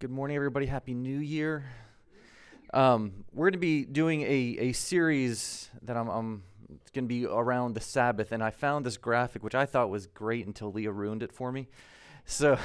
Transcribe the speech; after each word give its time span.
Good 0.00 0.10
morning, 0.10 0.34
everybody. 0.34 0.64
Happy 0.64 0.94
New 0.94 1.18
Year. 1.18 1.62
Um, 2.72 3.26
we're 3.34 3.50
going 3.50 3.52
to 3.52 3.58
be 3.58 3.84
doing 3.84 4.22
a, 4.22 4.56
a 4.58 4.72
series 4.72 5.68
that 5.82 5.94
I'm, 5.94 6.08
I'm 6.08 6.42
going 6.94 7.04
to 7.04 7.06
be 7.06 7.26
around 7.26 7.74
the 7.74 7.82
Sabbath, 7.82 8.32
and 8.32 8.42
I 8.42 8.48
found 8.48 8.86
this 8.86 8.96
graphic 8.96 9.44
which 9.44 9.54
I 9.54 9.66
thought 9.66 9.90
was 9.90 10.06
great 10.06 10.46
until 10.46 10.72
Leah 10.72 10.90
ruined 10.90 11.22
it 11.22 11.34
for 11.34 11.52
me. 11.52 11.68
So, 12.24 12.56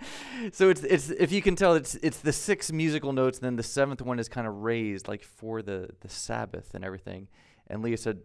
so 0.52 0.70
it's 0.70 0.82
it's 0.82 1.10
if 1.10 1.30
you 1.30 1.42
can 1.42 1.56
tell, 1.56 1.74
it's 1.74 1.94
it's 1.96 2.20
the 2.20 2.32
six 2.32 2.72
musical 2.72 3.12
notes, 3.12 3.36
and 3.36 3.44
then 3.44 3.56
the 3.56 3.62
seventh 3.62 4.00
one 4.00 4.18
is 4.18 4.30
kind 4.30 4.46
of 4.46 4.54
raised 4.54 5.08
like 5.08 5.22
for 5.22 5.60
the 5.60 5.90
the 6.00 6.08
Sabbath 6.08 6.74
and 6.74 6.86
everything. 6.86 7.28
And 7.66 7.82
Leah 7.82 7.98
said, 7.98 8.20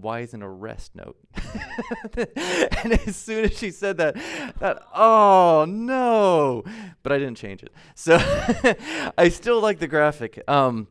why 0.00 0.20
isn't 0.20 0.42
a 0.42 0.48
rest 0.48 0.94
note? 0.94 1.16
and 2.16 2.92
as 3.06 3.16
soon 3.16 3.44
as 3.44 3.58
she 3.58 3.70
said 3.70 3.96
that, 3.98 4.14
that 4.58 4.82
oh 4.94 5.66
no! 5.68 6.64
But 7.02 7.12
I 7.12 7.18
didn't 7.18 7.36
change 7.36 7.62
it, 7.62 7.72
so 7.94 8.16
I 9.18 9.28
still 9.28 9.60
like 9.60 9.78
the 9.78 9.88
graphic. 9.88 10.42
Um, 10.48 10.88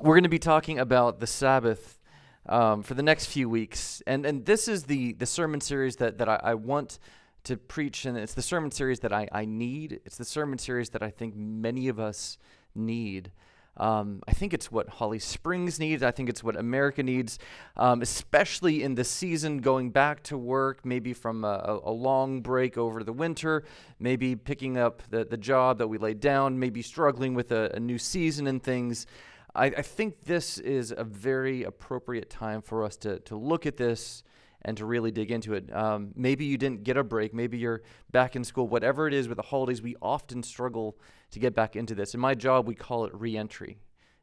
we're 0.00 0.14
going 0.14 0.24
to 0.24 0.30
be 0.30 0.38
talking 0.38 0.78
about 0.78 1.20
the 1.20 1.26
Sabbath 1.26 1.98
um, 2.46 2.82
for 2.82 2.94
the 2.94 3.02
next 3.02 3.26
few 3.26 3.48
weeks, 3.48 4.02
and 4.06 4.24
and 4.24 4.46
this 4.46 4.68
is 4.68 4.84
the 4.84 5.12
the 5.14 5.26
sermon 5.26 5.60
series 5.60 5.96
that 5.96 6.18
that 6.18 6.28
I, 6.28 6.40
I 6.42 6.54
want 6.54 6.98
to 7.44 7.56
preach, 7.56 8.04
and 8.04 8.16
it's 8.16 8.34
the 8.34 8.42
sermon 8.42 8.70
series 8.70 9.00
that 9.00 9.12
I, 9.12 9.28
I 9.32 9.44
need. 9.44 10.00
It's 10.04 10.16
the 10.16 10.24
sermon 10.24 10.58
series 10.58 10.90
that 10.90 11.02
I 11.02 11.10
think 11.10 11.34
many 11.36 11.88
of 11.88 11.98
us 11.98 12.38
need. 12.74 13.32
Um, 13.76 14.22
I 14.26 14.32
think 14.32 14.52
it's 14.52 14.70
what 14.70 14.88
Holly 14.88 15.18
Springs 15.18 15.78
needs. 15.78 16.02
I 16.02 16.10
think 16.10 16.28
it's 16.28 16.44
what 16.44 16.56
America 16.56 17.02
needs, 17.02 17.38
um, 17.76 18.02
especially 18.02 18.82
in 18.82 18.94
the 18.94 19.04
season 19.04 19.58
going 19.58 19.90
back 19.90 20.22
to 20.24 20.36
work, 20.36 20.84
maybe 20.84 21.12
from 21.12 21.44
a, 21.44 21.80
a, 21.84 21.90
long 21.90 22.42
break 22.42 22.76
over 22.76 23.02
the 23.02 23.12
winter, 23.12 23.64
maybe 23.98 24.36
picking 24.36 24.76
up 24.76 25.02
the, 25.10 25.24
the 25.24 25.36
job 25.36 25.78
that 25.78 25.88
we 25.88 25.98
laid 25.98 26.20
down, 26.20 26.58
maybe 26.58 26.82
struggling 26.82 27.34
with 27.34 27.52
a, 27.52 27.70
a 27.74 27.80
new 27.80 27.98
season 27.98 28.46
and 28.46 28.62
things. 28.62 29.06
I, 29.54 29.66
I, 29.66 29.82
think 29.82 30.24
this 30.24 30.58
is 30.58 30.92
a 30.96 31.04
very 31.04 31.62
appropriate 31.62 32.28
time 32.28 32.62
for 32.62 32.84
us 32.84 32.96
to, 32.98 33.20
to 33.20 33.36
look 33.36 33.66
at 33.66 33.76
this 33.76 34.22
and 34.62 34.76
to 34.76 34.84
really 34.84 35.10
dig 35.10 35.30
into 35.30 35.54
it. 35.54 35.74
Um, 35.74 36.12
maybe 36.14 36.44
you 36.44 36.58
didn't 36.58 36.84
get 36.84 36.96
a 36.96 37.04
break. 37.04 37.32
Maybe 37.32 37.58
you're 37.58 37.82
back 38.10 38.36
in 38.36 38.44
school. 38.44 38.68
Whatever 38.68 39.06
it 39.06 39.14
is 39.14 39.28
with 39.28 39.36
the 39.36 39.42
holidays, 39.42 39.80
we 39.82 39.96
often 40.02 40.42
struggle 40.42 40.98
to 41.30 41.38
get 41.38 41.54
back 41.54 41.76
into 41.76 41.94
this. 41.94 42.14
In 42.14 42.20
my 42.20 42.34
job, 42.34 42.66
we 42.66 42.74
call 42.74 43.04
it 43.04 43.14
reentry. 43.14 43.78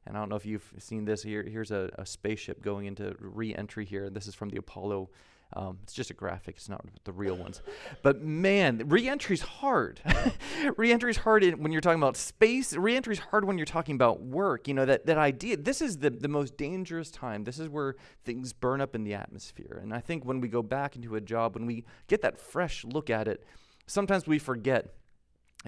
And 0.05 0.15
I 0.15 0.19
don't 0.19 0.29
know 0.29 0.35
if 0.35 0.45
you've 0.45 0.73
seen 0.79 1.05
this. 1.05 1.23
Here, 1.23 1.43
here's 1.43 1.71
a, 1.71 1.89
a 1.97 2.05
spaceship 2.05 2.61
going 2.61 2.85
into 2.85 3.15
reentry 3.19 3.83
here. 3.83 4.09
This 4.09 4.27
is 4.27 4.35
from 4.35 4.49
the 4.49 4.57
Apollo 4.57 5.09
um, 5.53 5.77
it's 5.83 5.93
just 5.93 6.09
a 6.09 6.13
graphic. 6.13 6.57
It's 6.57 6.67
not 6.67 6.85
the 7.05 7.13
real 7.13 7.35
ones. 7.35 7.61
But 8.03 8.21
man, 8.21 8.83
reentry 8.87 9.33
is 9.33 9.41
hard. 9.41 10.01
reentry 10.77 11.09
is 11.09 11.17
hard 11.17 11.43
when 11.57 11.71
you're 11.71 11.79
talking 11.79 12.01
about 12.01 12.17
space. 12.17 12.73
Reentry 12.73 13.13
is 13.13 13.19
hard 13.19 13.45
when 13.45 13.57
you're 13.57 13.65
talking 13.65 13.95
about 13.95 14.21
work. 14.21 14.67
You 14.67 14.73
know 14.73 14.85
that 14.85 15.05
that 15.05 15.17
idea. 15.17 15.55
This 15.55 15.81
is 15.81 15.99
the 15.99 16.09
the 16.09 16.27
most 16.27 16.57
dangerous 16.57 17.09
time. 17.09 17.45
This 17.45 17.59
is 17.59 17.69
where 17.69 17.95
things 18.25 18.51
burn 18.51 18.81
up 18.81 18.93
in 18.93 19.05
the 19.05 19.13
atmosphere. 19.13 19.79
And 19.81 19.93
I 19.93 19.99
think 19.99 20.25
when 20.25 20.41
we 20.41 20.49
go 20.49 20.61
back 20.61 20.97
into 20.97 21.15
a 21.15 21.21
job, 21.21 21.55
when 21.55 21.65
we 21.65 21.85
get 22.07 22.21
that 22.23 22.37
fresh 22.37 22.83
look 22.83 23.09
at 23.09 23.29
it, 23.29 23.45
sometimes 23.85 24.27
we 24.27 24.39
forget 24.39 24.93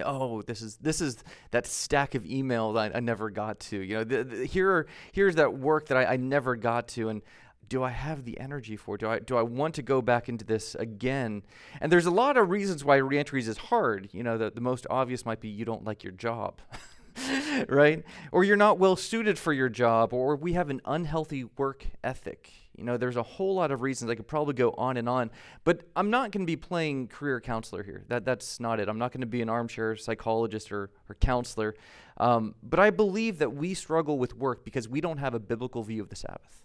oh 0.06 0.42
this 0.44 0.62
is 0.62 0.78
this 0.78 1.02
is 1.02 1.24
that 1.52 1.66
stack 1.66 2.16
of 2.16 2.24
emails 2.24 2.78
I, 2.78 2.96
I 2.96 3.00
never 3.00 3.30
got 3.30 3.60
to 3.62 3.80
you 3.80 3.96
know 3.96 4.04
the, 4.04 4.24
the, 4.24 4.46
here 4.46 4.88
here's 5.12 5.36
that 5.36 5.58
work 5.58 5.88
that 5.88 5.98
I, 5.98 6.14
I 6.14 6.18
never 6.18 6.56
got 6.56 6.90
to 6.90 7.10
and 7.10 7.22
do 7.68 7.84
I 7.84 7.92
have 7.92 8.26
the 8.26 8.40
energy 8.40 8.76
for? 8.76 8.98
Do 8.98 9.10
I 9.10 9.20
do 9.20 9.38
I 9.38 9.44
want 9.44 9.76
to 9.76 9.82
go 9.82 10.02
back 10.02 10.28
into 10.28 10.46
this 10.46 10.76
again? 10.76 11.44
And 11.80 11.92
there's 11.92 12.06
a 12.06 12.12
lot 12.12 12.38
of 12.38 12.50
reasons 12.50 12.84
why 12.84 12.98
reentries 12.98 13.48
is 13.48 13.58
hard. 13.58 14.10
You 14.12 14.24
know, 14.24 14.38
the, 14.38 14.50
the 14.50 14.62
most 14.62 14.88
obvious 14.90 15.26
might 15.26 15.40
be 15.40 15.50
you 15.50 15.66
don't 15.66 15.86
like 15.86 16.04
your 16.04 16.14
job. 16.14 16.62
right? 17.68 18.04
Or 18.32 18.44
you're 18.44 18.58
not 18.58 18.80
well 18.80 18.96
suited 18.96 19.38
for 19.38 19.54
your 19.54 19.70
job, 19.70 20.14
or 20.14 20.36
we 20.36 20.54
have 20.54 20.70
an 20.70 20.82
unhealthy 20.86 21.46
work 21.58 21.86
ethic. 22.04 22.52
You 22.78 22.86
know, 22.86 22.98
there's 22.98 23.18
a 23.18 23.24
whole 23.24 23.56
lot 23.56 23.72
of 23.72 23.82
reasons. 23.82 24.10
I 24.10 24.16
could 24.16 24.28
probably 24.28 24.54
go 24.54 24.72
on 24.72 24.96
and 24.96 25.10
on, 25.10 25.32
but 25.66 25.84
I'm 25.96 26.10
not 26.10 26.32
going 26.32 26.46
to 26.46 26.50
be 26.50 26.56
playing 26.56 27.10
career 27.10 27.42
counselor 27.42 27.84
here. 27.84 28.06
That 28.08 28.26
that's 28.26 28.60
not 28.60 28.80
it. 28.80 28.88
I'm 28.88 28.98
not 28.98 29.12
going 29.12 29.22
to 29.22 29.28
be 29.28 29.42
an 29.42 29.50
armchair 29.50 29.96
psychologist 29.96 30.72
or, 30.72 30.90
or 31.10 31.16
counselor. 31.16 31.76
Um, 32.18 32.56
but 32.64 32.80
I 32.80 32.90
believe 32.90 33.40
that 33.40 33.54
we 33.54 33.74
struggle 33.74 34.18
with 34.18 34.36
work 34.36 34.64
because 34.64 34.88
we 34.88 35.02
don't 35.02 35.18
have 35.18 35.34
a 35.34 35.40
biblical 35.40 35.84
view 35.84 36.02
of 36.02 36.10
the 36.10 36.16
Sabbath. 36.16 36.64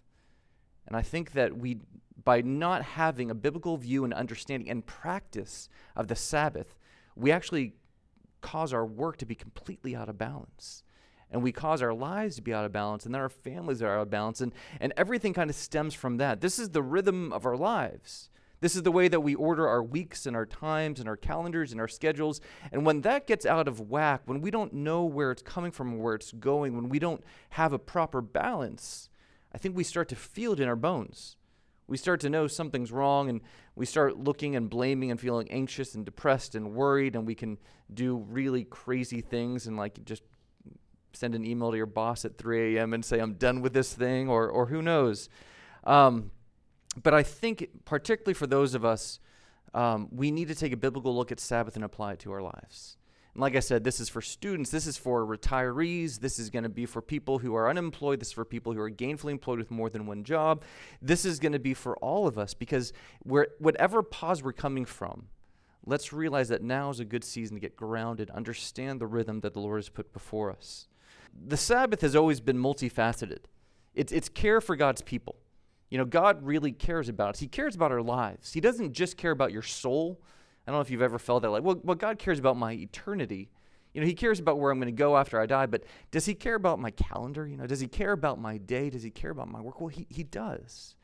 And 0.86 0.96
I 0.96 1.02
think 1.02 1.32
that 1.32 1.56
we, 1.56 1.78
by 2.22 2.40
not 2.40 2.82
having 2.82 3.30
a 3.30 3.34
biblical 3.34 3.76
view 3.76 4.04
and 4.04 4.12
understanding 4.12 4.68
and 4.68 4.84
practice 4.84 5.68
of 5.96 6.08
the 6.08 6.16
Sabbath, 6.16 6.78
we 7.16 7.30
actually 7.30 7.74
cause 8.40 8.72
our 8.72 8.84
work 8.84 9.16
to 9.18 9.26
be 9.26 9.34
completely 9.34 9.96
out 9.96 10.08
of 10.08 10.18
balance. 10.18 10.82
And 11.30 11.42
we 11.42 11.52
cause 11.52 11.82
our 11.82 11.94
lives 11.94 12.36
to 12.36 12.42
be 12.42 12.54
out 12.54 12.64
of 12.64 12.72
balance, 12.72 13.06
and 13.06 13.14
then 13.14 13.22
our 13.22 13.28
families 13.28 13.82
are 13.82 13.96
out 13.96 14.02
of 14.02 14.10
balance, 14.10 14.40
and, 14.40 14.52
and 14.78 14.92
everything 14.96 15.32
kind 15.32 15.50
of 15.50 15.56
stems 15.56 15.94
from 15.94 16.18
that. 16.18 16.40
This 16.40 16.58
is 16.58 16.70
the 16.70 16.82
rhythm 16.82 17.32
of 17.32 17.46
our 17.46 17.56
lives. 17.56 18.30
This 18.60 18.76
is 18.76 18.82
the 18.82 18.92
way 18.92 19.08
that 19.08 19.20
we 19.20 19.34
order 19.34 19.68
our 19.68 19.82
weeks 19.82 20.26
and 20.26 20.36
our 20.36 20.46
times 20.46 21.00
and 21.00 21.08
our 21.08 21.16
calendars 21.16 21.72
and 21.72 21.80
our 21.80 21.88
schedules. 21.88 22.40
And 22.72 22.86
when 22.86 23.02
that 23.02 23.26
gets 23.26 23.44
out 23.44 23.68
of 23.68 23.90
whack, 23.90 24.22
when 24.24 24.40
we 24.40 24.50
don't 24.50 24.72
know 24.72 25.04
where 25.04 25.30
it's 25.30 25.42
coming 25.42 25.70
from, 25.70 25.98
where 25.98 26.14
it's 26.14 26.32
going, 26.32 26.76
when 26.76 26.88
we 26.88 26.98
don't 26.98 27.22
have 27.50 27.72
a 27.72 27.78
proper 27.78 28.22
balance, 28.22 29.10
I 29.54 29.58
think 29.58 29.76
we 29.76 29.84
start 29.84 30.08
to 30.08 30.16
feel 30.16 30.52
it 30.52 30.60
in 30.60 30.68
our 30.68 30.76
bones. 30.76 31.36
We 31.86 31.96
start 31.96 32.20
to 32.20 32.30
know 32.30 32.46
something's 32.46 32.90
wrong 32.90 33.28
and 33.28 33.40
we 33.76 33.86
start 33.86 34.18
looking 34.18 34.56
and 34.56 34.68
blaming 34.68 35.10
and 35.10 35.20
feeling 35.20 35.50
anxious 35.50 35.94
and 35.94 36.04
depressed 36.04 36.54
and 36.54 36.74
worried 36.74 37.14
and 37.14 37.26
we 37.26 37.34
can 37.34 37.58
do 37.92 38.16
really 38.16 38.64
crazy 38.64 39.20
things 39.20 39.66
and 39.66 39.76
like 39.76 40.04
just 40.04 40.22
send 41.12 41.34
an 41.34 41.44
email 41.46 41.70
to 41.70 41.76
your 41.76 41.86
boss 41.86 42.24
at 42.24 42.36
3 42.36 42.76
a.m. 42.76 42.94
and 42.94 43.04
say, 43.04 43.20
I'm 43.20 43.34
done 43.34 43.60
with 43.60 43.72
this 43.72 43.92
thing 43.92 44.28
or, 44.28 44.48
or 44.48 44.66
who 44.66 44.82
knows. 44.82 45.28
Um, 45.84 46.30
but 47.00 47.14
I 47.14 47.22
think, 47.22 47.68
particularly 47.84 48.34
for 48.34 48.46
those 48.46 48.74
of 48.74 48.84
us, 48.84 49.20
um, 49.74 50.08
we 50.10 50.30
need 50.30 50.48
to 50.48 50.54
take 50.54 50.72
a 50.72 50.76
biblical 50.76 51.14
look 51.14 51.30
at 51.32 51.40
Sabbath 51.40 51.76
and 51.76 51.84
apply 51.84 52.14
it 52.14 52.18
to 52.20 52.32
our 52.32 52.42
lives. 52.42 52.96
And 53.34 53.40
like 53.40 53.56
I 53.56 53.60
said, 53.60 53.82
this 53.82 53.98
is 53.98 54.08
for 54.08 54.22
students, 54.22 54.70
this 54.70 54.86
is 54.86 54.96
for 54.96 55.26
retirees, 55.26 56.20
this 56.20 56.38
is 56.38 56.50
going 56.50 56.62
to 56.62 56.68
be 56.68 56.86
for 56.86 57.02
people 57.02 57.40
who 57.40 57.54
are 57.56 57.68
unemployed, 57.68 58.20
this 58.20 58.28
is 58.28 58.34
for 58.34 58.44
people 58.44 58.72
who 58.72 58.80
are 58.80 58.90
gainfully 58.90 59.32
employed 59.32 59.58
with 59.58 59.72
more 59.72 59.90
than 59.90 60.06
one 60.06 60.22
job. 60.22 60.62
This 61.02 61.24
is 61.24 61.40
going 61.40 61.52
to 61.52 61.58
be 61.58 61.74
for 61.74 61.96
all 61.96 62.28
of 62.28 62.38
us 62.38 62.54
because 62.54 62.92
we're, 63.24 63.48
whatever 63.58 64.02
pause 64.02 64.42
we're 64.42 64.52
coming 64.52 64.84
from, 64.84 65.26
let's 65.84 66.12
realize 66.12 66.48
that 66.48 66.62
now 66.62 66.90
is 66.90 67.00
a 67.00 67.04
good 67.04 67.24
season 67.24 67.56
to 67.56 67.60
get 67.60 67.76
grounded, 67.76 68.30
understand 68.30 69.00
the 69.00 69.06
rhythm 69.06 69.40
that 69.40 69.52
the 69.52 69.60
Lord 69.60 69.78
has 69.78 69.88
put 69.88 70.12
before 70.12 70.52
us. 70.52 70.86
The 71.46 71.56
Sabbath 71.56 72.02
has 72.02 72.14
always 72.14 72.40
been 72.40 72.58
multifaceted. 72.58 73.46
It's, 73.96 74.12
it's 74.12 74.28
care 74.28 74.60
for 74.60 74.76
God's 74.76 75.02
people. 75.02 75.36
You 75.90 75.98
know, 75.98 76.04
God 76.04 76.44
really 76.44 76.72
cares 76.72 77.08
about 77.08 77.30
us. 77.30 77.40
He 77.40 77.48
cares 77.48 77.74
about 77.74 77.92
our 77.92 78.02
lives. 78.02 78.52
He 78.52 78.60
doesn't 78.60 78.92
just 78.92 79.16
care 79.16 79.32
about 79.32 79.52
your 79.52 79.62
soul, 79.62 80.20
I 80.66 80.70
don't 80.70 80.78
know 80.78 80.82
if 80.82 80.90
you've 80.90 81.02
ever 81.02 81.18
felt 81.18 81.42
that 81.42 81.50
like, 81.50 81.62
well, 81.62 81.80
well, 81.82 81.94
God 81.94 82.18
cares 82.18 82.38
about 82.38 82.56
my 82.56 82.72
eternity. 82.72 83.50
You 83.92 84.00
know, 84.00 84.06
He 84.06 84.14
cares 84.14 84.40
about 84.40 84.58
where 84.58 84.72
I'm 84.72 84.78
going 84.78 84.86
to 84.94 84.98
go 84.98 85.16
after 85.16 85.40
I 85.40 85.46
die, 85.46 85.66
but 85.66 85.84
does 86.10 86.26
He 86.26 86.34
care 86.34 86.54
about 86.54 86.78
my 86.78 86.90
calendar? 86.90 87.46
You 87.46 87.56
know, 87.56 87.66
does 87.66 87.80
He 87.80 87.86
care 87.86 88.12
about 88.12 88.40
my 88.40 88.56
day? 88.58 88.90
Does 88.90 89.02
He 89.02 89.10
care 89.10 89.30
about 89.30 89.48
my 89.48 89.60
work? 89.60 89.80
Well, 89.80 89.88
He, 89.88 90.06
he 90.08 90.22
does. 90.22 90.96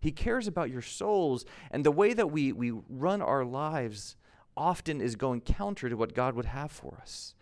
He 0.00 0.12
cares 0.12 0.46
about 0.46 0.70
your 0.70 0.82
souls, 0.82 1.46
and 1.70 1.84
the 1.84 1.90
way 1.90 2.12
that 2.12 2.30
we, 2.30 2.52
we 2.52 2.72
run 2.90 3.22
our 3.22 3.44
lives 3.44 4.16
often 4.56 5.00
is 5.00 5.16
going 5.16 5.40
counter 5.40 5.88
to 5.88 5.96
what 5.96 6.12
God 6.14 6.34
would 6.34 6.44
have 6.44 6.70
for 6.70 6.98
us. 7.00 7.34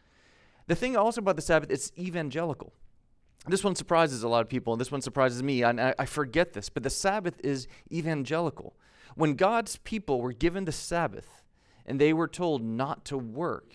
The 0.68 0.76
thing 0.76 0.96
also 0.96 1.20
about 1.20 1.36
the 1.36 1.42
Sabbath, 1.42 1.70
it's 1.70 1.90
evangelical. 1.98 2.72
This 3.48 3.64
one 3.64 3.74
surprises 3.74 4.22
a 4.22 4.28
lot 4.28 4.42
of 4.42 4.48
people, 4.48 4.72
and 4.72 4.80
this 4.80 4.92
one 4.92 5.02
surprises 5.02 5.42
me, 5.42 5.64
I, 5.64 5.94
I 5.98 6.06
forget 6.06 6.52
this, 6.52 6.68
but 6.68 6.84
the 6.84 6.90
Sabbath 6.90 7.40
is 7.42 7.66
evangelical. 7.90 8.76
When 9.16 9.34
God's 9.34 9.76
people 9.78 10.20
were 10.20 10.32
given 10.32 10.64
the 10.64 10.72
Sabbath, 10.72 11.41
and 11.92 12.00
they 12.00 12.14
were 12.14 12.26
told 12.26 12.64
not 12.64 13.04
to 13.04 13.18
work. 13.18 13.74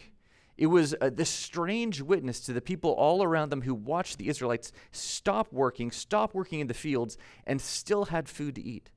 It 0.57 0.65
was 0.65 0.95
uh, 0.99 1.11
this 1.13 1.29
strange 1.29 2.01
witness 2.01 2.39
to 2.39 2.51
the 2.51 2.61
people 2.61 2.89
all 2.93 3.21
around 3.21 3.51
them 3.51 3.61
who 3.61 3.75
watched 3.75 4.17
the 4.17 4.27
Israelites 4.27 4.71
stop 4.91 5.53
working, 5.53 5.91
stop 5.91 6.33
working 6.33 6.59
in 6.59 6.65
the 6.65 6.73
fields, 6.73 7.15
and 7.45 7.61
still 7.61 8.05
had 8.05 8.27
food 8.27 8.55
to 8.55 8.63
eat. 8.63 8.89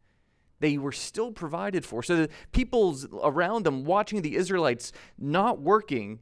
They 0.60 0.78
were 0.78 0.90
still 0.90 1.32
provided 1.32 1.84
for. 1.84 2.02
So 2.02 2.16
the 2.16 2.30
people 2.52 2.96
around 3.22 3.66
them 3.66 3.84
watching 3.84 4.22
the 4.22 4.36
Israelites 4.36 4.90
not 5.18 5.60
working 5.60 6.20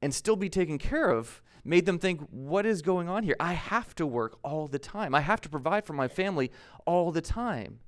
and 0.00 0.14
still 0.14 0.36
be 0.36 0.48
taken 0.48 0.78
care 0.78 1.10
of 1.10 1.42
made 1.66 1.84
them 1.84 1.98
think, 1.98 2.22
what 2.30 2.64
is 2.64 2.80
going 2.80 3.10
on 3.10 3.24
here? 3.24 3.36
I 3.38 3.52
have 3.52 3.94
to 3.96 4.06
work 4.06 4.38
all 4.42 4.68
the 4.68 4.78
time. 4.78 5.14
I 5.14 5.20
have 5.20 5.42
to 5.42 5.50
provide 5.50 5.84
for 5.84 5.92
my 5.92 6.08
family 6.08 6.50
all 6.86 7.12
the 7.12 7.20
time. 7.20 7.80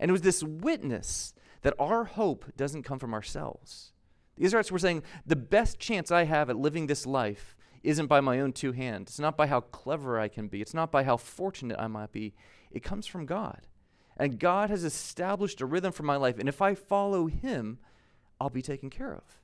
And 0.00 0.08
it 0.08 0.12
was 0.12 0.22
this 0.22 0.42
witness 0.42 1.34
that 1.62 1.74
our 1.78 2.02
hope 2.02 2.46
doesn't 2.56 2.82
come 2.82 2.98
from 2.98 3.14
ourselves. 3.14 3.92
The 4.38 4.44
Israelites 4.44 4.70
were 4.70 4.78
saying, 4.78 5.02
the 5.26 5.36
best 5.36 5.78
chance 5.78 6.10
I 6.10 6.24
have 6.24 6.48
at 6.48 6.56
living 6.56 6.86
this 6.86 7.06
life 7.06 7.56
isn't 7.82 8.06
by 8.06 8.20
my 8.20 8.40
own 8.40 8.52
two 8.52 8.72
hands. 8.72 9.10
It's 9.10 9.18
not 9.18 9.36
by 9.36 9.46
how 9.48 9.60
clever 9.60 10.18
I 10.18 10.28
can 10.28 10.48
be. 10.48 10.60
It's 10.60 10.74
not 10.74 10.92
by 10.92 11.04
how 11.04 11.16
fortunate 11.16 11.78
I 11.78 11.88
might 11.88 12.12
be. 12.12 12.34
It 12.70 12.82
comes 12.82 13.06
from 13.06 13.26
God. 13.26 13.66
And 14.16 14.38
God 14.38 14.70
has 14.70 14.84
established 14.84 15.60
a 15.60 15.66
rhythm 15.66 15.92
for 15.92 16.02
my 16.02 16.16
life. 16.16 16.38
And 16.38 16.48
if 16.48 16.62
I 16.62 16.74
follow 16.74 17.26
Him, 17.26 17.78
I'll 18.40 18.50
be 18.50 18.62
taken 18.62 18.90
care 18.90 19.14
of. 19.14 19.40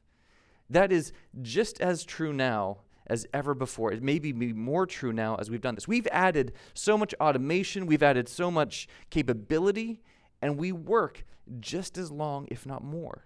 That 0.70 0.93
is 0.93 1.12
just 1.43 1.81
as 1.81 2.05
true 2.05 2.32
now 2.32 2.79
as 3.06 3.26
ever 3.35 3.55
before. 3.55 3.93
It 3.93 4.02
may 4.02 4.19
be 4.19 4.32
more 4.32 4.87
true 4.87 5.12
now 5.12 5.37
as 5.37 5.50
we've 5.50 5.61
done 5.61 5.75
this. 5.75 5.87
We've 5.87 6.08
added 6.11 6.52
so 6.73 6.96
much 6.96 7.14
automation, 7.20 7.87
we've 7.87 8.02
added 8.02 8.29
so 8.29 8.50
much 8.50 8.88
capability, 9.11 10.02
and 10.41 10.56
we 10.56 10.73
work 10.73 11.25
just 11.61 11.99
as 11.99 12.11
long, 12.11 12.49
if 12.50 12.64
not 12.64 12.82
more. 12.82 13.25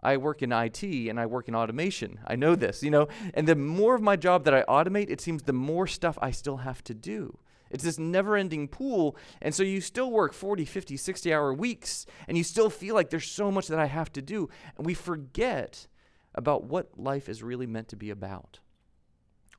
I 0.00 0.16
work 0.16 0.42
in 0.42 0.52
IT 0.52 0.82
and 0.82 1.18
I 1.18 1.26
work 1.26 1.48
in 1.48 1.54
automation. 1.54 2.20
I 2.26 2.36
know 2.36 2.54
this, 2.54 2.82
you 2.82 2.90
know, 2.90 3.08
and 3.34 3.46
the 3.48 3.56
more 3.56 3.94
of 3.94 4.02
my 4.02 4.16
job 4.16 4.44
that 4.44 4.54
I 4.54 4.62
automate, 4.62 5.10
it 5.10 5.20
seems 5.20 5.42
the 5.42 5.52
more 5.52 5.86
stuff 5.86 6.18
I 6.20 6.30
still 6.30 6.58
have 6.58 6.84
to 6.84 6.94
do. 6.94 7.38
It's 7.70 7.84
this 7.84 7.98
never 7.98 8.36
ending 8.36 8.68
pool. 8.68 9.16
And 9.42 9.54
so 9.54 9.62
you 9.62 9.80
still 9.80 10.10
work 10.10 10.32
40, 10.32 10.64
50, 10.64 10.96
60 10.96 11.34
hour 11.34 11.52
weeks, 11.52 12.06
and 12.26 12.38
you 12.38 12.44
still 12.44 12.70
feel 12.70 12.94
like 12.94 13.10
there's 13.10 13.30
so 13.30 13.50
much 13.50 13.68
that 13.68 13.78
I 13.78 13.86
have 13.86 14.12
to 14.12 14.22
do. 14.22 14.48
And 14.76 14.86
we 14.86 14.94
forget 14.94 15.86
about 16.34 16.64
what 16.64 16.98
life 16.98 17.28
is 17.28 17.42
really 17.42 17.66
meant 17.66 17.88
to 17.88 17.96
be 17.96 18.10
about. 18.10 18.60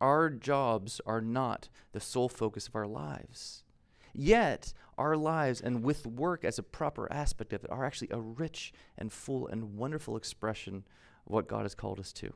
Our 0.01 0.29
jobs 0.29 1.01
are 1.05 1.21
not 1.21 1.67
the 1.91 1.99
sole 1.99 2.29
focus 2.29 2.67
of 2.67 2.75
our 2.75 2.87
lives. 2.87 3.63
Yet, 4.13 4.73
our 4.99 5.17
lives, 5.17 5.61
and 5.61 5.83
with 5.83 6.05
work 6.05 6.45
as 6.45 6.59
a 6.59 6.63
proper 6.63 7.11
aspect 7.11 7.53
of 7.53 7.63
it, 7.63 7.71
are 7.71 7.85
actually 7.85 8.09
a 8.11 8.19
rich 8.19 8.73
and 8.97 9.11
full 9.11 9.47
and 9.47 9.75
wonderful 9.77 10.15
expression 10.15 10.83
of 11.25 11.33
what 11.33 11.47
God 11.47 11.63
has 11.63 11.73
called 11.73 11.99
us 11.99 12.13
to. 12.13 12.33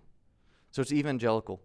So 0.71 0.81
it's 0.81 0.91
evangelical. 0.91 1.61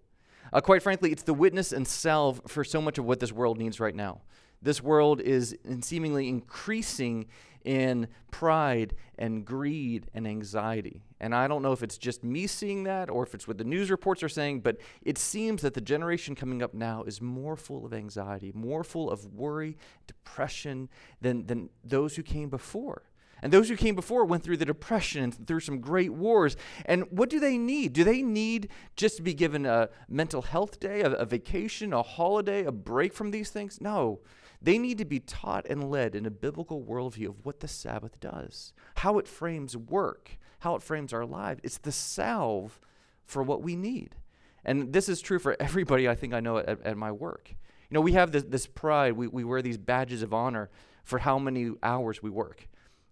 Uh, 0.52 0.60
quite 0.60 0.82
frankly, 0.82 1.12
it's 1.12 1.22
the 1.22 1.34
witness 1.34 1.72
and 1.72 1.86
salve 1.86 2.40
for 2.46 2.64
so 2.64 2.80
much 2.80 2.98
of 2.98 3.04
what 3.04 3.20
this 3.20 3.32
world 3.32 3.58
needs 3.58 3.80
right 3.80 3.94
now. 3.94 4.20
This 4.62 4.82
world 4.82 5.20
is 5.20 5.56
seemingly 5.80 6.28
increasing 6.28 7.26
in 7.64 8.08
pride 8.30 8.94
and 9.18 9.44
greed 9.44 10.06
and 10.14 10.26
anxiety. 10.26 11.02
And 11.20 11.34
I 11.34 11.48
don't 11.48 11.62
know 11.62 11.72
if 11.72 11.82
it's 11.82 11.98
just 11.98 12.22
me 12.24 12.46
seeing 12.46 12.84
that 12.84 13.10
or 13.10 13.22
if 13.24 13.34
it's 13.34 13.48
what 13.48 13.58
the 13.58 13.64
news 13.64 13.90
reports 13.90 14.22
are 14.22 14.28
saying, 14.28 14.60
but 14.60 14.78
it 15.02 15.18
seems 15.18 15.62
that 15.62 15.74
the 15.74 15.80
generation 15.80 16.34
coming 16.34 16.62
up 16.62 16.72
now 16.72 17.02
is 17.02 17.20
more 17.20 17.56
full 17.56 17.84
of 17.84 17.92
anxiety, 17.92 18.52
more 18.54 18.84
full 18.84 19.10
of 19.10 19.26
worry, 19.34 19.76
depression 20.06 20.88
than, 21.20 21.46
than 21.46 21.70
those 21.84 22.16
who 22.16 22.22
came 22.22 22.48
before. 22.48 23.02
And 23.42 23.52
those 23.52 23.68
who 23.68 23.76
came 23.76 23.94
before 23.94 24.24
went 24.24 24.42
through 24.42 24.56
the 24.56 24.64
depression 24.64 25.22
and 25.22 25.46
through 25.46 25.60
some 25.60 25.80
great 25.80 26.12
wars. 26.12 26.56
And 26.86 27.04
what 27.10 27.30
do 27.30 27.38
they 27.38 27.56
need? 27.56 27.92
Do 27.92 28.02
they 28.02 28.22
need 28.22 28.68
just 28.96 29.16
to 29.16 29.22
be 29.22 29.34
given 29.34 29.64
a 29.64 29.90
mental 30.08 30.42
health 30.42 30.80
day, 30.80 31.02
a, 31.02 31.10
a 31.10 31.24
vacation, 31.24 31.92
a 31.92 32.02
holiday, 32.02 32.64
a 32.64 32.72
break 32.72 33.12
from 33.12 33.30
these 33.30 33.50
things? 33.50 33.80
No. 33.80 34.20
They 34.60 34.78
need 34.78 34.98
to 34.98 35.04
be 35.04 35.20
taught 35.20 35.66
and 35.68 35.90
led 35.90 36.14
in 36.14 36.26
a 36.26 36.30
biblical 36.30 36.82
worldview 36.82 37.28
of 37.28 37.44
what 37.44 37.60
the 37.60 37.68
Sabbath 37.68 38.18
does, 38.18 38.72
how 38.96 39.18
it 39.18 39.28
frames 39.28 39.76
work, 39.76 40.38
how 40.60 40.74
it 40.74 40.82
frames 40.82 41.12
our 41.12 41.24
lives. 41.24 41.60
It's 41.62 41.78
the 41.78 41.92
salve 41.92 42.80
for 43.24 43.42
what 43.42 43.62
we 43.62 43.76
need. 43.76 44.16
And 44.64 44.92
this 44.92 45.08
is 45.08 45.20
true 45.20 45.38
for 45.38 45.56
everybody 45.60 46.08
I 46.08 46.14
think 46.14 46.34
I 46.34 46.40
know 46.40 46.58
at, 46.58 46.82
at 46.82 46.96
my 46.96 47.12
work. 47.12 47.50
You 47.50 47.94
know, 47.94 48.00
we 48.00 48.12
have 48.12 48.32
this, 48.32 48.42
this 48.42 48.66
pride, 48.66 49.12
we, 49.12 49.28
we 49.28 49.44
wear 49.44 49.62
these 49.62 49.78
badges 49.78 50.22
of 50.22 50.34
honor 50.34 50.68
for 51.04 51.18
how 51.20 51.38
many 51.38 51.70
hours 51.82 52.22
we 52.22 52.28
work. 52.28 52.68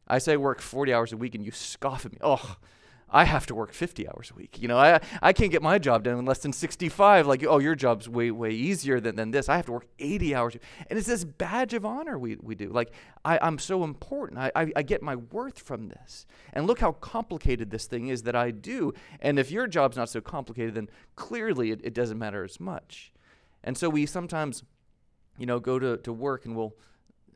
I 0.08 0.18
say 0.18 0.36
work 0.36 0.60
40 0.60 0.92
hours 0.92 1.12
a 1.12 1.16
week 1.16 1.34
and 1.34 1.44
you 1.44 1.50
scoff 1.50 2.04
at 2.04 2.12
me. 2.12 2.18
Oh, 2.20 2.56
I 3.08 3.24
have 3.24 3.46
to 3.46 3.54
work 3.54 3.72
50 3.72 4.08
hours 4.08 4.32
a 4.32 4.34
week. 4.34 4.60
You 4.60 4.66
know, 4.66 4.78
I, 4.78 5.00
I 5.22 5.32
can't 5.32 5.52
get 5.52 5.62
my 5.62 5.78
job 5.78 6.02
done 6.02 6.18
in 6.18 6.24
less 6.24 6.40
than 6.40 6.52
65. 6.52 7.26
Like, 7.26 7.44
oh, 7.46 7.58
your 7.58 7.76
job's 7.76 8.08
way, 8.08 8.32
way 8.32 8.50
easier 8.50 8.98
than, 8.98 9.14
than 9.14 9.30
this. 9.30 9.48
I 9.48 9.56
have 9.56 9.66
to 9.66 9.72
work 9.72 9.86
80 10.00 10.34
hours. 10.34 10.56
And 10.90 10.98
it's 10.98 11.06
this 11.06 11.22
badge 11.22 11.72
of 11.72 11.84
honor 11.84 12.18
we, 12.18 12.36
we 12.42 12.56
do. 12.56 12.68
Like, 12.68 12.92
I, 13.24 13.38
I'm 13.40 13.60
so 13.60 13.84
important. 13.84 14.40
I, 14.40 14.50
I, 14.56 14.72
I 14.76 14.82
get 14.82 15.02
my 15.02 15.14
worth 15.14 15.60
from 15.60 15.88
this. 15.88 16.26
And 16.52 16.66
look 16.66 16.80
how 16.80 16.92
complicated 16.92 17.70
this 17.70 17.86
thing 17.86 18.08
is 18.08 18.22
that 18.22 18.34
I 18.34 18.50
do. 18.50 18.92
And 19.20 19.38
if 19.38 19.52
your 19.52 19.68
job's 19.68 19.96
not 19.96 20.08
so 20.08 20.20
complicated, 20.20 20.74
then 20.74 20.88
clearly 21.14 21.70
it, 21.70 21.80
it 21.84 21.94
doesn't 21.94 22.18
matter 22.18 22.42
as 22.42 22.58
much. 22.58 23.12
And 23.62 23.78
so 23.78 23.88
we 23.88 24.06
sometimes, 24.06 24.64
you 25.38 25.46
know, 25.46 25.60
go 25.60 25.78
to, 25.78 25.96
to 25.98 26.12
work 26.12 26.44
and 26.44 26.56
we'll 26.56 26.74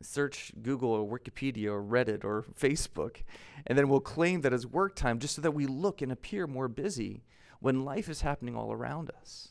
search 0.03 0.51
Google 0.61 0.91
or 0.91 1.07
Wikipedia 1.07 1.67
or 1.67 1.83
Reddit 1.83 2.23
or 2.23 2.45
Facebook, 2.59 3.23
and 3.65 3.77
then 3.77 3.89
we'll 3.89 3.99
claim 3.99 4.41
that 4.41 4.53
as 4.53 4.65
work 4.65 4.95
time 4.95 5.19
just 5.19 5.35
so 5.35 5.41
that 5.41 5.51
we 5.51 5.65
look 5.65 6.01
and 6.01 6.11
appear 6.11 6.47
more 6.47 6.67
busy 6.67 7.23
when 7.59 7.85
life 7.85 8.09
is 8.09 8.21
happening 8.21 8.55
all 8.55 8.71
around 8.71 9.11
us. 9.19 9.49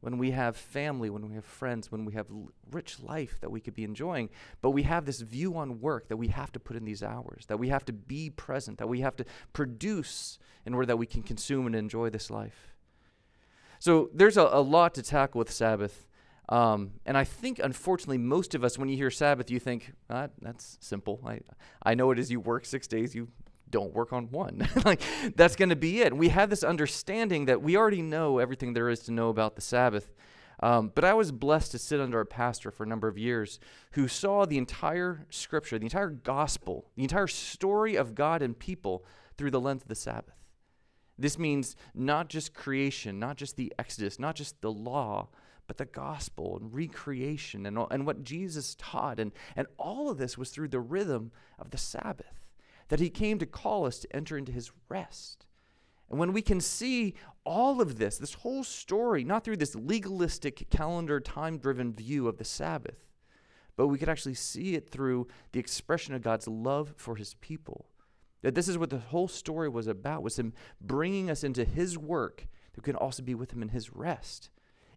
When 0.00 0.18
we 0.18 0.32
have 0.32 0.56
family, 0.56 1.10
when 1.10 1.28
we 1.28 1.36
have 1.36 1.44
friends, 1.44 1.92
when 1.92 2.04
we 2.04 2.14
have 2.14 2.28
l- 2.28 2.50
rich 2.72 2.98
life 2.98 3.38
that 3.40 3.52
we 3.52 3.60
could 3.60 3.74
be 3.74 3.84
enjoying, 3.84 4.30
but 4.60 4.70
we 4.70 4.82
have 4.82 5.04
this 5.04 5.20
view 5.20 5.56
on 5.56 5.80
work 5.80 6.08
that 6.08 6.16
we 6.16 6.26
have 6.26 6.50
to 6.52 6.58
put 6.58 6.76
in 6.76 6.84
these 6.84 7.04
hours, 7.04 7.46
that 7.46 7.60
we 7.60 7.68
have 7.68 7.84
to 7.84 7.92
be 7.92 8.28
present, 8.28 8.78
that 8.78 8.88
we 8.88 9.00
have 9.00 9.14
to 9.14 9.24
produce 9.52 10.40
in 10.66 10.74
order 10.74 10.86
that 10.86 10.96
we 10.96 11.06
can 11.06 11.22
consume 11.22 11.66
and 11.66 11.76
enjoy 11.76 12.10
this 12.10 12.30
life. 12.30 12.74
So 13.78 14.10
there's 14.12 14.36
a, 14.36 14.42
a 14.42 14.60
lot 14.60 14.94
to 14.94 15.02
tackle 15.02 15.38
with 15.38 15.52
Sabbath. 15.52 16.08
Um, 16.52 16.90
and 17.06 17.16
I 17.16 17.24
think, 17.24 17.60
unfortunately, 17.60 18.18
most 18.18 18.54
of 18.54 18.62
us, 18.62 18.76
when 18.76 18.90
you 18.90 18.96
hear 18.98 19.10
Sabbath, 19.10 19.50
you 19.50 19.58
think, 19.58 19.94
ah, 20.10 20.28
that's 20.42 20.76
simple. 20.82 21.18
I, 21.26 21.40
I 21.82 21.94
know 21.94 22.10
it 22.10 22.18
is 22.18 22.30
you 22.30 22.40
work 22.40 22.66
six 22.66 22.86
days, 22.86 23.14
you 23.14 23.28
don't 23.70 23.94
work 23.94 24.12
on 24.12 24.30
one. 24.30 24.68
like, 24.84 25.00
that's 25.34 25.56
going 25.56 25.70
to 25.70 25.76
be 25.76 26.02
it. 26.02 26.14
We 26.14 26.28
have 26.28 26.50
this 26.50 26.62
understanding 26.62 27.46
that 27.46 27.62
we 27.62 27.74
already 27.78 28.02
know 28.02 28.36
everything 28.36 28.74
there 28.74 28.90
is 28.90 29.00
to 29.04 29.12
know 29.12 29.30
about 29.30 29.56
the 29.56 29.62
Sabbath. 29.62 30.12
Um, 30.62 30.92
but 30.94 31.04
I 31.04 31.14
was 31.14 31.32
blessed 31.32 31.70
to 31.70 31.78
sit 31.78 32.02
under 32.02 32.20
a 32.20 32.26
pastor 32.26 32.70
for 32.70 32.82
a 32.82 32.86
number 32.86 33.08
of 33.08 33.16
years 33.16 33.58
who 33.92 34.06
saw 34.06 34.44
the 34.44 34.58
entire 34.58 35.24
scripture, 35.30 35.78
the 35.78 35.86
entire 35.86 36.10
gospel, 36.10 36.90
the 36.96 37.02
entire 37.02 37.28
story 37.28 37.96
of 37.96 38.14
God 38.14 38.42
and 38.42 38.58
people 38.58 39.06
through 39.38 39.52
the 39.52 39.60
lens 39.60 39.80
of 39.80 39.88
the 39.88 39.94
Sabbath. 39.94 40.36
This 41.18 41.38
means 41.38 41.76
not 41.94 42.28
just 42.28 42.52
creation, 42.52 43.18
not 43.18 43.38
just 43.38 43.56
the 43.56 43.72
Exodus, 43.78 44.18
not 44.18 44.36
just 44.36 44.60
the 44.60 44.70
law, 44.70 45.30
but 45.66 45.78
the 45.78 45.84
gospel 45.84 46.58
and 46.60 46.74
recreation 46.74 47.66
and, 47.66 47.78
and 47.90 48.06
what 48.06 48.24
Jesus 48.24 48.74
taught. 48.78 49.18
And, 49.18 49.32
and 49.56 49.66
all 49.78 50.10
of 50.10 50.18
this 50.18 50.36
was 50.36 50.50
through 50.50 50.68
the 50.68 50.80
rhythm 50.80 51.32
of 51.58 51.70
the 51.70 51.78
Sabbath, 51.78 52.46
that 52.88 53.00
he 53.00 53.10
came 53.10 53.38
to 53.38 53.46
call 53.46 53.86
us 53.86 53.98
to 54.00 54.16
enter 54.16 54.36
into 54.36 54.52
his 54.52 54.70
rest. 54.88 55.46
And 56.10 56.18
when 56.18 56.34
we 56.34 56.42
can 56.42 56.60
see 56.60 57.14
all 57.44 57.80
of 57.80 57.96
this, 57.96 58.18
this 58.18 58.34
whole 58.34 58.64
story, 58.64 59.24
not 59.24 59.44
through 59.44 59.56
this 59.56 59.74
legalistic, 59.74 60.68
calendar, 60.68 61.20
time 61.20 61.56
driven 61.56 61.94
view 61.94 62.28
of 62.28 62.36
the 62.36 62.44
Sabbath, 62.44 63.06
but 63.76 63.86
we 63.86 63.98
could 63.98 64.10
actually 64.10 64.34
see 64.34 64.74
it 64.74 64.90
through 64.90 65.26
the 65.52 65.60
expression 65.60 66.14
of 66.14 66.22
God's 66.22 66.46
love 66.46 66.92
for 66.98 67.16
his 67.16 67.34
people. 67.40 67.86
That 68.42 68.54
this 68.54 68.68
is 68.68 68.76
what 68.76 68.90
the 68.90 68.98
whole 68.98 69.28
story 69.28 69.70
was 69.70 69.86
about, 69.86 70.22
was 70.22 70.38
him 70.38 70.52
bringing 70.80 71.30
us 71.30 71.42
into 71.42 71.64
his 71.64 71.96
work 71.96 72.46
that 72.74 72.86
we 72.86 72.92
can 72.92 72.96
also 72.96 73.22
be 73.22 73.34
with 73.34 73.52
him 73.52 73.62
in 73.62 73.70
his 73.70 73.94
rest. 73.94 74.50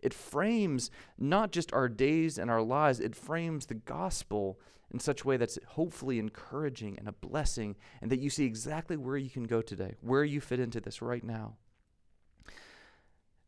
It 0.05 0.13
frames 0.13 0.91
not 1.17 1.51
just 1.51 1.73
our 1.73 1.89
days 1.89 2.37
and 2.37 2.51
our 2.51 2.61
lives, 2.61 2.99
it 2.99 3.15
frames 3.15 3.65
the 3.65 3.73
gospel 3.73 4.59
in 4.93 4.99
such 4.99 5.23
a 5.23 5.27
way 5.27 5.35
that's 5.35 5.57
hopefully 5.69 6.19
encouraging 6.19 6.99
and 6.99 7.07
a 7.07 7.11
blessing, 7.11 7.75
and 8.01 8.11
that 8.11 8.19
you 8.19 8.29
see 8.29 8.45
exactly 8.45 8.97
where 8.97 9.17
you 9.17 9.31
can 9.31 9.45
go 9.45 9.63
today, 9.63 9.95
where 10.01 10.23
you 10.23 10.39
fit 10.39 10.59
into 10.59 10.79
this 10.79 11.01
right 11.01 11.23
now. 11.23 11.55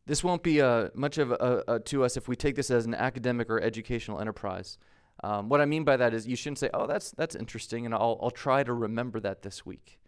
This 0.04 0.24
won't 0.24 0.42
be 0.42 0.60
uh, 0.60 0.88
much 0.94 1.18
of 1.18 1.30
a, 1.30 1.62
a, 1.68 1.80
to 1.80 2.02
us 2.02 2.16
if 2.16 2.26
we 2.26 2.34
take 2.34 2.56
this 2.56 2.72
as 2.72 2.86
an 2.86 2.94
academic 2.94 3.48
or 3.48 3.60
educational 3.60 4.20
enterprise. 4.20 4.78
Um, 5.22 5.48
what 5.48 5.60
I 5.60 5.64
mean 5.64 5.84
by 5.84 5.96
that 5.96 6.12
is 6.12 6.26
you 6.26 6.34
shouldn't 6.34 6.58
say, 6.58 6.70
"Oh, 6.74 6.86
that's 6.86 7.12
that's 7.12 7.36
interesting," 7.36 7.86
and 7.86 7.94
I'll 7.94 8.18
I'll 8.20 8.30
try 8.30 8.64
to 8.64 8.72
remember 8.72 9.20
that 9.20 9.42
this 9.42 9.64
week. 9.64 10.00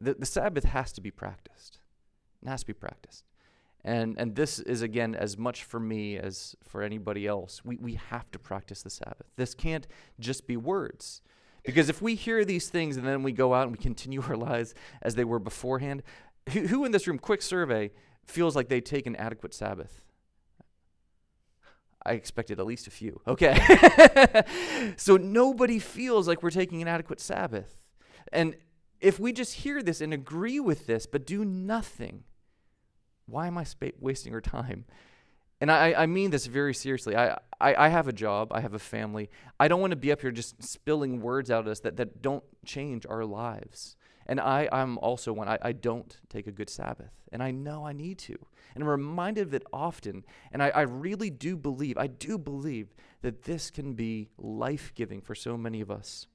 The, 0.00 0.14
the 0.14 0.26
Sabbath 0.26 0.64
has 0.64 0.92
to 0.92 1.00
be 1.00 1.10
practiced. 1.10 1.78
It 2.42 2.48
has 2.48 2.60
to 2.60 2.66
be 2.66 2.72
practiced. 2.74 3.24
And, 3.88 4.16
and 4.18 4.36
this 4.36 4.58
is, 4.58 4.82
again, 4.82 5.14
as 5.14 5.38
much 5.38 5.64
for 5.64 5.80
me 5.80 6.18
as 6.18 6.54
for 6.62 6.82
anybody 6.82 7.26
else. 7.26 7.64
We, 7.64 7.78
we 7.78 7.94
have 7.94 8.30
to 8.32 8.38
practice 8.38 8.82
the 8.82 8.90
Sabbath. 8.90 9.28
This 9.36 9.54
can't 9.54 9.86
just 10.20 10.46
be 10.46 10.58
words. 10.58 11.22
Because 11.64 11.88
if 11.88 12.02
we 12.02 12.14
hear 12.14 12.44
these 12.44 12.68
things 12.68 12.98
and 12.98 13.06
then 13.06 13.22
we 13.22 13.32
go 13.32 13.54
out 13.54 13.62
and 13.62 13.72
we 13.72 13.78
continue 13.78 14.20
our 14.28 14.36
lives 14.36 14.74
as 15.00 15.14
they 15.14 15.24
were 15.24 15.38
beforehand, 15.38 16.02
who, 16.50 16.66
who 16.66 16.84
in 16.84 16.92
this 16.92 17.06
room, 17.06 17.18
quick 17.18 17.40
survey, 17.40 17.90
feels 18.26 18.54
like 18.54 18.68
they 18.68 18.82
take 18.82 19.06
an 19.06 19.16
adequate 19.16 19.54
Sabbath? 19.54 20.02
I 22.04 22.12
expected 22.12 22.60
at 22.60 22.66
least 22.66 22.88
a 22.88 22.90
few. 22.90 23.22
Okay. 23.26 23.58
so 24.98 25.16
nobody 25.16 25.78
feels 25.78 26.28
like 26.28 26.42
we're 26.42 26.50
taking 26.50 26.82
an 26.82 26.88
adequate 26.88 27.20
Sabbath. 27.20 27.80
And 28.34 28.54
if 29.00 29.18
we 29.18 29.32
just 29.32 29.54
hear 29.54 29.82
this 29.82 30.02
and 30.02 30.12
agree 30.12 30.60
with 30.60 30.86
this, 30.86 31.06
but 31.06 31.24
do 31.24 31.42
nothing, 31.42 32.24
why 33.28 33.46
am 33.46 33.58
I 33.58 33.64
sp- 33.64 33.98
wasting 34.00 34.32
her 34.32 34.40
time? 34.40 34.84
And 35.60 35.70
I, 35.70 35.92
I 35.92 36.06
mean 36.06 36.30
this 36.30 36.46
very 36.46 36.74
seriously. 36.74 37.16
I, 37.16 37.38
I, 37.60 37.86
I 37.86 37.88
have 37.88 38.06
a 38.08 38.12
job, 38.12 38.52
I 38.52 38.60
have 38.60 38.74
a 38.74 38.78
family. 38.78 39.28
I 39.58 39.68
don't 39.68 39.80
want 39.80 39.90
to 39.90 39.96
be 39.96 40.12
up 40.12 40.20
here 40.20 40.30
just 40.30 40.62
spilling 40.62 41.20
words 41.20 41.50
out 41.50 41.66
at 41.66 41.70
us 41.70 41.80
that, 41.80 41.96
that 41.96 42.22
don't 42.22 42.44
change 42.64 43.06
our 43.08 43.24
lives. 43.24 43.96
And 44.26 44.40
I, 44.40 44.68
I'm 44.70 44.98
also 44.98 45.32
one, 45.32 45.48
I, 45.48 45.58
I 45.62 45.72
don't 45.72 46.16
take 46.28 46.46
a 46.46 46.52
good 46.52 46.68
Sabbath. 46.68 47.10
And 47.32 47.42
I 47.42 47.50
know 47.50 47.86
I 47.86 47.92
need 47.92 48.18
to. 48.20 48.36
And 48.74 48.84
I'm 48.84 48.88
reminded 48.88 49.48
of 49.48 49.54
it 49.54 49.64
often. 49.72 50.24
And 50.52 50.62
I, 50.62 50.68
I 50.68 50.82
really 50.82 51.30
do 51.30 51.56
believe, 51.56 51.96
I 51.96 52.06
do 52.06 52.38
believe 52.38 52.94
that 53.22 53.42
this 53.42 53.70
can 53.70 53.94
be 53.94 54.28
life 54.38 54.92
giving 54.94 55.20
for 55.20 55.34
so 55.34 55.56
many 55.56 55.80
of 55.80 55.90
us. 55.90 56.26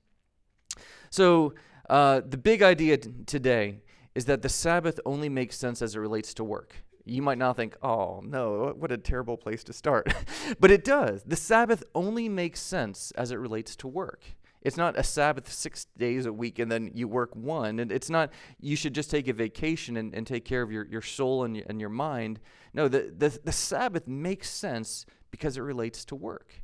So, 1.12 1.54
uh, 1.90 2.22
the 2.28 2.38
big 2.38 2.64
idea 2.64 2.98
t- 2.98 3.12
today 3.26 3.78
is 4.16 4.26
that 4.26 4.42
the 4.42 4.50
Sabbath 4.50 5.00
only 5.06 5.30
makes 5.30 5.58
sense 5.58 5.82
as 5.82 5.96
it 5.96 6.00
relates 6.00 6.34
to 6.36 6.44
work. 6.44 6.83
You 7.06 7.22
might 7.22 7.38
not 7.38 7.56
think, 7.58 7.76
oh, 7.84 8.22
no, 8.24 8.74
what 8.78 8.92
a 8.92 8.98
terrible 8.98 9.38
place 9.38 9.64
to 9.66 9.74
start. 9.74 10.14
but 10.60 10.72
it 10.72 10.84
does. 10.84 11.24
The 11.24 11.36
Sabbath 11.36 11.84
only 11.94 12.30
makes 12.30 12.62
sense 12.62 13.12
as 13.12 13.32
it 13.32 13.36
relates 13.36 13.76
to 13.78 13.88
work. 13.88 14.24
It's 14.62 14.78
not 14.78 14.98
a 14.98 15.04
Sabbath 15.04 15.52
six 15.52 15.88
days 15.98 16.26
a 16.26 16.32
week 16.32 16.58
and 16.58 16.72
then 16.72 16.92
you 16.94 17.10
work 17.10 17.36
one. 17.36 17.80
And 17.80 17.92
it's 17.92 18.10
not 18.10 18.32
you 18.60 18.78
should 18.78 18.96
just 18.96 19.12
take 19.12 19.28
a 19.28 19.34
vacation 19.34 19.98
and, 19.98 20.14
and 20.14 20.26
take 20.26 20.46
care 20.46 20.62
of 20.62 20.72
your, 20.72 20.86
your 20.86 21.02
soul 21.02 21.44
and, 21.44 21.58
and 21.68 21.82
your 21.82 21.90
mind. 21.90 22.40
No, 22.74 22.88
the, 22.88 23.14
the, 23.16 23.38
the 23.44 23.52
Sabbath 23.52 24.08
makes 24.08 24.50
sense 24.50 25.06
because 25.32 25.58
it 25.58 25.62
relates 25.62 26.06
to 26.06 26.16
work. 26.16 26.64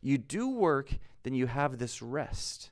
You 0.00 0.18
do 0.18 0.50
work, 0.50 0.98
then 1.22 1.34
you 1.34 1.46
have 1.46 1.78
this 1.78 2.02
rest. 2.02 2.70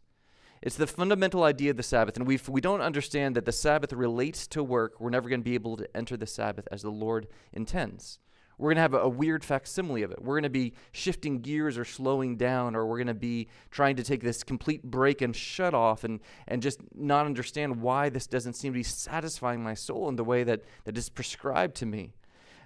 It's 0.64 0.76
the 0.76 0.86
fundamental 0.86 1.44
idea 1.44 1.72
of 1.72 1.76
the 1.76 1.82
Sabbath. 1.82 2.16
And 2.16 2.32
if 2.32 2.48
we 2.48 2.62
don't 2.62 2.80
understand 2.80 3.36
that 3.36 3.44
the 3.44 3.52
Sabbath 3.52 3.92
relates 3.92 4.46
to 4.46 4.64
work, 4.64 4.98
we're 4.98 5.10
never 5.10 5.28
going 5.28 5.42
to 5.42 5.44
be 5.44 5.52
able 5.52 5.76
to 5.76 5.94
enter 5.94 6.16
the 6.16 6.26
Sabbath 6.26 6.66
as 6.72 6.80
the 6.80 6.90
Lord 6.90 7.28
intends. 7.52 8.18
We're 8.56 8.70
going 8.70 8.76
to 8.76 8.80
have 8.80 8.94
a, 8.94 9.06
weird 9.06 9.44
facsimile 9.44 10.04
of 10.04 10.10
it. 10.10 10.22
We're 10.22 10.36
going 10.36 10.44
to 10.44 10.48
be 10.48 10.72
shifting 10.92 11.42
gears 11.42 11.76
or 11.76 11.84
slowing 11.84 12.38
down, 12.38 12.74
or 12.74 12.86
we're 12.86 12.96
going 12.96 13.08
to 13.08 13.14
be 13.14 13.48
trying 13.70 13.96
to 13.96 14.02
take 14.02 14.22
this 14.22 14.42
complete 14.42 14.82
break 14.82 15.20
and 15.20 15.36
shut 15.36 15.74
off 15.74 16.02
and, 16.02 16.20
and 16.48 16.62
just 16.62 16.80
not 16.94 17.26
understand 17.26 17.82
why 17.82 18.08
this 18.08 18.26
doesn't 18.26 18.54
seem 18.54 18.72
to 18.72 18.78
be 18.78 18.82
satisfying 18.82 19.62
my 19.62 19.74
soul 19.74 20.08
in 20.08 20.16
the 20.16 20.24
way 20.24 20.44
that, 20.44 20.62
that 20.84 20.96
is 20.96 21.10
prescribed 21.10 21.74
to 21.76 21.84
me. 21.84 22.14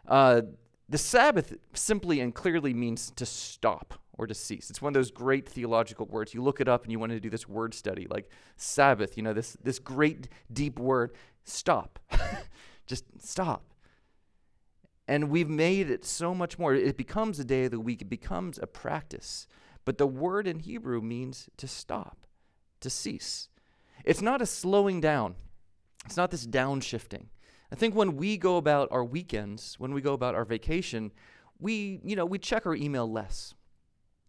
Uh, 0.06 0.42
the 0.88 0.98
Sabbath 0.98 1.56
simply 1.74 2.20
and 2.20 2.32
clearly 2.32 2.72
means 2.72 3.10
to 3.16 3.26
stop 3.26 3.98
or 4.18 4.26
to 4.26 4.34
cease. 4.34 4.68
It's 4.68 4.82
one 4.82 4.90
of 4.90 4.94
those 4.94 5.12
great 5.12 5.48
theological 5.48 6.06
words. 6.06 6.34
You 6.34 6.42
look 6.42 6.60
it 6.60 6.68
up 6.68 6.82
and 6.82 6.92
you 6.92 6.98
want 6.98 7.12
to 7.12 7.20
do 7.20 7.30
this 7.30 7.48
word 7.48 7.72
study, 7.72 8.06
like 8.10 8.28
Sabbath, 8.56 9.16
you 9.16 9.22
know, 9.22 9.32
this, 9.32 9.56
this 9.62 9.78
great 9.78 10.28
deep 10.52 10.78
word. 10.78 11.12
Stop. 11.44 12.00
Just 12.86 13.04
stop. 13.20 13.72
And 15.06 15.30
we've 15.30 15.48
made 15.48 15.88
it 15.88 16.04
so 16.04 16.34
much 16.34 16.58
more. 16.58 16.74
It 16.74 16.98
becomes 16.98 17.38
a 17.38 17.44
day 17.44 17.64
of 17.64 17.70
the 17.70 17.80
week, 17.80 18.02
it 18.02 18.10
becomes 18.10 18.58
a 18.58 18.66
practice. 18.66 19.46
But 19.84 19.96
the 19.96 20.06
word 20.06 20.46
in 20.46 20.58
Hebrew 20.58 21.00
means 21.00 21.48
to 21.56 21.66
stop, 21.66 22.26
to 22.80 22.90
cease. 22.90 23.48
It's 24.04 24.20
not 24.20 24.42
a 24.42 24.46
slowing 24.46 25.00
down, 25.00 25.36
it's 26.04 26.16
not 26.16 26.30
this 26.30 26.46
downshifting. 26.46 27.26
I 27.70 27.76
think 27.76 27.94
when 27.94 28.16
we 28.16 28.36
go 28.36 28.56
about 28.56 28.88
our 28.90 29.04
weekends, 29.04 29.76
when 29.78 29.92
we 29.92 30.00
go 30.00 30.14
about 30.14 30.34
our 30.34 30.44
vacation, 30.44 31.12
we, 31.60 32.00
you 32.02 32.16
know, 32.16 32.24
we 32.24 32.38
check 32.38 32.66
our 32.66 32.74
email 32.74 33.10
less 33.10 33.54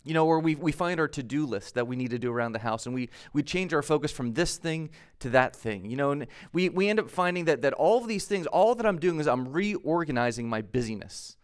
you 0.09 0.15
know, 0.15 0.25
where 0.25 0.39
we, 0.39 0.55
we 0.55 0.71
find 0.71 0.99
our 0.99 1.07
to 1.07 1.21
do 1.21 1.45
list 1.45 1.75
that 1.75 1.85
we 1.85 1.95
need 1.95 2.09
to 2.09 2.17
do 2.17 2.31
around 2.31 2.53
the 2.53 2.59
house 2.59 2.87
and 2.87 2.95
we, 2.95 3.09
we 3.31 3.43
change 3.43 3.75
our 3.75 3.83
focus 3.83 4.11
from 4.11 4.33
this 4.33 4.57
thing 4.57 4.89
to 5.19 5.29
that 5.29 5.55
thing, 5.55 5.85
you 5.85 5.95
know, 5.95 6.09
and 6.09 6.25
we, 6.51 6.67
we 6.67 6.89
end 6.89 6.99
up 6.99 7.11
finding 7.11 7.45
that, 7.45 7.61
that 7.61 7.73
all 7.73 7.99
of 7.99 8.07
these 8.07 8.25
things, 8.25 8.47
all 8.47 8.73
that 8.73 8.87
I'm 8.87 8.97
doing 8.97 9.19
is 9.19 9.27
I'm 9.27 9.51
reorganizing 9.51 10.49
my 10.49 10.63
busyness. 10.63 11.37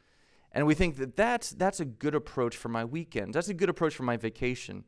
And 0.51 0.65
we 0.65 0.73
think 0.73 0.97
that 0.97 1.15
that's, 1.15 1.51
that's 1.51 1.79
a 1.79 1.85
good 1.85 2.15
approach 2.15 2.57
for 2.57 2.69
my 2.69 2.83
weekend. 2.83 3.35
That's 3.35 3.49
a 3.49 3.53
good 3.53 3.69
approach 3.69 3.93
for 3.93 4.01
my 4.01 4.17
vacation. 4.17 4.83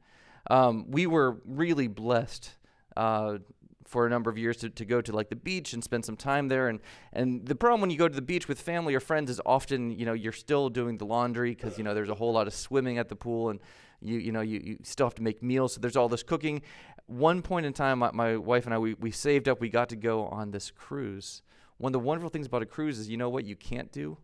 Um, 0.49 0.89
we 0.89 1.05
were 1.05 1.37
really 1.45 1.87
blessed 1.87 2.49
uh, 2.95 3.37
for 3.87 4.05
a 4.05 4.09
number 4.09 4.29
of 4.29 4.37
years 4.37 4.57
to, 4.57 4.69
to 4.69 4.85
go 4.85 5.01
to 5.01 5.11
like 5.11 5.29
the 5.29 5.35
beach 5.35 5.73
and 5.73 5.83
spend 5.83 6.05
some 6.05 6.17
time 6.17 6.47
there. 6.49 6.67
And, 6.67 6.79
and 7.13 7.45
the 7.45 7.55
problem 7.55 7.81
when 7.81 7.89
you 7.89 7.97
go 7.97 8.07
to 8.07 8.15
the 8.15 8.21
beach 8.21 8.47
with 8.47 8.59
family 8.61 8.93
or 8.93 8.99
friends 8.99 9.29
is 9.29 9.41
often, 9.45 9.91
you 9.91 10.05
know, 10.05 10.13
you're 10.13 10.33
still 10.33 10.69
doing 10.69 10.97
the 10.97 11.05
laundry 11.05 11.55
because, 11.55 11.77
you 11.77 11.83
know, 11.83 11.93
there's 11.93 12.09
a 12.09 12.15
whole 12.15 12.33
lot 12.33 12.47
of 12.47 12.53
swimming 12.53 12.97
at 12.97 13.09
the 13.09 13.15
pool 13.15 13.49
and 13.49 13.59
you, 14.01 14.17
you 14.17 14.31
know, 14.31 14.41
you, 14.41 14.61
you 14.63 14.77
still 14.83 15.07
have 15.07 15.15
to 15.15 15.23
make 15.23 15.41
meals. 15.41 15.73
So 15.73 15.79
there's 15.79 15.95
all 15.95 16.09
this 16.09 16.23
cooking. 16.23 16.61
One 17.07 17.41
point 17.41 17.65
in 17.65 17.73
time, 17.73 17.99
my, 17.99 18.11
my 18.11 18.37
wife 18.37 18.65
and 18.65 18.73
I, 18.73 18.77
we, 18.77 18.93
we 18.95 19.11
saved 19.11 19.47
up, 19.47 19.61
we 19.61 19.69
got 19.69 19.89
to 19.89 19.95
go 19.95 20.25
on 20.25 20.51
this 20.51 20.69
cruise. 20.69 21.41
One 21.77 21.91
of 21.91 21.93
the 21.93 21.99
wonderful 21.99 22.29
things 22.29 22.47
about 22.47 22.61
a 22.61 22.65
cruise 22.65 22.99
is, 22.99 23.09
you 23.09 23.17
know 23.17 23.29
what 23.29 23.45
you 23.45 23.55
can't 23.55 23.91
do? 23.91 24.17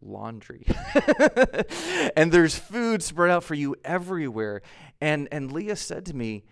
laundry. 0.00 0.64
and 2.16 2.30
there's 2.30 2.56
food 2.56 3.02
spread 3.02 3.30
out 3.30 3.44
for 3.44 3.54
you 3.54 3.74
everywhere. 3.84 4.62
And 5.00 5.28
and 5.32 5.50
Leah 5.52 5.76
said 5.76 6.06
to 6.06 6.14
me, 6.14 6.44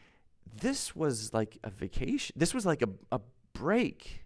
this 0.61 0.95
was 0.95 1.33
like 1.35 1.59
a 1.65 1.71
vacation. 1.71 2.35
This 2.39 2.55
was 2.55 2.65
like 2.67 2.83
a, 2.83 2.89
a 3.13 3.21
break. 3.53 4.25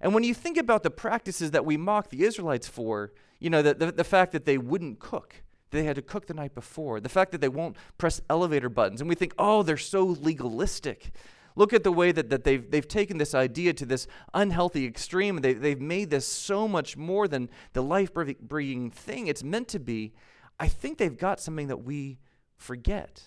And 0.00 0.14
when 0.14 0.24
you 0.24 0.34
think 0.34 0.56
about 0.56 0.82
the 0.82 0.90
practices 0.90 1.50
that 1.52 1.64
we 1.64 1.76
mock 1.76 2.10
the 2.10 2.24
Israelites 2.24 2.68
for, 2.68 3.12
you 3.40 3.50
know, 3.50 3.62
the, 3.62 3.74
the, 3.74 3.92
the, 3.92 4.04
fact 4.04 4.32
that 4.32 4.44
they 4.44 4.58
wouldn't 4.58 4.98
cook, 5.00 5.42
they 5.70 5.84
had 5.84 5.96
to 5.96 6.02
cook 6.02 6.26
the 6.26 6.34
night 6.34 6.54
before, 6.54 7.00
the 7.00 7.08
fact 7.08 7.32
that 7.32 7.40
they 7.40 7.48
won't 7.48 7.76
press 7.98 8.20
elevator 8.30 8.68
buttons, 8.68 9.00
and 9.00 9.08
we 9.08 9.14
think, 9.14 9.34
oh, 9.38 9.62
they're 9.62 9.76
so 9.76 10.04
legalistic. 10.04 11.10
Look 11.56 11.72
at 11.72 11.82
the 11.82 11.92
way 11.92 12.12
that, 12.12 12.30
that 12.30 12.44
they've, 12.44 12.70
they've 12.70 12.86
taken 12.86 13.18
this 13.18 13.34
idea 13.34 13.72
to 13.74 13.86
this 13.86 14.06
unhealthy 14.32 14.86
extreme, 14.86 15.38
they, 15.38 15.54
they've 15.54 15.80
made 15.80 16.10
this 16.10 16.26
so 16.26 16.68
much 16.68 16.96
more 16.96 17.26
than 17.26 17.50
the 17.72 17.82
life 17.82 18.10
bringing 18.14 18.90
thing 18.90 19.26
it's 19.26 19.42
meant 19.42 19.68
to 19.68 19.80
be. 19.80 20.12
I 20.60 20.68
think 20.68 20.98
they've 20.98 21.16
got 21.16 21.40
something 21.40 21.68
that 21.68 21.82
we 21.82 22.18
forget 22.56 23.22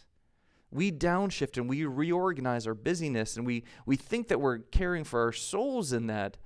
we 0.71 0.91
downshift 0.91 1.57
and 1.57 1.69
we 1.69 1.85
reorganize 1.85 2.65
our 2.65 2.73
busyness 2.73 3.37
and 3.37 3.45
we, 3.45 3.63
we 3.85 3.95
think 3.95 4.29
that 4.29 4.39
we're 4.39 4.59
caring 4.59 5.03
for 5.03 5.21
our 5.21 5.33
souls 5.33 5.91
in 5.91 6.07
that, 6.07 6.37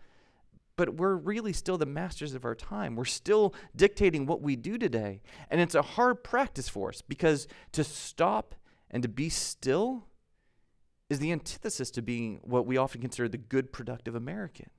but 0.76 0.96
we're 0.96 1.16
really 1.16 1.54
still 1.54 1.78
the 1.78 1.86
masters 1.86 2.34
of 2.34 2.44
our 2.44 2.56
time. 2.56 2.96
We're 2.96 3.06
still 3.06 3.54
dictating 3.76 4.26
what 4.26 4.42
we 4.42 4.56
do 4.56 4.78
today. 4.78 5.22
And 5.50 5.62
it's 5.62 5.76
a 5.76 5.82
hard 5.82 6.24
practice 6.24 6.68
for 6.68 6.90
us 6.90 7.02
because 7.02 7.48
to 7.74 7.84
stop 7.84 8.56
and 8.90 9.04
to 9.04 9.10
be 9.10 9.30
still 9.30 10.08
is 11.10 11.20
the 11.20 11.32
antithesis 11.32 11.92
to 11.92 12.02
being 12.02 12.40
what 12.44 12.66
we 12.66 12.78
often 12.78 13.00
consider 13.00 13.30
the 13.30 13.38
good, 13.38 13.72
productive 13.72 14.16
American 14.16 14.70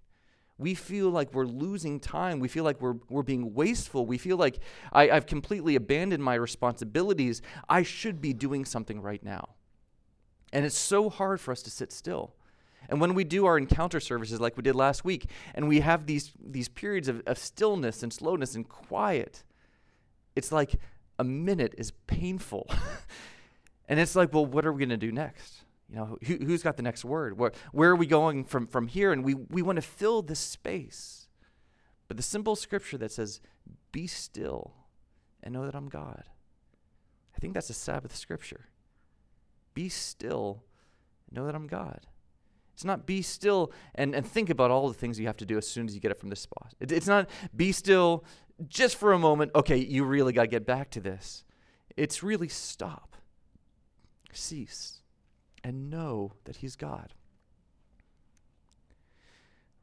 we 0.58 0.75
feel 0.75 1.10
like 1.10 1.34
we're 1.34 1.44
losing 1.44 2.00
time. 2.00 2.40
We 2.40 2.48
feel 2.48 2.64
like 2.64 2.80
we're, 2.80 2.96
we're 3.10 3.22
being 3.22 3.52
wasteful. 3.52 4.06
We 4.06 4.16
feel 4.16 4.38
like 4.38 4.58
I, 4.92 5.10
I've 5.10 5.26
completely 5.26 5.76
abandoned 5.76 6.22
my 6.22 6.34
responsibilities. 6.34 7.42
I 7.68 7.82
should 7.82 8.22
be 8.22 8.32
doing 8.32 8.64
something 8.64 9.02
right 9.02 9.22
now. 9.22 9.50
And 10.52 10.64
it's 10.64 10.78
so 10.78 11.10
hard 11.10 11.40
for 11.40 11.52
us 11.52 11.62
to 11.62 11.70
sit 11.70 11.92
still. 11.92 12.34
And 12.88 13.00
when 13.00 13.14
we 13.14 13.25
do 13.25 13.44
our 13.46 13.58
encounter 13.58 14.00
services 14.00 14.40
like 14.40 14.56
we 14.56 14.62
did 14.62 14.76
last 14.76 15.04
week, 15.04 15.28
and 15.54 15.68
we 15.68 15.80
have 15.80 16.06
these, 16.06 16.32
these 16.42 16.68
periods 16.68 17.08
of, 17.08 17.20
of 17.26 17.36
stillness 17.36 18.02
and 18.02 18.12
slowness 18.12 18.54
and 18.54 18.66
quiet, 18.66 19.42
it's 20.36 20.52
like 20.52 20.76
a 21.18 21.25
minute 21.25 21.75
is 21.76 21.90
painful. 22.06 22.70
and 23.88 24.00
it's 24.00 24.16
like, 24.16 24.32
well, 24.32 24.46
what 24.46 24.64
are 24.64 24.72
we 24.72 24.78
going 24.78 24.88
to 24.88 24.96
do 24.96 25.12
next? 25.12 25.64
You 25.88 25.96
know, 25.96 26.18
who, 26.24 26.36
who's 26.36 26.62
got 26.62 26.76
the 26.76 26.82
next 26.82 27.04
word? 27.04 27.38
Where, 27.38 27.52
where 27.72 27.90
are 27.90 27.96
we 27.96 28.06
going 28.06 28.44
from, 28.44 28.66
from 28.66 28.88
here? 28.88 29.12
And 29.12 29.24
we, 29.24 29.34
we 29.34 29.62
want 29.62 29.76
to 29.76 29.82
fill 29.82 30.22
this 30.22 30.40
space. 30.40 31.28
But 32.08 32.16
the 32.16 32.22
simple 32.22 32.56
scripture 32.56 32.98
that 32.98 33.12
says, 33.12 33.40
Be 33.92 34.06
still 34.06 34.74
and 35.42 35.54
know 35.54 35.64
that 35.64 35.74
I'm 35.74 35.88
God. 35.88 36.24
I 37.34 37.38
think 37.38 37.54
that's 37.54 37.70
a 37.70 37.74
Sabbath 37.74 38.16
scripture. 38.16 38.66
Be 39.74 39.88
still 39.88 40.64
and 41.28 41.36
know 41.36 41.46
that 41.46 41.54
I'm 41.54 41.66
God. 41.66 42.06
It's 42.74 42.84
not 42.84 43.06
be 43.06 43.22
still 43.22 43.72
and, 43.94 44.14
and 44.14 44.26
think 44.26 44.50
about 44.50 44.70
all 44.70 44.88
the 44.88 44.94
things 44.94 45.18
you 45.18 45.26
have 45.26 45.36
to 45.38 45.46
do 45.46 45.56
as 45.56 45.66
soon 45.66 45.86
as 45.86 45.94
you 45.94 46.00
get 46.00 46.10
up 46.10 46.18
from 46.18 46.28
this 46.28 46.40
spot. 46.40 46.74
It, 46.80 46.92
it's 46.92 47.06
not 47.06 47.28
be 47.54 47.72
still 47.72 48.24
just 48.68 48.96
for 48.96 49.12
a 49.12 49.18
moment. 49.18 49.52
Okay, 49.54 49.76
you 49.76 50.04
really 50.04 50.32
got 50.32 50.42
to 50.42 50.48
get 50.48 50.66
back 50.66 50.90
to 50.90 51.00
this. 51.00 51.44
It's 51.96 52.22
really 52.22 52.48
stop, 52.48 53.16
cease, 54.32 55.00
and 55.66 55.90
know 55.90 56.32
that 56.44 56.58
He's 56.58 56.76
God. 56.76 57.12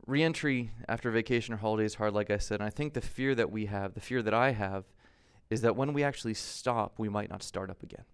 Reentry 0.08 0.72
after 0.88 1.12
vacation 1.12 1.54
or 1.54 1.58
holiday 1.58 1.84
is 1.84 1.96
hard, 1.96 2.14
like 2.14 2.32
I 2.32 2.38
said. 2.38 2.62
And 2.62 2.68
I 2.68 2.70
think 2.70 2.94
the 2.94 3.02
fear 3.02 3.36
that 3.36 3.52
we 3.52 3.66
have, 3.66 3.94
the 3.94 4.00
fear 4.00 4.22
that 4.22 4.34
I 4.34 4.52
have, 4.52 4.86
is 5.50 5.60
that 5.60 5.76
when 5.76 5.92
we 5.92 6.02
actually 6.02 6.36
stop, 6.36 7.00
we 7.00 7.10
might 7.10 7.30
not 7.30 7.44
start 7.44 7.70
up 7.70 7.84
again. 7.84 8.06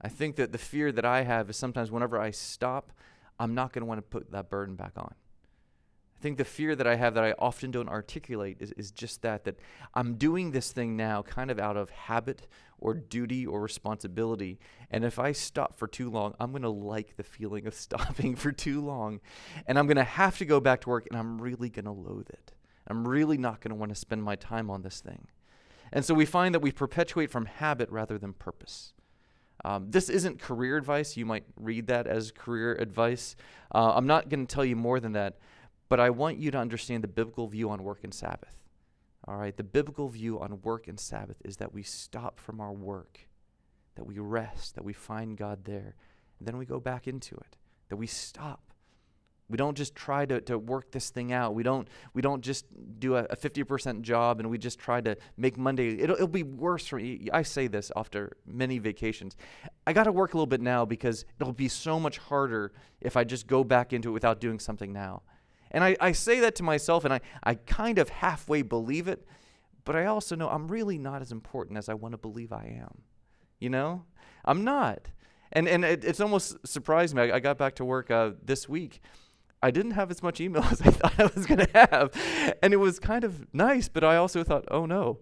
I 0.00 0.06
think 0.06 0.36
that 0.36 0.52
the 0.52 0.58
fear 0.58 0.92
that 0.92 1.04
I 1.04 1.22
have 1.22 1.50
is 1.50 1.56
sometimes 1.56 1.90
whenever 1.90 2.20
I 2.20 2.30
stop, 2.30 2.92
I'm 3.36 3.56
not 3.56 3.72
going 3.72 3.82
to 3.82 3.86
want 3.86 3.98
to 3.98 4.02
put 4.02 4.30
that 4.30 4.48
burden 4.48 4.76
back 4.76 4.92
on 4.96 5.12
think 6.20 6.38
the 6.38 6.44
fear 6.44 6.74
that 6.74 6.86
I 6.86 6.96
have 6.96 7.14
that 7.14 7.24
I 7.24 7.34
often 7.38 7.70
don't 7.70 7.88
articulate 7.88 8.58
is, 8.60 8.72
is 8.72 8.90
just 8.90 9.22
that 9.22 9.44
that 9.44 9.56
I'm 9.94 10.14
doing 10.14 10.50
this 10.50 10.72
thing 10.72 10.96
now 10.96 11.22
kind 11.22 11.50
of 11.50 11.58
out 11.58 11.76
of 11.76 11.90
habit 11.90 12.46
or 12.78 12.94
duty 12.94 13.46
or 13.46 13.60
responsibility. 13.60 14.58
And 14.90 15.04
if 15.04 15.18
I 15.18 15.32
stop 15.32 15.76
for 15.78 15.86
too 15.86 16.10
long, 16.10 16.34
I'm 16.38 16.50
going 16.50 16.62
to 16.62 16.68
like 16.68 17.16
the 17.16 17.22
feeling 17.22 17.66
of 17.66 17.74
stopping 17.74 18.36
for 18.36 18.52
too 18.52 18.80
long. 18.80 19.20
And 19.66 19.78
I'm 19.78 19.86
going 19.86 19.96
to 19.96 20.04
have 20.04 20.38
to 20.38 20.44
go 20.44 20.60
back 20.60 20.82
to 20.82 20.88
work 20.90 21.06
and 21.10 21.18
I'm 21.18 21.40
really 21.40 21.70
going 21.70 21.86
to 21.86 21.92
loathe 21.92 22.30
it. 22.30 22.52
I'm 22.86 23.08
really 23.08 23.38
not 23.38 23.60
going 23.60 23.70
to 23.70 23.76
want 23.76 23.90
to 23.90 23.96
spend 23.96 24.22
my 24.22 24.36
time 24.36 24.70
on 24.70 24.82
this 24.82 25.00
thing. 25.00 25.28
And 25.92 26.04
so 26.04 26.12
we 26.12 26.26
find 26.26 26.54
that 26.54 26.60
we 26.60 26.72
perpetuate 26.72 27.30
from 27.30 27.46
habit 27.46 27.88
rather 27.90 28.18
than 28.18 28.32
purpose. 28.34 28.92
Um, 29.64 29.90
this 29.90 30.10
isn't 30.10 30.40
career 30.40 30.76
advice. 30.76 31.16
You 31.16 31.24
might 31.24 31.44
read 31.58 31.86
that 31.86 32.06
as 32.06 32.30
career 32.32 32.74
advice. 32.74 33.36
Uh, 33.74 33.92
I'm 33.94 34.06
not 34.06 34.28
going 34.28 34.46
to 34.46 34.54
tell 34.54 34.64
you 34.64 34.76
more 34.76 35.00
than 35.00 35.12
that. 35.12 35.38
But 35.88 36.00
I 36.00 36.10
want 36.10 36.38
you 36.38 36.50
to 36.50 36.58
understand 36.58 37.04
the 37.04 37.08
biblical 37.08 37.46
view 37.46 37.70
on 37.70 37.82
work 37.82 38.00
and 38.04 38.14
Sabbath. 38.14 38.56
All 39.26 39.36
right, 39.36 39.56
the 39.56 39.64
biblical 39.64 40.08
view 40.08 40.38
on 40.40 40.60
work 40.62 40.86
and 40.86 41.00
Sabbath 41.00 41.36
is 41.44 41.56
that 41.56 41.72
we 41.72 41.82
stop 41.82 42.38
from 42.38 42.60
our 42.60 42.72
work, 42.72 43.20
that 43.94 44.04
we 44.04 44.18
rest, 44.18 44.74
that 44.74 44.84
we 44.84 44.92
find 44.92 45.36
God 45.36 45.64
there, 45.64 45.96
and 46.38 46.46
then 46.46 46.58
we 46.58 46.66
go 46.66 46.78
back 46.78 47.08
into 47.08 47.34
it, 47.36 47.56
that 47.88 47.96
we 47.96 48.06
stop. 48.06 48.74
We 49.48 49.58
don't 49.58 49.76
just 49.76 49.94
try 49.94 50.24
to, 50.26 50.40
to 50.42 50.58
work 50.58 50.90
this 50.90 51.10
thing 51.10 51.32
out. 51.32 51.54
We 51.54 51.62
don't, 51.62 51.86
we 52.14 52.22
don't 52.22 52.42
just 52.42 52.64
do 52.98 53.16
a, 53.16 53.24
a 53.24 53.36
50% 53.36 54.00
job 54.00 54.40
and 54.40 54.48
we 54.48 54.56
just 54.56 54.78
try 54.78 55.02
to 55.02 55.16
make 55.36 55.58
Monday. 55.58 56.00
It'll, 56.00 56.16
it'll 56.16 56.28
be 56.28 56.42
worse 56.42 56.86
for 56.86 56.96
me. 56.96 57.28
I 57.30 57.42
say 57.42 57.66
this 57.66 57.92
after 57.94 58.36
many 58.46 58.78
vacations. 58.78 59.36
I 59.86 59.92
got 59.92 60.04
to 60.04 60.12
work 60.12 60.32
a 60.32 60.38
little 60.38 60.46
bit 60.46 60.62
now 60.62 60.86
because 60.86 61.26
it'll 61.38 61.52
be 61.52 61.68
so 61.68 62.00
much 62.00 62.16
harder 62.16 62.72
if 63.02 63.18
I 63.18 63.24
just 63.24 63.46
go 63.46 63.64
back 63.64 63.92
into 63.92 64.08
it 64.08 64.12
without 64.12 64.40
doing 64.40 64.58
something 64.58 64.92
now. 64.92 65.22
And 65.74 65.84
I, 65.84 65.96
I 66.00 66.12
say 66.12 66.40
that 66.40 66.54
to 66.56 66.62
myself 66.62 67.04
and 67.04 67.12
I, 67.12 67.20
I 67.42 67.54
kind 67.56 67.98
of 67.98 68.08
halfway 68.08 68.62
believe 68.62 69.08
it, 69.08 69.26
but 69.84 69.94
I 69.94 70.06
also 70.06 70.34
know 70.34 70.48
I'm 70.48 70.68
really 70.68 70.96
not 70.96 71.20
as 71.20 71.32
important 71.32 71.76
as 71.76 71.90
I 71.90 71.94
want 71.94 72.12
to 72.12 72.18
believe 72.18 72.50
I 72.52 72.78
am. 72.80 73.02
You 73.60 73.68
know? 73.68 74.04
I'm 74.46 74.64
not. 74.64 75.10
And, 75.52 75.68
and 75.68 75.84
it, 75.84 76.04
it's 76.04 76.20
almost 76.20 76.66
surprised 76.66 77.14
me. 77.14 77.22
I, 77.22 77.36
I 77.36 77.40
got 77.40 77.58
back 77.58 77.74
to 77.76 77.84
work 77.84 78.10
uh, 78.10 78.30
this 78.42 78.68
week 78.68 79.02
I 79.64 79.70
didn't 79.70 79.92
have 79.92 80.10
as 80.10 80.22
much 80.22 80.42
email 80.42 80.62
as 80.70 80.82
I 80.82 80.90
thought 80.90 81.18
I 81.18 81.30
was 81.34 81.46
going 81.46 81.66
to 81.66 81.70
have. 81.72 82.56
And 82.62 82.74
it 82.74 82.76
was 82.76 83.00
kind 83.00 83.24
of 83.24 83.46
nice, 83.54 83.88
but 83.88 84.04
I 84.04 84.16
also 84.16 84.44
thought, 84.44 84.66
oh 84.70 84.84
no. 84.84 85.20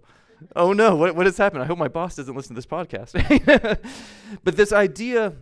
Oh 0.57 0.73
no, 0.73 0.97
what, 0.97 1.15
what 1.15 1.27
has 1.27 1.39
happened? 1.39 1.63
I 1.63 1.67
hope 1.67 1.79
my 1.79 1.87
boss 1.87 2.17
doesn't 2.17 2.35
listen 2.35 2.57
to 2.57 2.59
this 2.59 2.67
podcast. 2.67 3.13
but 4.45 4.57
this 4.57 4.73
idea 4.73 5.35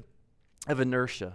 of 0.69 0.81
inertia 0.81 1.33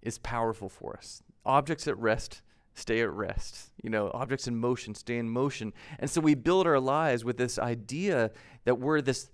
is 0.00 0.16
powerful 0.16 0.70
for 0.70 0.96
us. 0.96 1.22
Objects 1.44 1.86
at 1.86 1.98
rest 1.98 2.40
stay 2.76 3.00
at 3.00 3.10
rest. 3.12 3.70
You 3.82 3.90
know, 3.90 4.10
objects 4.14 4.46
in 4.46 4.56
motion 4.56 4.94
stay 4.94 5.18
in 5.18 5.28
motion. 5.28 5.72
And 5.98 6.08
so 6.08 6.20
we 6.20 6.34
build 6.34 6.66
our 6.66 6.78
lives 6.78 7.24
with 7.24 7.38
this 7.38 7.58
idea 7.58 8.30
that 8.64 8.78
we're 8.78 9.00
this 9.00 9.30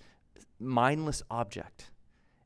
mindless 0.58 1.22
object 1.30 1.90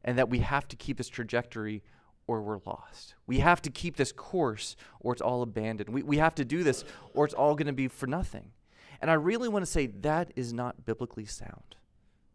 and 0.03 0.19
that 0.19 0.29
we 0.29 0.41
have 0.41 0.67
to 0.69 0.76
keep 0.76 0.97
this 0.97 1.09
trajectory 1.09 1.83
or 2.26 2.43
we're 2.43 2.61
lost. 2.65 3.15
We 3.26 3.38
have 3.38 3.62
to 3.62 3.71
keep 3.71 3.97
this 3.97 4.11
course 4.11 4.75
or 5.00 5.12
it's 5.12 5.23
all 5.23 5.43
abandoned. 5.43 5.91
We, 5.91 6.03
we 6.03 6.19
have 6.19 6.35
to 6.37 6.45
do 6.45 6.65
this 6.65 6.85
or 7.15 7.25
it's 7.25 7.35
all 7.35 7.55
going 7.55 7.67
to 7.67 7.73
be 7.73 7.88
for 7.88 8.07
nothing. 8.07 8.53
And 9.00 9.11
I 9.11 9.15
really 9.15 9.49
want 9.49 9.65
to 9.65 9.71
say 9.71 9.87
that 9.87 10.33
is 10.35 10.53
not 10.53 10.87
biblically 10.87 11.26
sound. 11.26 11.76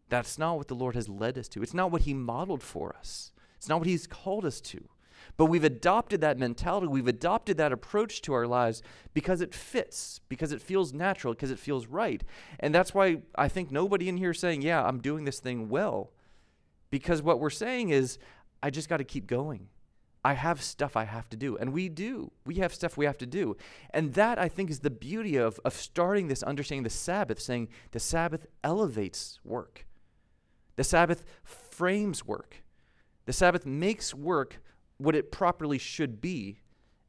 That's 0.08 0.38
not 0.38 0.56
what 0.58 0.68
the 0.68 0.74
Lord 0.74 0.94
has 0.94 1.08
led 1.08 1.36
us 1.36 1.48
to. 1.48 1.62
It's 1.62 1.74
not 1.74 1.90
what 1.90 2.02
He 2.02 2.14
modeled 2.14 2.62
for 2.62 2.94
us. 2.96 3.32
It's 3.56 3.68
not 3.68 3.78
what 3.80 3.88
He's 3.88 4.06
called 4.06 4.44
us 4.44 4.60
to. 4.60 4.88
But 5.36 5.46
we've 5.46 5.64
adopted 5.64 6.20
that 6.20 6.38
mentality, 6.38 6.86
we've 6.86 7.08
adopted 7.08 7.56
that 7.58 7.72
approach 7.72 8.22
to 8.22 8.32
our 8.32 8.46
lives 8.46 8.82
because 9.14 9.40
it 9.40 9.54
fits, 9.54 10.20
because 10.28 10.52
it 10.52 10.62
feels 10.62 10.92
natural, 10.92 11.34
because 11.34 11.50
it 11.50 11.58
feels 11.58 11.86
right. 11.86 12.22
And 12.60 12.74
that's 12.74 12.94
why 12.94 13.22
I 13.34 13.48
think 13.48 13.70
nobody 13.70 14.08
in 14.08 14.16
here 14.16 14.30
is 14.30 14.38
saying, 14.38 14.62
Yeah, 14.62 14.84
I'm 14.84 15.00
doing 15.00 15.24
this 15.24 15.40
thing 15.40 15.68
well. 15.68 16.12
Because 16.90 17.22
what 17.22 17.40
we're 17.40 17.50
saying 17.50 17.88
is, 17.88 18.18
I 18.62 18.70
just 18.70 18.88
got 18.88 18.98
to 18.98 19.04
keep 19.04 19.26
going. 19.26 19.68
I 20.24 20.34
have 20.34 20.62
stuff 20.62 20.96
I 20.96 21.04
have 21.04 21.28
to 21.30 21.36
do. 21.36 21.56
And 21.56 21.72
we 21.72 21.88
do. 21.88 22.30
We 22.46 22.56
have 22.56 22.72
stuff 22.72 22.96
we 22.96 23.06
have 23.06 23.18
to 23.18 23.26
do. 23.26 23.56
And 23.90 24.14
that, 24.14 24.38
I 24.38 24.48
think, 24.48 24.70
is 24.70 24.80
the 24.80 24.90
beauty 24.90 25.36
of, 25.36 25.58
of 25.64 25.74
starting 25.74 26.28
this 26.28 26.42
understanding 26.42 26.84
the 26.84 26.90
Sabbath, 26.90 27.40
saying 27.40 27.68
the 27.90 27.98
Sabbath 27.98 28.46
elevates 28.62 29.40
work. 29.42 29.84
The 30.76 30.84
Sabbath 30.84 31.24
frames 31.42 32.24
work. 32.24 32.62
The 33.26 33.32
Sabbath 33.32 33.66
makes 33.66 34.14
work 34.14 34.60
what 35.02 35.16
it 35.16 35.32
properly 35.32 35.78
should 35.78 36.20
be 36.20 36.60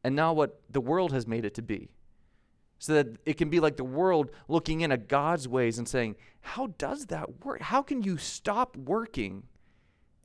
and 0.04 0.16
not 0.16 0.36
what 0.36 0.62
the 0.70 0.82
world 0.82 1.12
has 1.12 1.28
made 1.28 1.46
it 1.46 1.54
to 1.56 1.62
be. 1.62 1.90
So 2.80 2.94
that 2.96 3.08
it 3.26 3.38
can 3.38 3.50
be 3.50 3.60
like 3.60 3.78
the 3.78 3.84
world 3.84 4.32
looking 4.50 4.82
in 4.82 4.92
at 4.92 5.08
God's 5.08 5.48
ways 5.48 5.78
and 5.78 5.88
saying, 5.88 6.18
How 6.42 6.68
does 6.78 7.06
that 7.06 7.46
work? 7.46 7.62
How 7.62 7.82
can 7.82 8.04
you 8.04 8.18
stop 8.18 8.76
working 8.76 9.44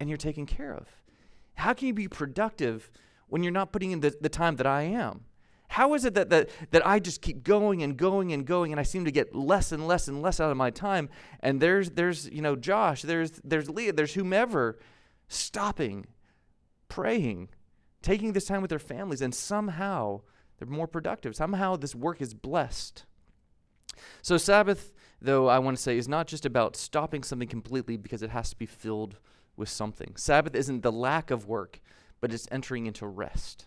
and 0.00 0.08
you're 0.08 0.18
taken 0.18 0.44
care 0.44 0.74
of? 0.74 0.88
How 1.54 1.72
can 1.72 1.88
you 1.88 1.94
be 1.94 2.08
productive 2.08 2.90
when 3.28 3.42
you're 3.42 3.52
not 3.52 3.72
putting 3.72 3.92
in 3.92 4.00
the, 4.00 4.16
the 4.20 4.28
time 4.28 4.56
that 4.56 4.66
I 4.66 4.82
am? 4.82 5.24
How 5.68 5.94
is 5.94 6.04
it 6.04 6.14
that, 6.14 6.30
that, 6.30 6.48
that 6.70 6.86
I 6.86 6.98
just 6.98 7.20
keep 7.20 7.44
going 7.44 7.82
and 7.82 7.96
going 7.96 8.32
and 8.32 8.44
going 8.46 8.72
and 8.72 8.80
I 8.80 8.82
seem 8.82 9.04
to 9.04 9.10
get 9.10 9.34
less 9.34 9.70
and 9.70 9.86
less 9.86 10.08
and 10.08 10.22
less 10.22 10.40
out 10.40 10.50
of 10.50 10.56
my 10.56 10.70
time? 10.70 11.10
And 11.40 11.60
there's, 11.60 11.90
there's 11.90 12.28
you 12.30 12.40
know, 12.40 12.56
Josh, 12.56 13.02
there's, 13.02 13.32
there's 13.44 13.68
Leah, 13.68 13.92
there's 13.92 14.14
whomever 14.14 14.78
stopping, 15.28 16.06
praying, 16.88 17.50
taking 18.02 18.32
this 18.32 18.46
time 18.46 18.60
with 18.60 18.70
their 18.70 18.78
families, 18.78 19.22
and 19.22 19.34
somehow 19.34 20.20
they're 20.58 20.68
more 20.68 20.86
productive. 20.86 21.36
Somehow 21.36 21.76
this 21.76 21.94
work 21.94 22.20
is 22.20 22.34
blessed. 22.34 23.04
So, 24.22 24.36
Sabbath, 24.36 24.92
though, 25.20 25.48
I 25.48 25.58
want 25.58 25.76
to 25.76 25.82
say, 25.82 25.96
is 25.96 26.08
not 26.08 26.26
just 26.26 26.46
about 26.46 26.76
stopping 26.76 27.22
something 27.22 27.48
completely 27.48 27.96
because 27.96 28.22
it 28.22 28.30
has 28.30 28.50
to 28.50 28.56
be 28.56 28.66
filled 28.66 29.18
with 29.56 29.68
something. 29.68 30.14
Sabbath 30.16 30.54
isn't 30.54 30.82
the 30.82 30.92
lack 30.92 31.30
of 31.30 31.46
work, 31.46 31.80
but 32.20 32.32
it's 32.32 32.48
entering 32.50 32.86
into 32.86 33.06
rest. 33.06 33.66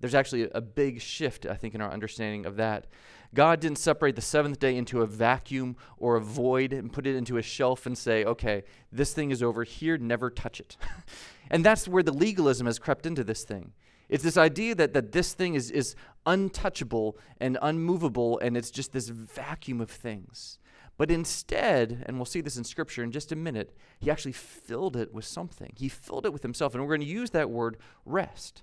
There's 0.00 0.16
actually 0.16 0.50
a 0.52 0.60
big 0.60 1.00
shift, 1.00 1.46
I 1.46 1.54
think, 1.54 1.76
in 1.76 1.80
our 1.80 1.92
understanding 1.92 2.44
of 2.44 2.56
that. 2.56 2.88
God 3.34 3.60
didn't 3.60 3.78
separate 3.78 4.16
the 4.16 4.20
seventh 4.20 4.58
day 4.58 4.76
into 4.76 5.00
a 5.00 5.06
vacuum 5.06 5.76
or 5.96 6.16
a 6.16 6.20
void 6.20 6.72
and 6.72 6.92
put 6.92 7.06
it 7.06 7.14
into 7.14 7.36
a 7.38 7.42
shelf 7.42 7.86
and 7.86 7.96
say, 7.96 8.24
okay, 8.24 8.64
this 8.90 9.14
thing 9.14 9.30
is 9.30 9.44
over 9.44 9.62
here, 9.62 9.96
never 9.96 10.28
touch 10.28 10.58
it. 10.58 10.76
and 11.52 11.64
that's 11.64 11.86
where 11.86 12.02
the 12.02 12.12
legalism 12.12 12.66
has 12.66 12.78
crept 12.80 13.06
into 13.06 13.22
this 13.22 13.44
thing. 13.44 13.72
It's 14.08 14.24
this 14.24 14.36
idea 14.36 14.74
that, 14.74 14.94
that 14.94 15.12
this 15.12 15.34
thing 15.34 15.54
is, 15.54 15.70
is 15.70 15.94
untouchable 16.26 17.16
and 17.40 17.58
unmovable, 17.62 18.38
and 18.40 18.56
it's 18.56 18.70
just 18.70 18.92
this 18.92 19.08
vacuum 19.08 19.80
of 19.80 19.90
things. 19.90 20.58
But 20.96 21.10
instead, 21.10 22.04
and 22.06 22.16
we'll 22.16 22.26
see 22.26 22.40
this 22.40 22.56
in 22.56 22.64
Scripture 22.64 23.02
in 23.02 23.12
just 23.12 23.32
a 23.32 23.36
minute, 23.36 23.76
he 23.98 24.10
actually 24.10 24.32
filled 24.32 24.96
it 24.96 25.12
with 25.14 25.24
something. 25.24 25.72
He 25.76 25.88
filled 25.88 26.26
it 26.26 26.32
with 26.32 26.42
himself. 26.42 26.74
And 26.74 26.82
we're 26.82 26.90
going 26.90 27.00
to 27.00 27.06
use 27.06 27.30
that 27.30 27.50
word 27.50 27.76
rest. 28.04 28.62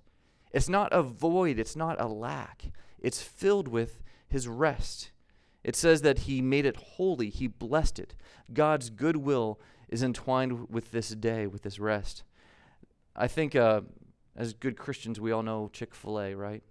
It's 0.52 0.70
not 0.70 0.92
a 0.92 1.02
void, 1.04 1.60
it's 1.60 1.76
not 1.76 2.00
a 2.02 2.08
lack, 2.08 2.72
it's 3.00 3.22
filled 3.22 3.68
with 3.68 4.02
his 4.28 4.48
rest. 4.48 5.12
It 5.64 5.76
says 5.76 6.02
that 6.02 6.20
he 6.20 6.42
made 6.42 6.66
it 6.66 6.76
holy, 6.76 7.30
he 7.30 7.48
blessed 7.48 8.00
it. 8.00 8.16
God's 8.52 8.90
goodwill 8.90 9.60
is 9.90 10.02
entwined 10.02 10.70
with 10.70 10.92
this 10.92 11.10
day, 11.10 11.46
with 11.46 11.64
this 11.64 11.80
rest. 11.80 12.24
I 13.20 13.28
think 13.28 13.54
uh, 13.54 13.82
as 14.38 14.54
good 14.54 14.78
Christians, 14.78 15.20
we 15.20 15.34
all 15.34 15.44
know 15.44 15.70
Chick 15.74 15.94
fil 15.94 16.22
A, 16.22 16.34
right? 16.34 16.64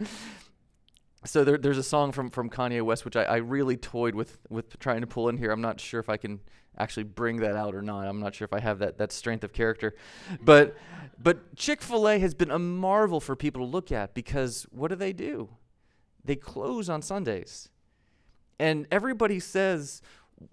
so 1.26 1.44
there, 1.44 1.58
there's 1.58 1.76
a 1.76 1.82
song 1.82 2.10
from, 2.10 2.30
from 2.30 2.48
Kanye 2.48 2.80
West 2.80 3.04
which 3.04 3.16
I, 3.16 3.24
I 3.24 3.36
really 3.36 3.76
toyed 3.76 4.14
with 4.14 4.38
with 4.48 4.78
trying 4.78 5.02
to 5.02 5.06
pull 5.06 5.28
in 5.28 5.36
here. 5.36 5.50
I'm 5.50 5.60
not 5.60 5.78
sure 5.78 6.00
if 6.00 6.08
I 6.08 6.16
can 6.16 6.40
actually 6.78 7.04
bring 7.04 7.36
that 7.36 7.54
out 7.54 7.74
or 7.74 7.82
not. 7.82 8.06
I'm 8.08 8.18
not 8.18 8.34
sure 8.34 8.46
if 8.46 8.54
I 8.54 8.60
have 8.60 8.78
that 8.78 8.96
that 8.96 9.12
strength 9.12 9.44
of 9.44 9.52
character, 9.52 9.94
but 10.40 10.74
but 11.22 11.54
Chick 11.54 11.82
Fil 11.82 12.08
A 12.08 12.18
has 12.18 12.32
been 12.32 12.50
a 12.50 12.58
marvel 12.58 13.20
for 13.20 13.36
people 13.36 13.60
to 13.60 13.70
look 13.70 13.92
at 13.92 14.14
because 14.14 14.66
what 14.70 14.88
do 14.88 14.96
they 14.96 15.12
do? 15.12 15.50
They 16.24 16.36
close 16.36 16.88
on 16.88 17.02
Sundays, 17.02 17.68
and 18.58 18.86
everybody 18.90 19.38
says, 19.38 20.00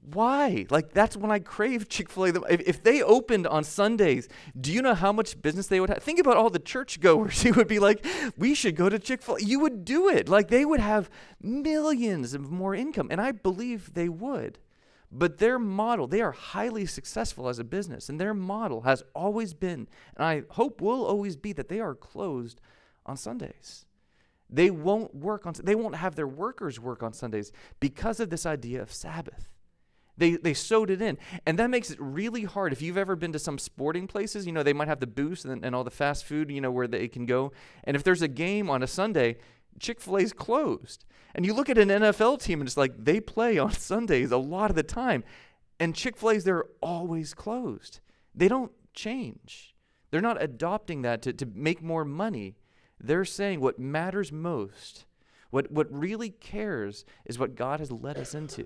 why? 0.02 0.66
Like 0.70 0.94
that's 0.94 1.18
when 1.18 1.32
I 1.32 1.40
crave 1.40 1.90
Chick 1.90 2.10
Fil 2.10 2.26
A. 2.26 2.30
If, 2.50 2.62
if 2.62 2.84
they 2.84 3.02
opened 3.02 3.48
on 3.48 3.64
Sundays, 3.64 4.28
do 4.60 4.72
you 4.72 4.82
know 4.82 4.94
how 4.94 5.12
much 5.12 5.42
business 5.42 5.68
they 5.68 5.80
would 5.80 5.90
have? 5.90 6.04
Think 6.04 6.20
about 6.20 6.38
all 6.38 6.50
the 6.50 6.60
churchgoers 6.60 7.42
who 7.44 7.54
would 7.54 7.68
be 7.68 7.80
like, 7.80 8.06
"We 8.38 8.54
should 8.54 8.76
go 8.76 8.90
to 8.90 9.00
Chick 9.00 9.22
Fil 9.22 9.38
A." 9.38 9.42
You 9.42 9.60
would 9.60 9.86
do 9.86 10.10
it. 10.10 10.30
Like 10.30 10.50
they 10.50 10.66
would 10.66 10.80
have 10.80 11.10
millions 11.42 12.34
of 12.34 12.50
more 12.50 12.76
income, 12.76 13.08
and 13.12 13.22
I 13.22 13.32
believe 13.32 13.94
they 13.94 14.10
would. 14.10 14.60
But 15.12 15.40
their 15.40 15.60
model, 15.60 16.08
they 16.08 16.22
are 16.22 16.32
highly 16.32 16.86
successful 16.86 17.50
as 17.50 17.60
a 17.60 17.66
business, 17.66 18.08
and 18.08 18.20
their 18.20 18.34
model 18.34 18.82
has 18.82 19.04
always 19.14 19.54
been, 19.54 19.90
and 20.16 20.26
I 20.26 20.44
hope 20.52 20.80
will 20.80 21.06
always 21.06 21.36
be, 21.36 21.52
that 21.54 21.68
they 21.68 21.82
are 21.82 21.96
closed 21.96 22.62
on 23.06 23.18
Sundays. 23.18 23.86
They 24.50 24.70
won't 24.70 25.14
work 25.14 25.46
on. 25.46 25.54
They 25.62 25.76
won't 25.76 25.96
have 25.96 26.16
their 26.16 26.28
workers 26.28 26.80
work 26.80 27.04
on 27.04 27.12
Sundays 27.14 27.52
because 27.80 28.20
of 28.20 28.30
this 28.30 28.46
idea 28.46 28.82
of 28.82 28.92
Sabbath. 28.94 29.50
They, 30.18 30.36
they 30.36 30.54
sewed 30.54 30.90
it 30.90 31.02
in. 31.02 31.18
And 31.46 31.58
that 31.58 31.70
makes 31.70 31.90
it 31.90 31.98
really 32.00 32.44
hard. 32.44 32.74
If 32.74 32.82
you've 32.82 32.98
ever 32.98 33.16
been 33.16 33.32
to 33.32 33.40
some 33.40 33.58
sporting 33.58 34.08
places, 34.08 34.46
you 34.46 34.52
know, 34.52 34.64
they 34.64 34.74
might 34.74 34.88
have 34.88 35.00
the 35.00 35.08
booths 35.08 35.46
and, 35.46 35.64
and 35.64 35.76
all 35.76 35.84
the 35.84 35.92
fast 35.92 36.26
food, 36.26 36.52
you 36.52 36.62
know, 36.62 36.72
where 36.72 36.88
they 36.88 37.08
can 37.08 37.26
go. 37.26 37.52
And 37.84 37.96
if 37.96 38.04
there's 38.04 38.22
a 38.22 38.28
game 38.28 38.70
on 38.70 38.84
a 38.84 38.88
Sunday, 38.88 39.38
Chick 39.80 40.00
fil 40.00 40.18
A's 40.18 40.34
closed. 40.34 41.06
And 41.34 41.46
you 41.46 41.54
look 41.54 41.70
at 41.70 41.78
an 41.78 41.90
NFL 41.90 42.42
team 42.42 42.60
and 42.60 42.68
it's 42.68 42.78
like 42.78 42.94
they 42.98 43.20
play 43.20 43.58
on 43.58 43.72
Sundays 43.74 44.32
a 44.32 44.38
lot 44.38 44.70
of 44.70 44.76
the 44.76 44.84
time. 44.84 45.24
And 45.80 45.96
Chick 45.96 46.18
fil 46.18 46.32
A's, 46.32 46.44
they're 46.44 46.66
always 46.82 47.34
closed. 47.34 48.00
They 48.36 48.48
don't 48.48 48.72
change. 48.94 49.76
They're 50.12 50.22
not 50.22 50.42
adopting 50.42 51.02
that 51.04 51.22
to, 51.24 51.34
to 51.34 51.46
make 51.46 51.82
more 51.82 52.06
money. 52.06 52.58
They're 53.00 53.26
saying 53.26 53.62
what 53.62 53.80
matters 53.80 54.32
most, 54.32 55.06
what, 55.50 55.72
what 55.72 55.92
really 55.92 56.30
cares, 56.30 57.06
is 57.26 57.40
what 57.40 57.56
God 57.56 57.80
has 57.80 57.92
led 57.92 58.18
us 58.18 58.36
into. 58.36 58.66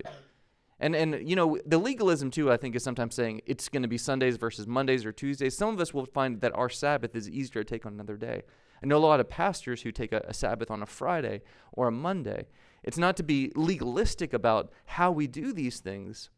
And 0.80 0.96
and 0.96 1.28
you 1.28 1.36
know 1.36 1.58
the 1.66 1.78
legalism 1.78 2.32
too, 2.32 2.52
I 2.52 2.58
think, 2.58 2.76
is 2.76 2.84
sometimes 2.84 3.16
saying 3.16 3.42
it's 3.46 3.70
going 3.70 3.84
to 3.84 3.88
be 3.88 3.98
Sundays 3.98 4.38
versus 4.38 4.68
Mondays 4.68 5.06
or 5.06 5.12
Tuesdays. 5.12 5.56
Some 5.56 5.70
of 5.70 5.80
us 5.80 5.94
will 5.94 6.06
find 6.06 6.42
that 6.42 6.54
our 6.56 6.70
Sabbath 6.70 7.16
is 7.16 7.30
easier 7.30 7.64
to 7.64 7.70
take 7.70 7.86
on 7.86 7.94
another 7.94 8.18
day. 8.18 8.44
I 8.84 8.88
know 8.88 8.98
a 8.98 9.00
lot 9.00 9.22
of 9.22 9.30
pastors 9.30 9.84
who 9.84 9.92
take 9.92 10.12
a, 10.12 10.24
a 10.28 10.34
Sabbath 10.34 10.70
on 10.70 10.84
a 10.84 10.86
Friday 10.86 11.42
or 11.72 11.88
a 11.88 11.92
Monday. 11.92 12.48
It's 12.84 12.98
not 12.98 13.16
to 13.18 13.24
be 13.24 13.52
legalistic 13.56 14.34
about 14.34 14.72
how 14.86 15.12
we 15.12 15.28
do 15.28 15.54
these 15.54 15.80
things, 15.80 16.30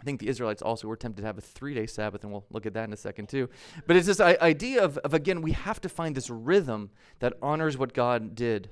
I 0.00 0.04
think 0.04 0.20
the 0.20 0.28
Israelites 0.28 0.62
also 0.62 0.88
were 0.88 0.96
tempted 0.96 1.22
to 1.22 1.26
have 1.26 1.38
a 1.38 1.42
three 1.42 1.74
day 1.74 1.86
Sabbath, 1.86 2.22
and 2.22 2.32
we'll 2.32 2.44
look 2.50 2.66
at 2.66 2.74
that 2.74 2.84
in 2.84 2.92
a 2.92 2.98
second 2.98 3.28
too. 3.28 3.48
But 3.86 3.96
it's 3.96 4.06
this 4.06 4.20
idea 4.20 4.82
of, 4.82 4.98
of, 4.98 5.14
again, 5.14 5.40
we 5.40 5.52
have 5.52 5.80
to 5.80 5.88
find 5.88 6.14
this 6.14 6.28
rhythm 6.28 6.90
that 7.20 7.34
honors 7.40 7.78
what 7.78 7.94
God 7.94 8.34
did. 8.34 8.70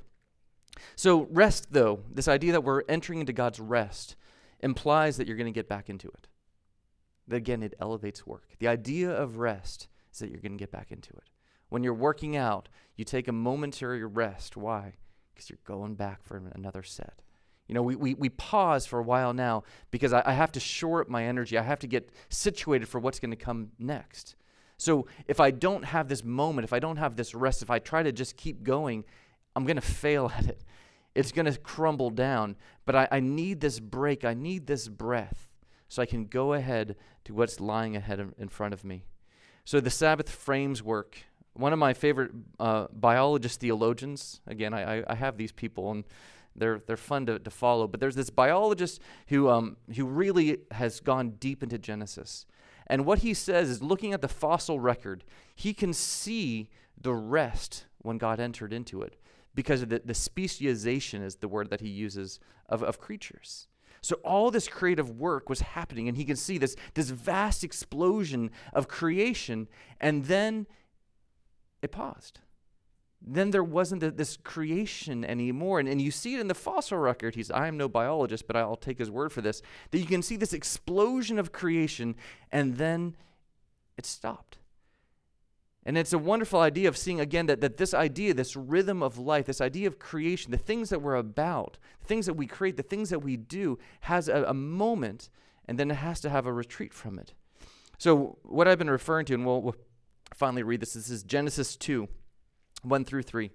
So, 0.96 1.28
rest, 1.30 1.68
though, 1.70 2.00
this 2.12 2.28
idea 2.28 2.52
that 2.52 2.62
we're 2.62 2.82
entering 2.88 3.20
into 3.20 3.32
God's 3.32 3.60
rest 3.60 4.16
implies 4.64 5.18
that 5.18 5.28
you're 5.28 5.36
going 5.36 5.52
to 5.52 5.56
get 5.56 5.68
back 5.68 5.88
into 5.88 6.08
it. 6.08 6.26
That 7.28 7.36
again, 7.36 7.62
it 7.62 7.74
elevates 7.78 8.26
work. 8.26 8.48
The 8.58 8.68
idea 8.68 9.10
of 9.10 9.36
rest 9.38 9.88
is 10.12 10.18
that 10.18 10.30
you're 10.30 10.40
going 10.40 10.52
to 10.52 10.62
get 10.62 10.72
back 10.72 10.90
into 10.90 11.10
it. 11.10 11.30
When 11.68 11.84
you're 11.84 11.94
working 11.94 12.36
out, 12.36 12.68
you 12.96 13.04
take 13.04 13.28
a 13.28 13.32
momentary 13.32 14.04
rest. 14.04 14.56
Why? 14.56 14.94
Because 15.32 15.50
you're 15.50 15.58
going 15.64 15.94
back 15.94 16.22
for 16.22 16.42
another 16.54 16.82
set. 16.82 17.22
You 17.68 17.74
know, 17.74 17.82
we, 17.82 17.96
we, 17.96 18.14
we 18.14 18.28
pause 18.28 18.86
for 18.86 18.98
a 18.98 19.02
while 19.02 19.32
now 19.32 19.64
because 19.90 20.12
I, 20.12 20.22
I 20.26 20.32
have 20.32 20.52
to 20.52 20.60
shore 20.60 21.00
up 21.00 21.08
my 21.08 21.24
energy. 21.24 21.56
I 21.56 21.62
have 21.62 21.78
to 21.80 21.86
get 21.86 22.10
situated 22.28 22.88
for 22.88 22.98
what's 22.98 23.18
going 23.18 23.30
to 23.30 23.36
come 23.36 23.70
next. 23.78 24.36
So 24.76 25.06
if 25.26 25.40
I 25.40 25.50
don't 25.50 25.84
have 25.84 26.08
this 26.08 26.24
moment, 26.24 26.64
if 26.64 26.72
I 26.72 26.78
don't 26.78 26.98
have 26.98 27.16
this 27.16 27.34
rest, 27.34 27.62
if 27.62 27.70
I 27.70 27.78
try 27.78 28.02
to 28.02 28.12
just 28.12 28.36
keep 28.36 28.62
going, 28.62 29.04
I'm 29.56 29.64
going 29.64 29.76
to 29.76 29.82
fail 29.82 30.30
at 30.36 30.46
it. 30.46 30.62
It's 31.14 31.32
going 31.32 31.46
to 31.46 31.58
crumble 31.58 32.10
down. 32.10 32.56
But 32.84 32.96
I, 32.96 33.08
I 33.12 33.20
need 33.20 33.60
this 33.60 33.80
break. 33.80 34.24
I 34.24 34.34
need 34.34 34.66
this 34.66 34.88
breath 34.88 35.48
so 35.88 36.02
I 36.02 36.06
can 36.06 36.26
go 36.26 36.54
ahead 36.54 36.96
to 37.24 37.34
what's 37.34 37.60
lying 37.60 37.96
ahead 37.96 38.34
in 38.36 38.48
front 38.48 38.74
of 38.74 38.84
me. 38.84 39.04
So 39.64 39.80
the 39.80 39.90
Sabbath 39.90 40.28
frames 40.28 40.82
work. 40.82 41.18
One 41.54 41.72
of 41.72 41.78
my 41.78 41.94
favorite 41.94 42.32
uh, 42.58 42.88
biologist 42.92 43.60
theologians, 43.60 44.40
again, 44.46 44.74
I, 44.74 45.04
I 45.06 45.14
have 45.14 45.36
these 45.36 45.52
people, 45.52 45.92
and 45.92 46.04
they're, 46.56 46.80
they're 46.86 46.96
fun 46.96 47.26
to, 47.26 47.38
to 47.38 47.50
follow. 47.50 47.86
But 47.86 48.00
there's 48.00 48.16
this 48.16 48.30
biologist 48.30 49.00
who, 49.28 49.48
um, 49.48 49.76
who 49.94 50.04
really 50.04 50.58
has 50.72 51.00
gone 51.00 51.30
deep 51.38 51.62
into 51.62 51.78
Genesis. 51.78 52.44
And 52.88 53.06
what 53.06 53.20
he 53.20 53.32
says 53.32 53.70
is 53.70 53.82
looking 53.82 54.12
at 54.12 54.20
the 54.20 54.28
fossil 54.28 54.80
record, 54.80 55.24
he 55.54 55.72
can 55.72 55.92
see 55.92 56.68
the 57.00 57.14
rest 57.14 57.86
when 57.98 58.18
God 58.18 58.40
entered 58.40 58.72
into 58.72 59.00
it 59.00 59.16
because 59.54 59.82
of 59.82 59.88
the, 59.88 60.02
the 60.04 60.14
speciation, 60.14 61.22
is 61.22 61.36
the 61.36 61.48
word 61.48 61.70
that 61.70 61.80
he 61.80 61.88
uses, 61.88 62.40
of, 62.68 62.82
of 62.82 63.00
creatures. 63.00 63.68
So 64.00 64.16
all 64.16 64.50
this 64.50 64.68
creative 64.68 65.10
work 65.10 65.48
was 65.48 65.60
happening, 65.60 66.08
and 66.08 66.16
he 66.16 66.24
can 66.24 66.36
see 66.36 66.58
this, 66.58 66.76
this 66.94 67.10
vast 67.10 67.64
explosion 67.64 68.50
of 68.72 68.88
creation, 68.88 69.68
and 70.00 70.26
then 70.26 70.66
it 71.80 71.90
paused 71.90 72.40
then 73.26 73.50
there 73.50 73.64
wasn't 73.64 74.02
a, 74.02 74.10
this 74.10 74.36
creation 74.36 75.24
anymore. 75.24 75.80
And, 75.80 75.88
and 75.88 76.00
you 76.00 76.10
see 76.10 76.34
it 76.34 76.40
in 76.40 76.48
the 76.48 76.54
fossil 76.54 76.98
record. 76.98 77.34
He's, 77.34 77.50
I 77.50 77.66
am 77.68 77.76
no 77.76 77.88
biologist, 77.88 78.46
but 78.46 78.56
I'll 78.56 78.76
take 78.76 78.98
his 78.98 79.10
word 79.10 79.32
for 79.32 79.40
this. 79.40 79.62
That 79.90 79.98
you 79.98 80.06
can 80.06 80.22
see 80.22 80.36
this 80.36 80.52
explosion 80.52 81.38
of 81.38 81.52
creation, 81.52 82.16
and 82.52 82.76
then 82.76 83.16
it 83.96 84.04
stopped. 84.04 84.58
And 85.86 85.98
it's 85.98 86.12
a 86.12 86.18
wonderful 86.18 86.60
idea 86.60 86.88
of 86.88 86.96
seeing 86.96 87.20
again 87.20 87.46
that, 87.46 87.60
that 87.60 87.76
this 87.76 87.92
idea, 87.92 88.32
this 88.32 88.56
rhythm 88.56 89.02
of 89.02 89.18
life, 89.18 89.46
this 89.46 89.60
idea 89.60 89.86
of 89.86 89.98
creation, 89.98 90.50
the 90.50 90.56
things 90.56 90.88
that 90.88 91.02
we're 91.02 91.16
about, 91.16 91.76
the 92.00 92.06
things 92.06 92.24
that 92.26 92.34
we 92.34 92.46
create, 92.46 92.76
the 92.76 92.82
things 92.82 93.10
that 93.10 93.18
we 93.20 93.36
do, 93.36 93.78
has 94.00 94.28
a, 94.28 94.44
a 94.44 94.54
moment, 94.54 95.28
and 95.66 95.78
then 95.78 95.90
it 95.90 95.96
has 95.96 96.20
to 96.20 96.30
have 96.30 96.46
a 96.46 96.52
retreat 96.52 96.94
from 96.94 97.18
it. 97.18 97.34
So, 97.98 98.38
what 98.42 98.66
I've 98.66 98.78
been 98.78 98.90
referring 98.90 99.26
to, 99.26 99.34
and 99.34 99.44
we'll, 99.44 99.60
we'll 99.60 99.76
finally 100.34 100.62
read 100.62 100.80
this, 100.80 100.94
this 100.94 101.10
is 101.10 101.22
Genesis 101.22 101.76
2. 101.76 102.08
1 102.84 103.04
through 103.04 103.22
3. 103.22 103.50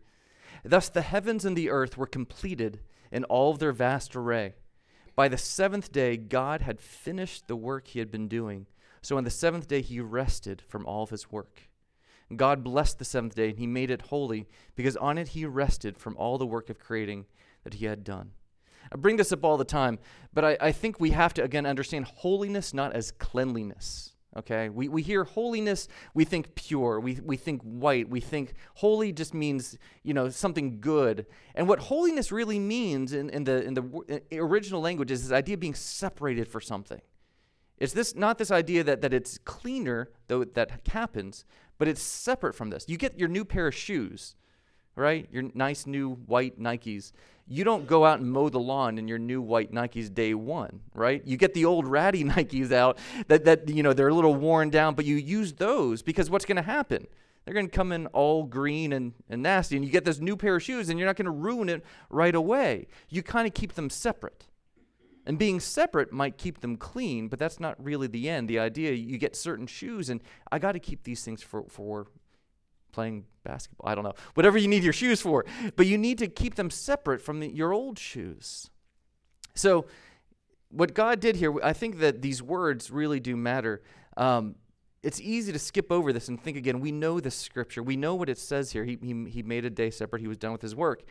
Thus 0.64 0.90
the 0.90 1.02
heavens 1.02 1.46
and 1.46 1.56
the 1.56 1.70
earth 1.70 1.98
were 1.98 2.08
completed 2.08 2.82
in 3.12 3.24
all 3.26 3.54
their 3.54 3.72
vast 3.72 4.16
array. 4.16 4.56
By 5.16 5.28
the 5.28 5.38
seventh 5.38 5.92
day, 5.92 6.18
God 6.18 6.62
had 6.62 6.80
finished 6.80 7.48
the 7.48 7.56
work 7.56 7.88
he 7.88 8.00
had 8.00 8.12
been 8.12 8.28
doing. 8.28 8.68
So 9.02 9.18
on 9.18 9.24
the 9.24 9.30
seventh 9.30 9.68
day, 9.68 9.82
he 9.82 10.00
rested 10.00 10.62
from 10.68 10.86
all 10.86 11.04
of 11.04 11.10
his 11.10 11.32
work. 11.32 11.69
God 12.36 12.64
blessed 12.64 13.00
the 13.00 13.06
seventh 13.06 13.36
day, 13.36 13.50
and 13.50 13.60
he 13.60 13.68
made 13.68 13.90
it 13.90 14.04
holy, 14.04 14.48
because 14.76 14.96
on 14.98 15.18
it 15.18 15.30
he 15.30 15.46
rested 15.46 15.98
from 15.98 16.16
all 16.18 16.38
the 16.38 16.46
work 16.46 16.70
of 16.70 16.80
creating 16.80 17.26
that 17.64 17.76
he 17.76 17.86
had 17.86 18.04
done. 18.04 18.32
I 18.92 18.98
bring 18.98 19.18
this 19.18 19.32
up 19.32 19.44
all 19.44 19.58
the 19.58 19.66
time, 19.66 20.00
but 20.34 20.46
I, 20.46 20.58
I 20.62 20.72
think 20.72 21.00
we 21.00 21.12
have 21.12 21.34
to, 21.36 21.44
again, 21.44 21.66
understand 21.66 22.06
holiness 22.06 22.74
not 22.74 22.94
as 22.94 23.12
cleanliness. 23.12 24.14
Okay, 24.38 24.70
we, 24.70 24.88
we 24.88 25.02
hear 25.02 25.24
holiness, 25.24 25.88
we 26.14 26.24
think 26.24 26.54
pure, 26.54 27.00
we, 27.00 27.20
we 27.24 27.36
think 27.36 27.64
white, 27.64 28.08
we 28.08 28.20
think 28.20 28.54
holy 28.76 29.12
just 29.12 29.34
means, 29.34 29.76
you 30.04 30.14
know, 30.14 30.30
something 30.30 30.80
good. 30.80 31.26
And 31.56 31.68
what 31.68 31.80
holiness 31.80 32.32
really 32.32 32.60
means 32.60 33.12
in, 33.12 33.32
in, 33.32 33.44
the, 33.44 33.64
in 33.64 33.74
the 33.74 34.14
original 34.34 34.82
language 34.82 35.10
is 35.10 35.24
this 35.24 35.32
idea 35.32 35.56
of 35.56 35.60
being 35.60 35.74
separated 35.74 36.48
for 36.48 36.62
something. 36.62 37.02
It's 37.80 37.94
this 37.94 38.14
not 38.14 38.38
this 38.38 38.52
idea 38.52 38.84
that, 38.84 39.02
that 39.02 39.14
it's 39.14 39.40
cleaner, 39.40 40.12
though 40.28 40.44
that 40.44 40.88
happens, 40.90 41.44
but 41.80 41.88
it's 41.88 42.02
separate 42.02 42.54
from 42.54 42.70
this. 42.70 42.86
You 42.88 42.98
get 42.98 43.18
your 43.18 43.30
new 43.30 43.44
pair 43.44 43.66
of 43.66 43.74
shoes, 43.74 44.36
right? 44.96 45.28
Your 45.32 45.46
nice 45.56 45.88
new 45.88 46.14
white 46.14 46.60
Nikes 46.60 47.12
you 47.50 47.64
don't 47.64 47.88
go 47.88 48.06
out 48.06 48.20
and 48.20 48.32
mow 48.32 48.48
the 48.48 48.60
lawn 48.60 48.98
in 49.00 49.08
your 49.08 49.18
new 49.18 49.42
white 49.42 49.74
Nikes 49.74 50.14
day 50.14 50.36
one, 50.36 50.82
right? 50.94 51.22
You 51.26 51.36
get 51.36 51.56
the 51.56 51.66
old 51.66 51.88
ratty 51.88 52.24
Nikes 52.26 52.72
out 52.72 53.00
that, 53.28 53.44
that 53.46 53.68
you 53.68 53.82
know, 53.84 53.92
they're 53.92 54.10
a 54.10 54.14
little 54.14 54.36
worn 54.36 54.70
down, 54.70 54.94
but 54.94 55.06
you 55.06 55.16
use 55.16 55.54
those 55.54 56.02
because 56.04 56.30
what's 56.30 56.46
going 56.46 56.58
to 56.58 56.62
happen? 56.62 57.08
They're 57.44 57.54
going 57.56 57.68
to 57.68 57.76
come 57.76 57.92
in 57.92 58.06
all 58.08 58.44
green 58.44 58.94
and, 58.94 59.14
and 59.28 59.42
nasty, 59.42 59.76
and 59.76 59.84
you 59.84 59.92
get 59.92 60.06
this 60.06 60.20
new 60.20 60.38
pair 60.38 60.58
of 60.58 60.64
shoes, 60.64 60.90
and 60.90 61.00
you're 61.00 61.08
not 61.08 61.16
going 61.16 61.26
to 61.26 61.32
ruin 61.32 61.68
it 61.68 61.84
right 62.12 62.36
away. 62.36 62.88
You 63.10 63.24
kind 63.24 63.48
of 63.48 63.56
keep 63.56 63.74
them 63.74 63.90
separate. 63.90 64.46
And 65.26 65.38
being 65.38 65.60
separate 65.60 66.12
might 66.12 66.38
keep 66.38 66.62
them 66.62 66.78
clean, 66.78 67.28
but 67.28 67.40
that's 67.40 67.60
not 67.60 67.82
really 67.84 68.08
the 68.08 68.30
end. 68.30 68.50
The 68.50 68.60
idea 68.60 68.94
you 68.94 69.18
get 69.18 69.36
certain 69.36 69.68
shoes, 69.68 70.10
and 70.10 70.22
I 70.52 70.60
got 70.60 70.72
to 70.72 70.80
keep 70.80 71.04
these 71.04 71.24
things 71.24 71.44
for, 71.44 71.66
for 71.70 72.08
playing 72.92 73.26
basketball. 73.44 73.90
I 73.90 73.96
don't 73.96 74.04
know. 74.04 74.14
Whatever 74.34 74.58
you 74.58 74.68
need 74.68 74.84
your 74.84 74.94
shoes 74.94 75.22
for. 75.22 75.46
But 75.76 75.86
you 75.86 75.98
need 75.98 76.18
to 76.20 76.28
keep 76.28 76.56
them 76.56 76.70
separate 76.70 77.22
from 77.22 77.40
the, 77.40 77.50
your 77.50 77.74
old 77.74 78.00
shoes. 78.00 78.70
So, 79.56 79.86
what 80.72 80.94
God 80.94 81.20
did 81.20 81.36
here, 81.36 81.56
I 81.64 81.74
think 81.74 82.00
that 82.00 82.22
these 82.22 82.44
words 82.44 82.92
really 82.92 83.20
do 83.20 83.36
matter. 83.36 83.82
Um, 84.18 84.56
it's 85.02 85.20
easy 85.20 85.52
to 85.52 85.60
skip 85.60 85.92
over 85.92 86.14
this 86.14 86.28
and 86.28 86.42
think 86.42 86.58
again, 86.58 86.80
we 86.80 86.92
know 86.92 87.20
the 87.20 87.32
scripture. 87.32 87.82
We 87.82 87.96
know 87.96 88.16
what 88.16 88.30
it 88.30 88.38
says 88.38 88.72
here. 88.72 88.84
He, 88.84 88.98
he, 89.02 89.26
he 89.30 89.44
made 89.44 89.66
a 89.66 89.70
day 89.70 89.90
separate, 89.90 90.22
he 90.22 90.28
was 90.28 90.38
done 90.38 90.52
with 90.52 90.62
his 90.62 90.76
work. 90.76 91.04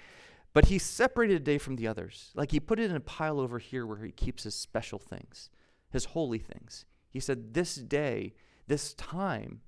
But 0.59 0.65
he 0.65 0.81
separated 0.81 1.37
a 1.37 1.45
day 1.45 1.57
from 1.57 1.77
the 1.77 1.87
others. 1.87 2.33
Like 2.35 2.51
he 2.51 2.59
put 2.59 2.81
it 2.81 2.91
in 2.91 2.97
a 2.97 3.01
pile 3.01 3.39
over 3.39 3.61
here 3.61 3.87
where 3.87 3.99
he 3.99 4.11
keeps 4.11 4.43
his 4.43 4.57
special 4.57 4.99
things, 4.99 5.51
his 5.89 6.07
holy 6.07 6.41
things. 6.41 6.85
He 7.09 7.21
said, 7.21 7.55
This 7.55 7.77
day, 7.77 8.35
this 8.67 8.93
time, 8.95 9.61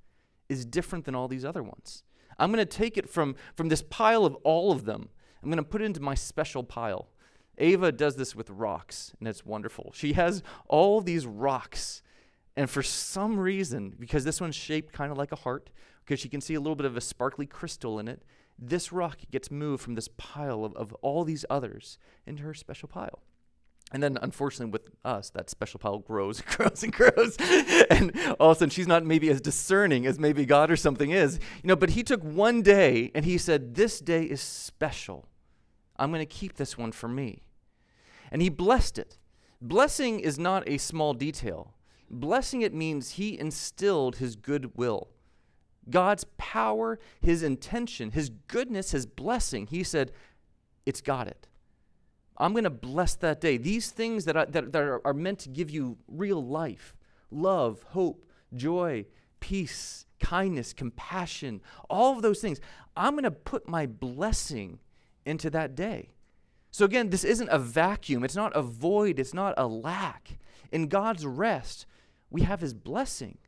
is 0.48 0.64
different 0.64 1.04
than 1.04 1.14
all 1.14 1.28
these 1.28 1.44
other 1.44 1.62
ones. 1.62 2.02
I'm 2.40 2.50
going 2.50 2.58
to 2.58 2.76
take 2.76 2.98
it 2.98 3.08
from, 3.08 3.36
from 3.54 3.68
this 3.68 3.82
pile 3.82 4.24
of 4.24 4.34
all 4.42 4.72
of 4.72 4.84
them. 4.84 5.10
I'm 5.40 5.48
going 5.48 5.62
to 5.62 5.70
put 5.70 5.80
it 5.80 5.84
into 5.84 6.00
my 6.00 6.16
special 6.16 6.64
pile. 6.64 7.06
Ava 7.58 7.92
does 7.92 8.16
this 8.16 8.34
with 8.34 8.50
rocks, 8.50 9.12
and 9.20 9.28
it's 9.28 9.46
wonderful. 9.46 9.92
She 9.94 10.14
has 10.14 10.42
all 10.66 11.00
these 11.00 11.24
rocks, 11.24 12.02
and 12.56 12.68
for 12.68 12.82
some 12.82 13.38
reason, 13.38 13.94
because 13.96 14.24
this 14.24 14.40
one's 14.40 14.56
shaped 14.56 14.92
kind 14.92 15.12
of 15.12 15.18
like 15.18 15.30
a 15.30 15.36
heart, 15.36 15.70
because 16.04 16.18
she 16.18 16.28
can 16.28 16.40
see 16.40 16.54
a 16.54 16.60
little 16.60 16.74
bit 16.74 16.86
of 16.86 16.96
a 16.96 17.00
sparkly 17.00 17.46
crystal 17.46 18.00
in 18.00 18.08
it, 18.08 18.24
this 18.60 18.92
rock 18.92 19.18
gets 19.30 19.50
moved 19.50 19.82
from 19.82 19.94
this 19.94 20.08
pile 20.16 20.64
of, 20.64 20.74
of 20.76 20.92
all 21.00 21.24
these 21.24 21.44
others 21.48 21.98
into 22.26 22.42
her 22.42 22.54
special 22.54 22.88
pile. 22.88 23.22
And 23.92 24.02
then, 24.02 24.18
unfortunately, 24.22 24.70
with 24.70 24.90
us, 25.04 25.30
that 25.30 25.50
special 25.50 25.80
pile 25.80 25.98
grows 25.98 26.40
and 26.40 26.48
grows 26.56 26.82
and 26.84 26.92
grows. 26.92 27.36
and 27.90 28.16
all 28.38 28.50
of 28.50 28.56
a 28.56 28.60
sudden, 28.60 28.70
she's 28.70 28.86
not 28.86 29.04
maybe 29.04 29.28
as 29.30 29.40
discerning 29.40 30.06
as 30.06 30.18
maybe 30.18 30.46
God 30.46 30.70
or 30.70 30.76
something 30.76 31.10
is. 31.10 31.40
You 31.62 31.68
know, 31.68 31.76
but 31.76 31.90
he 31.90 32.04
took 32.04 32.22
one 32.22 32.62
day 32.62 33.10
and 33.14 33.24
he 33.24 33.36
said, 33.36 33.74
This 33.74 33.98
day 33.98 34.24
is 34.24 34.40
special. 34.40 35.26
I'm 35.96 36.10
going 36.10 36.20
to 36.20 36.26
keep 36.26 36.54
this 36.54 36.78
one 36.78 36.92
for 36.92 37.08
me. 37.08 37.42
And 38.30 38.40
he 38.40 38.48
blessed 38.48 38.98
it. 38.98 39.18
Blessing 39.60 40.20
is 40.20 40.38
not 40.38 40.68
a 40.68 40.78
small 40.78 41.12
detail. 41.12 41.74
Blessing 42.08 42.62
it 42.62 42.72
means 42.72 43.12
he 43.12 43.38
instilled 43.38 44.16
his 44.16 44.36
goodwill. 44.36 45.08
God's 45.90 46.24
power, 46.38 46.98
his 47.20 47.42
intention, 47.42 48.12
his 48.12 48.30
goodness, 48.30 48.92
his 48.92 49.06
blessing. 49.06 49.66
He 49.66 49.82
said, 49.82 50.12
It's 50.86 51.00
got 51.00 51.26
it. 51.26 51.48
I'm 52.36 52.52
going 52.52 52.64
to 52.64 52.70
bless 52.70 53.14
that 53.16 53.40
day. 53.40 53.58
These 53.58 53.90
things 53.90 54.24
that, 54.24 54.36
I, 54.36 54.46
that, 54.46 54.72
that 54.72 54.82
are, 54.82 55.06
are 55.06 55.12
meant 55.12 55.40
to 55.40 55.48
give 55.50 55.70
you 55.70 55.98
real 56.08 56.42
life 56.42 56.94
love, 57.30 57.82
hope, 57.90 58.24
joy, 58.54 59.04
peace, 59.40 60.06
kindness, 60.18 60.72
compassion, 60.72 61.60
all 61.88 62.16
of 62.16 62.22
those 62.22 62.40
things. 62.40 62.60
I'm 62.96 63.12
going 63.12 63.24
to 63.24 63.30
put 63.30 63.68
my 63.68 63.86
blessing 63.86 64.78
into 65.24 65.50
that 65.50 65.74
day. 65.74 66.10
So, 66.70 66.84
again, 66.84 67.10
this 67.10 67.24
isn't 67.24 67.48
a 67.48 67.58
vacuum. 67.58 68.24
It's 68.24 68.36
not 68.36 68.54
a 68.54 68.62
void. 68.62 69.18
It's 69.18 69.34
not 69.34 69.54
a 69.56 69.66
lack. 69.66 70.38
In 70.70 70.86
God's 70.86 71.26
rest, 71.26 71.86
we 72.30 72.42
have 72.42 72.60
His 72.60 72.74
blessing, 72.74 73.38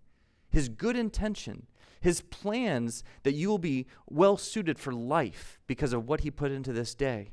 His 0.50 0.68
good 0.68 0.96
intention, 0.96 1.66
His 2.02 2.20
plans 2.20 3.02
that 3.22 3.32
you 3.32 3.48
will 3.48 3.58
be 3.58 3.86
well 4.10 4.36
suited 4.36 4.78
for 4.78 4.92
life 4.92 5.58
because 5.66 5.92
of 5.92 6.06
what 6.06 6.20
He 6.20 6.30
put 6.30 6.52
into 6.52 6.72
this 6.72 6.94
day. 6.94 7.30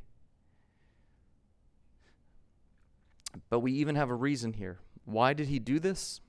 But 3.49 3.60
we 3.60 3.71
even 3.73 3.95
have 3.95 4.10
a 4.10 4.15
reason 4.15 4.53
here 4.53 4.79
Why 5.05 5.34
did 5.34 5.47
he 5.47 5.60
do 5.60 5.79
this? 5.79 6.21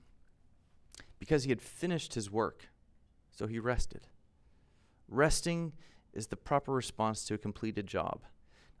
Because 1.19 1.43
he 1.43 1.49
had 1.49 1.61
finished 1.61 2.15
his 2.15 2.31
work, 2.31 2.69
so 3.29 3.45
he 3.45 3.59
rested. 3.59 4.07
Resting 5.07 5.73
is 6.13 6.27
the 6.27 6.35
proper 6.35 6.73
response 6.73 7.23
to 7.25 7.35
a 7.35 7.37
completed 7.37 7.85
job. 7.85 8.21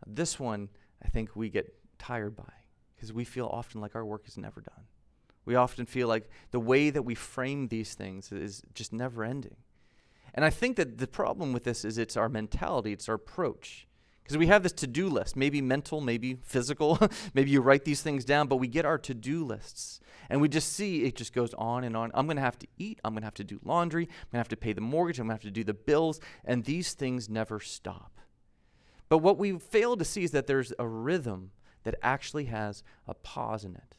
This 0.07 0.39
one, 0.39 0.69
I 1.05 1.07
think 1.07 1.35
we 1.35 1.49
get 1.49 1.75
tired 1.99 2.35
by 2.35 2.51
because 2.95 3.13
we 3.13 3.25
feel 3.25 3.45
often 3.45 3.79
like 3.79 3.95
our 3.95 4.05
work 4.05 4.27
is 4.27 4.37
never 4.39 4.61
done. 4.61 4.85
We 5.45 5.55
often 5.55 5.85
feel 5.85 6.07
like 6.07 6.29
the 6.51 6.59
way 6.59 6.89
that 6.89 7.03
we 7.03 7.15
frame 7.15 7.67
these 7.67 7.93
things 7.93 8.31
is 8.31 8.61
just 8.73 8.93
never 8.93 9.23
ending. 9.23 9.55
And 10.33 10.45
I 10.45 10.49
think 10.49 10.77
that 10.77 10.97
the 10.97 11.07
problem 11.07 11.51
with 11.51 11.63
this 11.63 11.83
is 11.83 11.97
it's 11.97 12.15
our 12.15 12.29
mentality, 12.29 12.93
it's 12.93 13.09
our 13.09 13.15
approach. 13.15 13.87
Because 14.23 14.37
we 14.37 14.47
have 14.47 14.63
this 14.63 14.71
to 14.73 14.87
do 14.87 15.09
list, 15.09 15.35
maybe 15.35 15.61
mental, 15.61 15.99
maybe 15.99 16.37
physical, 16.43 16.99
maybe 17.33 17.49
you 17.49 17.59
write 17.59 17.83
these 17.83 18.01
things 18.01 18.23
down, 18.23 18.47
but 18.47 18.57
we 18.57 18.67
get 18.67 18.85
our 18.85 18.97
to 18.99 19.13
do 19.13 19.43
lists. 19.43 19.99
And 20.29 20.39
we 20.39 20.47
just 20.47 20.71
see 20.71 21.03
it 21.03 21.15
just 21.15 21.33
goes 21.33 21.53
on 21.55 21.83
and 21.83 21.97
on. 21.97 22.11
I'm 22.13 22.27
going 22.27 22.37
to 22.37 22.41
have 22.41 22.59
to 22.59 22.67
eat. 22.77 23.01
I'm 23.03 23.13
going 23.13 23.23
to 23.23 23.27
have 23.27 23.33
to 23.35 23.43
do 23.43 23.59
laundry. 23.63 24.03
I'm 24.03 24.07
going 24.07 24.33
to 24.33 24.37
have 24.37 24.47
to 24.49 24.57
pay 24.57 24.73
the 24.73 24.79
mortgage. 24.79 25.19
I'm 25.19 25.27
going 25.27 25.37
to 25.37 25.43
have 25.43 25.53
to 25.53 25.59
do 25.59 25.63
the 25.65 25.73
bills. 25.73 26.21
And 26.45 26.63
these 26.63 26.93
things 26.93 27.27
never 27.27 27.59
stop. 27.59 28.19
But 29.09 29.17
what 29.17 29.37
we 29.37 29.57
fail 29.59 29.97
to 29.97 30.05
see 30.05 30.23
is 30.23 30.31
that 30.31 30.47
there's 30.47 30.71
a 30.79 30.87
rhythm 30.87 31.51
that 31.83 31.95
actually 32.01 32.45
has 32.45 32.83
a 33.07 33.13
pause 33.13 33.65
in 33.65 33.75
it. 33.75 33.97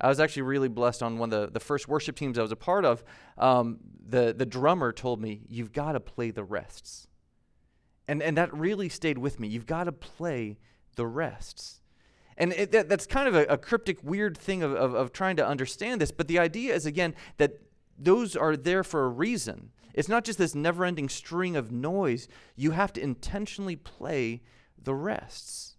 I 0.00 0.08
was 0.08 0.20
actually 0.20 0.42
really 0.42 0.68
blessed 0.68 1.02
on 1.02 1.18
one 1.18 1.32
of 1.32 1.40
the, 1.40 1.52
the 1.52 1.60
first 1.60 1.88
worship 1.88 2.16
teams 2.16 2.38
I 2.38 2.42
was 2.42 2.52
a 2.52 2.56
part 2.56 2.84
of. 2.84 3.02
Um, 3.36 3.78
the, 4.08 4.34
the 4.36 4.46
drummer 4.46 4.92
told 4.92 5.20
me, 5.20 5.42
You've 5.48 5.72
got 5.72 5.92
to 5.92 6.00
play 6.00 6.30
the 6.30 6.44
rests. 6.44 7.08
And, 8.06 8.22
and 8.22 8.36
that 8.36 8.52
really 8.54 8.88
stayed 8.88 9.18
with 9.18 9.38
me. 9.38 9.48
You've 9.48 9.66
got 9.66 9.84
to 9.84 9.92
play 9.92 10.58
the 10.96 11.06
rests. 11.06 11.80
And 12.38 12.52
it, 12.52 12.72
that, 12.72 12.88
that's 12.88 13.06
kind 13.06 13.28
of 13.28 13.34
a, 13.34 13.44
a 13.44 13.58
cryptic, 13.58 13.98
weird 14.02 14.38
thing 14.38 14.62
of, 14.62 14.72
of, 14.72 14.94
of 14.94 15.12
trying 15.12 15.36
to 15.36 15.46
understand 15.46 16.00
this. 16.00 16.12
But 16.12 16.28
the 16.28 16.38
idea 16.38 16.74
is, 16.74 16.86
again, 16.86 17.14
that 17.36 17.60
those 17.98 18.36
are 18.36 18.56
there 18.56 18.84
for 18.84 19.04
a 19.04 19.08
reason. 19.08 19.70
It's 19.92 20.08
not 20.08 20.24
just 20.24 20.38
this 20.38 20.54
never 20.54 20.84
ending 20.84 21.08
string 21.08 21.56
of 21.56 21.72
noise. 21.72 22.28
You 22.54 22.70
have 22.70 22.92
to 22.94 23.00
intentionally 23.00 23.74
play 23.74 24.42
the 24.80 24.94
rests. 24.94 25.76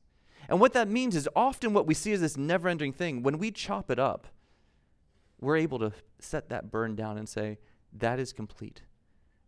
And 0.50 0.60
what 0.60 0.74
that 0.74 0.90
means 0.90 1.16
is 1.16 1.30
often 1.36 1.74
what 1.74 1.86
we 1.86 1.94
see 1.94 2.12
is 2.12 2.22
this 2.22 2.36
never 2.36 2.68
ending 2.68 2.92
thing, 2.92 3.22
when 3.22 3.38
we 3.38 3.52
chop 3.52 3.92
it 3.92 4.00
up, 4.00 4.28
we're 5.40 5.58
able 5.58 5.78
to 5.80 5.94
set 6.20 6.50
that 6.50 6.72
burn 6.72 6.96
down 6.96 7.18
and 7.18 7.30
say, 7.30 7.60
that 7.94 8.20
is 8.20 8.34
complete. 8.34 8.82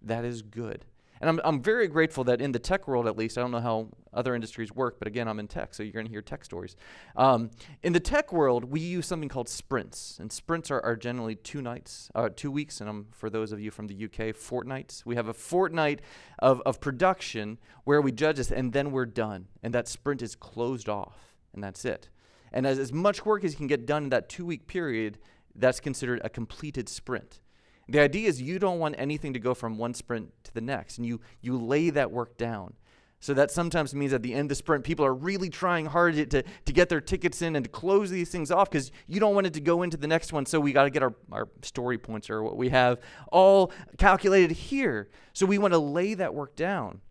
That 0.02 0.24
is 0.24 0.44
good. 0.44 0.86
And 1.22 1.30
I'm, 1.30 1.40
I'm 1.44 1.62
very 1.62 1.88
grateful 1.88 2.24
that 2.26 2.42
in 2.42 2.52
the 2.52 2.60
tech 2.60 2.88
world, 2.88 3.06
at 3.06 3.16
least, 3.16 3.38
I 3.38 3.42
don't 3.42 3.52
know 3.52 3.60
how 3.60 3.90
other 4.12 4.34
industries 4.34 4.74
work, 4.74 4.98
but 4.98 5.08
again, 5.08 5.28
I'm 5.28 5.40
in 5.40 5.48
tech, 5.48 5.76
so 5.76 5.84
you're 5.84 5.94
going 5.94 6.08
to 6.08 6.12
hear 6.12 6.24
tech 6.24 6.44
stories. 6.44 6.76
Um, 7.16 7.52
in 7.84 7.94
the 7.94 8.00
tech 8.00 8.34
world, 8.34 8.66
we 8.66 8.80
use 8.80 9.06
something 9.06 9.30
called 9.30 9.48
sprints, 9.48 10.18
and 10.20 10.32
sprints 10.32 10.72
are, 10.72 10.84
are 10.84 10.96
generally 10.96 11.36
two 11.36 11.62
nights, 11.62 12.10
uh, 12.16 12.30
two 12.36 12.50
weeks, 12.50 12.82
and 12.82 12.90
I'm, 12.90 13.06
for 13.12 13.30
those 13.30 13.52
of 13.52 13.62
you 13.62 13.70
from 13.70 13.86
the 13.86 14.06
UK, 14.06 14.36
fortnights. 14.36 15.06
We 15.06 15.16
have 15.16 15.28
a 15.28 15.34
fortnight 15.34 16.02
of, 16.40 16.60
of 16.66 16.82
production 16.82 17.60
where 17.84 18.02
we 18.02 18.12
judge 18.12 18.38
this, 18.38 18.52
and 18.52 18.74
then 18.74 18.92
we're 18.92 19.06
done, 19.06 19.48
and 19.62 19.76
that 19.76 19.88
sprint 19.88 20.24
is 20.24 20.36
closed 20.36 20.90
off, 20.90 21.36
and 21.54 21.64
that's 21.64 21.86
it. 21.86 22.10
And 22.52 22.66
as, 22.66 22.80
as 22.80 22.92
much 22.92 23.26
work 23.28 23.44
as 23.44 23.52
you 23.52 23.58
can 23.58 23.68
get 23.68 23.86
done 23.86 24.06
in 24.06 24.10
that 24.10 24.28
two 24.28 24.46
week 24.46 24.66
period, 24.66 25.20
that's 25.56 25.80
considered 25.80 26.20
a 26.24 26.30
completed 26.30 26.90
sprint. 26.90 27.42
The 27.92 28.00
idea 28.00 28.30
is 28.30 28.42
you 28.42 28.58
don't 28.58 28.80
want 28.80 28.96
anything 28.98 29.34
to 29.34 29.40
go 29.40 29.54
from 29.54 29.78
one 29.78 29.94
sprint 29.94 30.32
to 30.46 30.54
the 30.54 30.62
next, 30.62 30.98
and 30.98 31.06
you, 31.06 31.20
you 31.42 31.58
lay 31.58 31.90
that 31.90 32.10
work 32.10 32.38
down. 32.38 32.74
So 33.20 33.34
that 33.36 33.52
sometimes 33.52 33.94
means 33.94 34.14
at 34.14 34.24
the 34.24 34.34
end 34.34 34.46
of 34.46 34.50
the 34.50 34.56
sprint, 34.56 34.84
people 34.86 35.06
are 35.06 35.14
really 35.14 35.50
trying 35.50 35.86
hard 35.86 36.16
to, 36.16 36.42
to, 36.42 36.74
get 36.74 36.90
their 36.90 37.02
tickets 37.02 37.42
in 37.42 37.56
and 37.56 37.66
to 37.66 37.70
close 37.70 38.10
these 38.10 38.30
things 38.30 38.50
off 38.50 38.72
because 38.72 38.92
you 39.08 39.20
don't 39.20 39.36
want 39.36 39.46
it 39.46 39.54
to 39.54 39.62
go 39.62 39.84
into 39.84 39.98
the 39.98 40.08
next 40.08 40.34
one. 40.34 40.46
So 40.46 40.60
we 40.60 40.72
got 40.72 40.86
to 40.86 40.90
get 40.90 41.04
our, 41.04 41.14
our 41.32 41.50
story 41.62 42.00
points 42.00 42.32
or 42.32 42.42
what 42.42 42.58
we 42.58 42.70
have 42.70 43.00
all 43.32 43.72
calculated 43.98 44.52
here. 44.52 45.10
So 45.34 45.46
we 45.46 45.60
want 45.60 45.74
to 45.74 45.78
lay 45.78 46.16
that 46.16 46.34
work 46.34 46.56
down. 46.56 47.02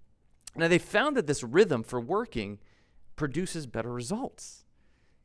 Now 0.57 0.67
they 0.67 0.79
found 0.79 1.17
that 1.17 1.29
this 1.29 1.45
rhythm 1.45 1.85
for 1.85 2.01
working 2.01 2.59
produces 3.15 3.67
better 3.69 3.93
results 3.93 4.65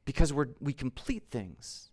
because 0.04 0.32
we're, 0.32 0.50
we 0.60 0.74
complete 0.74 1.30
things. 1.32 1.90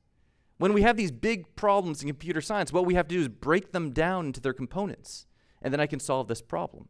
When 0.62 0.74
we 0.74 0.82
have 0.82 0.96
these 0.96 1.10
big 1.10 1.56
problems 1.56 2.02
in 2.02 2.08
computer 2.08 2.40
science, 2.40 2.72
what 2.72 2.86
we 2.86 2.94
have 2.94 3.08
to 3.08 3.14
do 3.16 3.20
is 3.20 3.26
break 3.26 3.72
them 3.72 3.90
down 3.90 4.26
into 4.26 4.40
their 4.40 4.52
components, 4.52 5.26
and 5.60 5.72
then 5.72 5.80
I 5.80 5.88
can 5.88 5.98
solve 5.98 6.28
this 6.28 6.40
problem. 6.40 6.88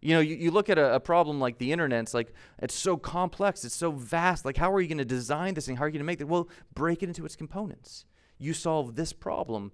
You 0.00 0.14
know, 0.14 0.20
you, 0.20 0.36
you 0.36 0.52
look 0.52 0.70
at 0.70 0.78
a, 0.78 0.94
a, 0.94 1.00
problem 1.00 1.40
like 1.40 1.58
the 1.58 1.72
internet, 1.72 2.02
it's 2.02 2.14
like, 2.14 2.32
it's 2.60 2.72
so 2.72 2.96
complex, 2.96 3.64
it's 3.64 3.74
so 3.74 3.90
vast. 3.90 4.44
Like, 4.44 4.56
how 4.56 4.72
are 4.72 4.80
you 4.80 4.86
going 4.86 4.98
to 4.98 5.04
design 5.04 5.54
this 5.54 5.66
thing? 5.66 5.74
How 5.74 5.86
are 5.86 5.88
you 5.88 5.94
going 5.94 6.02
to 6.02 6.04
make 6.04 6.20
it? 6.20 6.28
Well, 6.28 6.48
break 6.72 7.02
it 7.02 7.08
into 7.08 7.24
its 7.24 7.34
components. 7.34 8.04
You 8.38 8.52
solve 8.52 8.94
this 8.94 9.12
problem, 9.12 9.72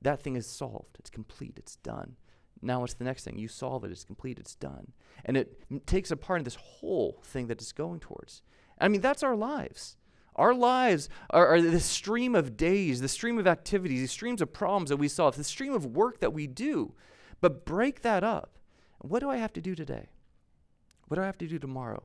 that 0.00 0.22
thing 0.22 0.34
is 0.34 0.46
solved. 0.46 0.96
It's 0.98 1.10
complete, 1.10 1.58
it's 1.58 1.76
done. 1.76 2.16
Now 2.62 2.84
it's 2.84 2.94
the 2.94 3.04
next 3.04 3.22
thing. 3.22 3.38
You 3.38 3.48
solve 3.48 3.84
it, 3.84 3.90
it's 3.90 4.02
complete, 4.02 4.38
it's 4.38 4.54
done. 4.54 4.92
And 5.26 5.36
it 5.36 5.62
takes 5.86 6.10
a 6.10 6.16
part 6.16 6.40
in 6.40 6.44
this 6.44 6.54
whole 6.54 7.20
thing 7.22 7.48
that 7.48 7.60
it's 7.60 7.72
going 7.72 8.00
towards. 8.00 8.40
I 8.80 8.88
mean, 8.88 9.02
that's 9.02 9.22
our 9.22 9.36
lives. 9.36 9.98
Our 10.38 10.54
lives 10.54 11.08
are, 11.30 11.46
are 11.48 11.60
the 11.60 11.80
stream 11.80 12.34
of 12.34 12.56
days, 12.56 13.00
the 13.00 13.08
stream 13.08 13.38
of 13.38 13.46
activities, 13.46 14.00
the 14.00 14.08
streams 14.08 14.40
of 14.40 14.52
problems 14.52 14.88
that 14.88 14.96
we 14.96 15.08
solve, 15.08 15.36
the 15.36 15.44
stream 15.44 15.74
of 15.74 15.84
work 15.84 16.20
that 16.20 16.32
we 16.32 16.46
do. 16.46 16.94
But 17.40 17.66
break 17.66 18.02
that 18.02 18.24
up. 18.24 18.58
What 19.00 19.20
do 19.20 19.28
I 19.28 19.36
have 19.36 19.52
to 19.54 19.60
do 19.60 19.74
today? 19.74 20.08
What 21.08 21.16
do 21.16 21.22
I 21.22 21.26
have 21.26 21.38
to 21.38 21.46
do 21.46 21.58
tomorrow? 21.58 22.04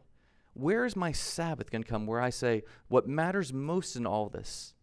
Where 0.53 0.85
is 0.85 0.95
my 0.95 1.11
Sabbath 1.11 1.71
going 1.71 1.83
to 1.83 1.89
come 1.89 2.05
where 2.05 2.21
I 2.21 2.29
say, 2.29 2.63
what 2.87 3.07
matters 3.07 3.53
most 3.53 3.95
in 3.95 4.05
all 4.05 4.29
this 4.29 4.73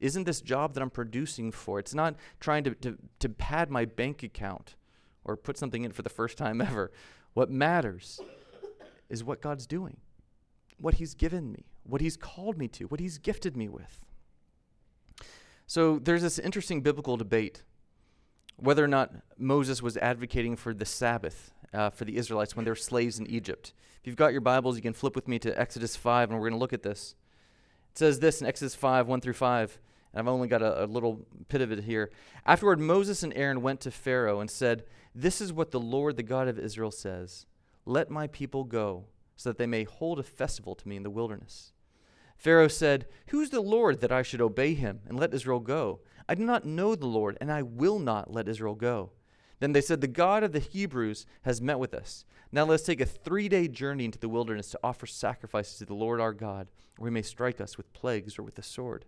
isn't 0.00 0.24
this 0.24 0.40
job 0.40 0.74
that 0.74 0.82
I'm 0.82 0.90
producing 0.90 1.52
for? 1.52 1.78
It's 1.78 1.94
not 1.94 2.16
trying 2.40 2.64
to, 2.64 2.74
to, 2.76 2.98
to 3.20 3.28
pad 3.28 3.70
my 3.70 3.84
bank 3.84 4.22
account 4.22 4.74
or 5.24 5.36
put 5.36 5.58
something 5.58 5.84
in 5.84 5.92
for 5.92 6.02
the 6.02 6.08
first 6.08 6.38
time 6.38 6.60
ever. 6.60 6.90
What 7.34 7.50
matters 7.50 8.20
is 9.08 9.22
what 9.22 9.42
God's 9.42 9.66
doing, 9.66 9.98
what 10.78 10.94
He's 10.94 11.14
given 11.14 11.52
me, 11.52 11.66
what 11.90 12.00
He's 12.00 12.16
called 12.16 12.56
me 12.58 12.68
to, 12.68 12.84
what 12.84 13.00
He's 13.00 13.18
gifted 13.18 13.56
me 13.56 13.68
with. 13.68 14.04
So 15.66 15.98
there's 15.98 16.22
this 16.22 16.38
interesting 16.38 16.80
biblical 16.80 17.16
debate 17.16 17.62
whether 18.56 18.84
or 18.84 18.88
not 18.88 19.12
Moses 19.38 19.82
was 19.82 19.96
advocating 19.96 20.54
for 20.54 20.74
the 20.74 20.84
Sabbath 20.84 21.50
uh, 21.72 21.90
for 21.90 22.04
the 22.04 22.16
Israelites 22.16 22.54
when 22.54 22.64
they 22.64 22.70
were 22.70 22.76
slaves 22.76 23.18
in 23.18 23.26
Egypt. 23.26 23.72
If 24.00 24.06
you've 24.06 24.16
got 24.16 24.32
your 24.32 24.40
Bibles, 24.40 24.76
you 24.76 24.82
can 24.82 24.92
flip 24.92 25.14
with 25.14 25.28
me 25.28 25.38
to 25.40 25.58
Exodus 25.58 25.96
5, 25.96 26.30
and 26.30 26.38
we're 26.38 26.48
going 26.48 26.58
to 26.58 26.60
look 26.60 26.72
at 26.72 26.82
this. 26.82 27.14
It 27.92 27.98
says 27.98 28.20
this 28.20 28.40
in 28.40 28.46
Exodus 28.46 28.74
5 28.74 29.06
1 29.06 29.20
through 29.20 29.34
5. 29.34 29.78
And 30.12 30.20
I've 30.20 30.32
only 30.32 30.48
got 30.48 30.62
a, 30.62 30.84
a 30.84 30.86
little 30.86 31.26
bit 31.48 31.60
of 31.60 31.70
it 31.70 31.84
here. 31.84 32.10
Afterward, 32.44 32.80
Moses 32.80 33.22
and 33.22 33.32
Aaron 33.34 33.62
went 33.62 33.80
to 33.80 33.90
Pharaoh 33.90 34.40
and 34.40 34.50
said, 34.50 34.84
This 35.14 35.40
is 35.40 35.52
what 35.52 35.70
the 35.70 35.80
Lord, 35.80 36.16
the 36.16 36.22
God 36.22 36.48
of 36.48 36.58
Israel, 36.58 36.90
says 36.90 37.46
Let 37.86 38.10
my 38.10 38.26
people 38.26 38.64
go 38.64 39.04
so 39.36 39.50
that 39.50 39.58
they 39.58 39.66
may 39.66 39.84
hold 39.84 40.18
a 40.18 40.24
festival 40.24 40.74
to 40.74 40.88
me 40.88 40.96
in 40.96 41.02
the 41.02 41.10
wilderness. 41.10 41.72
Pharaoh 42.40 42.68
said, 42.68 43.06
Who's 43.28 43.50
the 43.50 43.60
Lord 43.60 44.00
that 44.00 44.10
I 44.10 44.22
should 44.22 44.40
obey 44.40 44.72
him 44.72 45.00
and 45.06 45.20
let 45.20 45.34
Israel 45.34 45.60
go? 45.60 46.00
I 46.26 46.34
do 46.34 46.42
not 46.42 46.64
know 46.64 46.94
the 46.94 47.06
Lord, 47.06 47.36
and 47.38 47.52
I 47.52 47.60
will 47.60 47.98
not 47.98 48.32
let 48.32 48.48
Israel 48.48 48.74
go. 48.74 49.10
Then 49.58 49.72
they 49.72 49.82
said, 49.82 50.00
The 50.00 50.06
God 50.06 50.42
of 50.42 50.52
the 50.52 50.58
Hebrews 50.58 51.26
has 51.42 51.60
met 51.60 51.78
with 51.78 51.92
us. 51.92 52.24
Now 52.50 52.64
let's 52.64 52.82
take 52.82 53.02
a 53.02 53.04
three 53.04 53.46
day 53.50 53.68
journey 53.68 54.06
into 54.06 54.18
the 54.18 54.30
wilderness 54.30 54.70
to 54.70 54.80
offer 54.82 55.06
sacrifices 55.06 55.76
to 55.78 55.84
the 55.84 55.92
Lord 55.92 56.18
our 56.18 56.32
God, 56.32 56.68
or 56.98 57.06
he 57.06 57.12
may 57.12 57.20
strike 57.20 57.60
us 57.60 57.76
with 57.76 57.92
plagues 57.92 58.38
or 58.38 58.42
with 58.42 58.54
the 58.54 58.62
sword. 58.62 59.04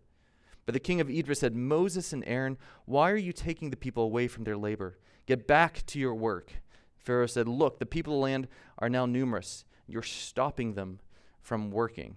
But 0.66 0.74
the 0.74 0.80
king 0.80 1.00
of 1.00 1.08
Egypt 1.08 1.38
said, 1.38 1.56
Moses 1.56 2.12
and 2.12 2.22
Aaron, 2.26 2.58
why 2.84 3.10
are 3.10 3.16
you 3.16 3.32
taking 3.32 3.70
the 3.70 3.78
people 3.78 4.04
away 4.04 4.28
from 4.28 4.44
their 4.44 4.58
labor? 4.58 4.98
Get 5.24 5.48
back 5.48 5.86
to 5.86 5.98
your 5.98 6.14
work. 6.14 6.52
Pharaoh 6.98 7.26
said, 7.26 7.48
Look, 7.48 7.78
the 7.78 7.86
people 7.86 8.12
of 8.12 8.18
the 8.18 8.24
land 8.24 8.48
are 8.78 8.90
now 8.90 9.06
numerous 9.06 9.64
you're 9.86 10.02
stopping 10.02 10.74
them 10.74 11.00
from 11.40 11.70
working. 11.70 12.16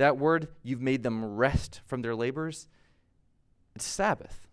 That 0.00 0.16
word, 0.16 0.48
you've 0.62 0.80
made 0.80 1.02
them 1.02 1.36
rest 1.36 1.82
from 1.84 2.00
their 2.00 2.14
labors, 2.14 2.68
it's 3.76 3.84
Sabbath. 3.84 4.48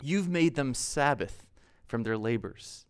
You've 0.00 0.28
made 0.28 0.54
them 0.54 0.72
Sabbath 0.72 1.48
from 1.84 2.04
their 2.04 2.16
labors. 2.16 2.86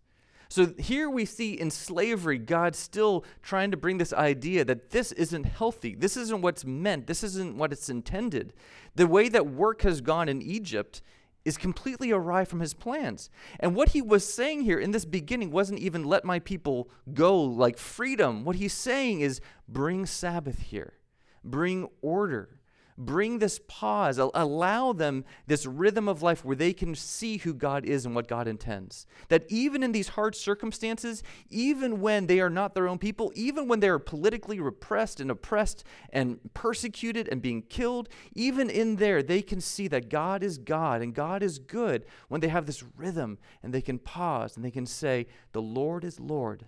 So 0.50 0.74
here 0.76 1.08
we 1.08 1.24
see 1.24 1.54
in 1.54 1.70
slavery, 1.70 2.36
God 2.36 2.76
still 2.76 3.24
trying 3.40 3.70
to 3.70 3.78
bring 3.78 3.96
this 3.96 4.12
idea 4.12 4.66
that 4.66 4.90
this 4.90 5.12
isn't 5.12 5.44
healthy. 5.44 5.94
This 5.94 6.14
isn't 6.14 6.42
what's 6.42 6.66
meant. 6.66 7.06
This 7.06 7.24
isn't 7.24 7.56
what 7.56 7.72
it's 7.72 7.88
intended. 7.88 8.52
The 8.94 9.06
way 9.06 9.30
that 9.30 9.46
work 9.46 9.80
has 9.80 10.02
gone 10.02 10.28
in 10.28 10.42
Egypt 10.42 11.00
is 11.46 11.56
completely 11.56 12.10
awry 12.10 12.44
from 12.44 12.60
his 12.60 12.74
plans. 12.74 13.30
And 13.58 13.74
what 13.74 13.88
he 13.88 14.02
was 14.02 14.30
saying 14.30 14.60
here 14.60 14.78
in 14.78 14.90
this 14.90 15.06
beginning 15.06 15.50
wasn't 15.50 15.80
even 15.80 16.04
let 16.04 16.26
my 16.26 16.38
people 16.38 16.90
go 17.14 17.40
like 17.40 17.78
freedom. 17.78 18.44
What 18.44 18.56
he's 18.56 18.74
saying 18.74 19.22
is 19.22 19.40
bring 19.66 20.04
Sabbath 20.04 20.58
here, 20.58 20.98
bring 21.44 21.88
order, 22.00 22.60
bring 22.98 23.38
this 23.38 23.60
pause, 23.68 24.18
allow 24.18 24.92
them 24.92 25.24
this 25.46 25.66
rhythm 25.66 26.08
of 26.08 26.22
life 26.22 26.44
where 26.44 26.56
they 26.56 26.72
can 26.72 26.94
see 26.94 27.38
who 27.38 27.54
God 27.54 27.84
is 27.84 28.04
and 28.04 28.14
what 28.14 28.28
God 28.28 28.46
intends. 28.46 29.06
That 29.28 29.44
even 29.48 29.82
in 29.82 29.92
these 29.92 30.08
hard 30.08 30.34
circumstances, 30.34 31.22
even 31.48 32.00
when 32.00 32.26
they 32.26 32.40
are 32.40 32.50
not 32.50 32.74
their 32.74 32.88
own 32.88 32.98
people, 32.98 33.32
even 33.34 33.68
when 33.68 33.80
they 33.80 33.88
are 33.88 33.98
politically 33.98 34.60
repressed 34.60 35.20
and 35.20 35.30
oppressed 35.30 35.84
and 36.10 36.38
persecuted 36.54 37.28
and 37.28 37.42
being 37.42 37.62
killed, 37.62 38.08
even 38.34 38.68
in 38.68 38.96
there, 38.96 39.22
they 39.22 39.42
can 39.42 39.60
see 39.60 39.88
that 39.88 40.10
God 40.10 40.42
is 40.42 40.58
God 40.58 41.02
and 41.02 41.14
God 41.14 41.42
is 41.42 41.58
good 41.58 42.04
when 42.28 42.40
they 42.40 42.48
have 42.48 42.66
this 42.66 42.84
rhythm 42.96 43.38
and 43.62 43.72
they 43.72 43.82
can 43.82 43.98
pause 43.98 44.56
and 44.56 44.64
they 44.64 44.70
can 44.70 44.86
say, 44.86 45.26
The 45.52 45.62
Lord 45.62 46.04
is 46.04 46.20
Lord. 46.20 46.66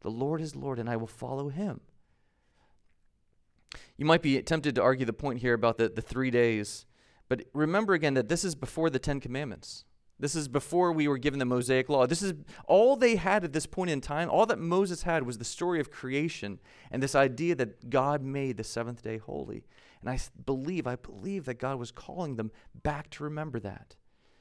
The 0.00 0.10
Lord 0.10 0.40
is 0.40 0.54
Lord, 0.54 0.78
and 0.78 0.88
I 0.88 0.96
will 0.96 1.08
follow 1.08 1.48
him. 1.48 1.80
You 3.98 4.06
might 4.06 4.22
be 4.22 4.40
tempted 4.42 4.76
to 4.76 4.82
argue 4.82 5.04
the 5.04 5.12
point 5.12 5.40
here 5.40 5.54
about 5.54 5.76
the, 5.76 5.88
the 5.88 6.00
three 6.00 6.30
days, 6.30 6.86
but 7.28 7.42
remember 7.52 7.94
again 7.94 8.14
that 8.14 8.28
this 8.28 8.44
is 8.44 8.54
before 8.54 8.88
the 8.90 9.00
Ten 9.00 9.20
Commandments. 9.20 9.84
This 10.20 10.34
is 10.34 10.48
before 10.48 10.92
we 10.92 11.06
were 11.06 11.18
given 11.18 11.38
the 11.38 11.44
Mosaic 11.44 11.88
Law. 11.88 12.06
This 12.06 12.22
is 12.22 12.34
all 12.66 12.96
they 12.96 13.16
had 13.16 13.44
at 13.44 13.52
this 13.52 13.66
point 13.66 13.90
in 13.90 14.00
time. 14.00 14.28
All 14.28 14.46
that 14.46 14.58
Moses 14.58 15.02
had 15.02 15.24
was 15.24 15.38
the 15.38 15.44
story 15.44 15.78
of 15.78 15.90
creation 15.90 16.58
and 16.90 17.02
this 17.02 17.14
idea 17.14 17.54
that 17.56 17.88
God 17.88 18.22
made 18.22 18.56
the 18.56 18.64
seventh 18.64 19.02
day 19.02 19.18
holy. 19.18 19.64
And 20.00 20.10
I 20.10 20.18
believe, 20.44 20.86
I 20.86 20.96
believe 20.96 21.44
that 21.44 21.58
God 21.58 21.78
was 21.78 21.92
calling 21.92 22.34
them 22.34 22.50
back 22.82 23.10
to 23.10 23.24
remember 23.24 23.60
that. 23.60 23.94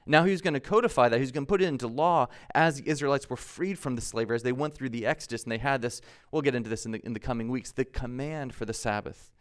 Now 0.07 0.23
he 0.23 0.31
was 0.31 0.41
going 0.41 0.53
to 0.53 0.59
codify 0.59 1.09
that. 1.09 1.17
He 1.17 1.21
was 1.21 1.31
going 1.31 1.45
to 1.45 1.49
put 1.49 1.61
it 1.61 1.65
into 1.65 1.87
law 1.87 2.27
as 2.55 2.81
the 2.81 2.89
Israelites 2.89 3.29
were 3.29 3.35
freed 3.35 3.77
from 3.77 3.95
the 3.95 4.01
slavery, 4.01 4.35
as 4.35 4.43
they 4.43 4.53
went 4.53 4.73
through 4.73 4.89
the 4.89 5.05
Exodus, 5.05 5.43
and 5.43 5.51
they 5.51 5.57
had 5.57 5.81
this. 5.81 6.01
We'll 6.31 6.41
get 6.41 6.55
into 6.55 6.69
this 6.69 6.85
in 6.85 6.93
the, 6.93 7.05
in 7.05 7.13
the 7.13 7.19
coming 7.19 7.49
weeks 7.49 7.71
the 7.71 7.85
command 7.85 8.55
for 8.55 8.65
the 8.65 8.73
Sabbath. 8.73 9.31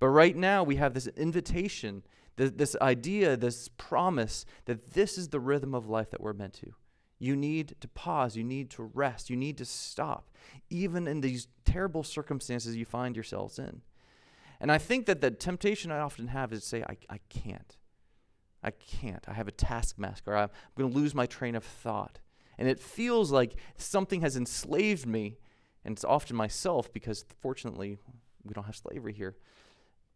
But 0.00 0.08
right 0.08 0.36
now, 0.36 0.62
we 0.62 0.76
have 0.76 0.94
this 0.94 1.06
invitation, 1.08 2.02
this, 2.36 2.52
this 2.52 2.76
idea, 2.80 3.36
this 3.36 3.68
promise 3.68 4.44
that 4.66 4.92
this 4.92 5.18
is 5.18 5.28
the 5.28 5.40
rhythm 5.40 5.74
of 5.74 5.88
life 5.88 6.10
that 6.10 6.20
we're 6.20 6.32
meant 6.32 6.54
to. 6.54 6.72
You 7.18 7.34
need 7.34 7.74
to 7.80 7.88
pause. 7.88 8.36
You 8.36 8.44
need 8.44 8.70
to 8.70 8.84
rest. 8.84 9.28
You 9.28 9.36
need 9.36 9.58
to 9.58 9.64
stop, 9.64 10.30
even 10.70 11.08
in 11.08 11.20
these 11.20 11.48
terrible 11.64 12.04
circumstances 12.04 12.76
you 12.76 12.84
find 12.84 13.16
yourselves 13.16 13.58
in. 13.58 13.82
And 14.60 14.72
I 14.72 14.78
think 14.78 15.06
that 15.06 15.20
the 15.20 15.30
temptation 15.30 15.90
I 15.90 15.98
often 15.98 16.28
have 16.28 16.52
is 16.52 16.62
to 16.62 16.68
say, 16.68 16.82
I, 16.82 16.96
I 17.10 17.18
can't. 17.28 17.76
I 18.62 18.70
can't. 18.70 19.24
I 19.28 19.34
have 19.34 19.48
a 19.48 19.52
taskmaster. 19.52 20.36
I'm 20.36 20.50
going 20.76 20.90
to 20.90 20.96
lose 20.96 21.14
my 21.14 21.26
train 21.26 21.54
of 21.54 21.64
thought. 21.64 22.18
And 22.58 22.68
it 22.68 22.80
feels 22.80 23.30
like 23.30 23.54
something 23.76 24.20
has 24.22 24.36
enslaved 24.36 25.06
me, 25.06 25.38
and 25.84 25.96
it's 25.96 26.04
often 26.04 26.36
myself 26.36 26.92
because 26.92 27.24
fortunately 27.40 27.98
we 28.44 28.52
don't 28.52 28.64
have 28.64 28.76
slavery 28.76 29.12
here. 29.12 29.36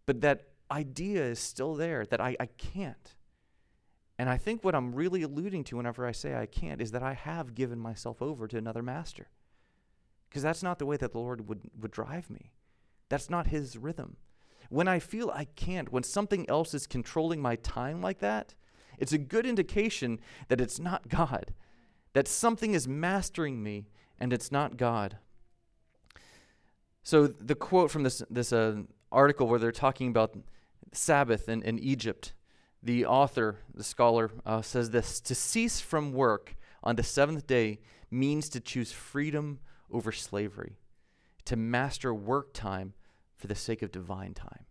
But 0.06 0.20
that 0.22 0.48
idea 0.70 1.22
is 1.24 1.38
still 1.38 1.74
there 1.74 2.04
that 2.06 2.20
I, 2.20 2.36
I 2.40 2.46
can't. 2.46 3.14
And 4.18 4.28
I 4.28 4.36
think 4.36 4.62
what 4.62 4.74
I'm 4.74 4.94
really 4.94 5.22
alluding 5.22 5.64
to 5.64 5.76
whenever 5.76 6.06
I 6.06 6.12
say 6.12 6.34
I 6.36 6.46
can't 6.46 6.80
is 6.80 6.92
that 6.92 7.02
I 7.02 7.14
have 7.14 7.54
given 7.54 7.78
myself 7.78 8.22
over 8.22 8.46
to 8.48 8.56
another 8.56 8.82
master. 8.82 9.28
Because 10.28 10.42
that's 10.42 10.62
not 10.62 10.78
the 10.78 10.86
way 10.86 10.96
that 10.96 11.12
the 11.12 11.18
Lord 11.18 11.48
would, 11.48 11.62
would 11.78 11.90
drive 11.90 12.30
me. 12.30 12.52
That's 13.08 13.28
not 13.28 13.48
his 13.48 13.76
rhythm. 13.76 14.16
When 14.70 14.88
I 14.88 14.98
feel 14.98 15.30
I 15.30 15.44
can't, 15.44 15.92
when 15.92 16.02
something 16.02 16.48
else 16.48 16.72
is 16.72 16.86
controlling 16.86 17.42
my 17.42 17.56
time 17.56 18.00
like 18.00 18.20
that, 18.20 18.54
it's 18.98 19.12
a 19.12 19.18
good 19.18 19.44
indication 19.44 20.20
that 20.48 20.60
it's 20.60 20.78
not 20.78 21.08
God, 21.10 21.52
that 22.12 22.28
something 22.28 22.74
is 22.74 22.88
mastering 22.88 23.62
me 23.62 23.88
and 24.18 24.32
it's 24.32 24.52
not 24.52 24.76
God. 24.76 25.18
So 27.02 27.26
the 27.26 27.56
quote 27.56 27.90
from 27.90 28.04
this 28.04 28.22
this 28.30 28.52
uh, 28.52 28.82
article 29.12 29.46
where 29.46 29.58
they're 29.58 29.72
talking 29.72 30.08
about 30.08 30.36
Sabbath 30.92 31.48
in, 31.48 31.62
in 31.62 31.78
Egypt, 31.78 32.34
the 32.82 33.06
author, 33.06 33.58
the 33.72 33.84
scholar, 33.84 34.30
uh, 34.44 34.62
says 34.62 34.90
this: 34.90 35.20
"To 35.20 35.34
cease 35.34 35.80
from 35.80 36.12
work 36.12 36.56
on 36.82 36.96
the 36.96 37.02
seventh 37.02 37.46
day 37.46 37.78
means 38.10 38.48
to 38.50 38.60
choose 38.60 38.92
freedom 38.92 39.60
over 39.90 40.12
slavery, 40.12 40.78
to 41.44 41.56
master 41.56 42.12
work 42.12 42.52
time 42.52 42.94
for 43.36 43.46
the 43.46 43.54
sake 43.54 43.82
of 43.82 43.90
divine 43.90 44.34
time. 44.34 44.66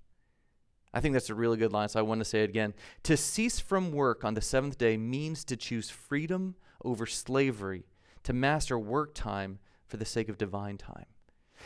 I 0.93 0.99
think 0.99 1.13
that's 1.13 1.29
a 1.29 1.35
really 1.35 1.57
good 1.57 1.71
line, 1.71 1.89
so 1.89 1.99
I 1.99 2.03
want 2.03 2.19
to 2.19 2.25
say 2.25 2.43
it 2.43 2.49
again. 2.49 2.73
To 3.03 3.15
cease 3.15 3.59
from 3.59 3.91
work 3.91 4.23
on 4.23 4.33
the 4.33 4.41
seventh 4.41 4.77
day 4.77 4.97
means 4.97 5.43
to 5.45 5.55
choose 5.55 5.89
freedom 5.89 6.55
over 6.83 7.05
slavery, 7.05 7.85
to 8.23 8.33
master 8.33 8.77
work 8.77 9.13
time 9.13 9.59
for 9.87 9.97
the 9.97 10.05
sake 10.05 10.27
of 10.29 10.37
divine 10.37 10.77
time. 10.77 11.05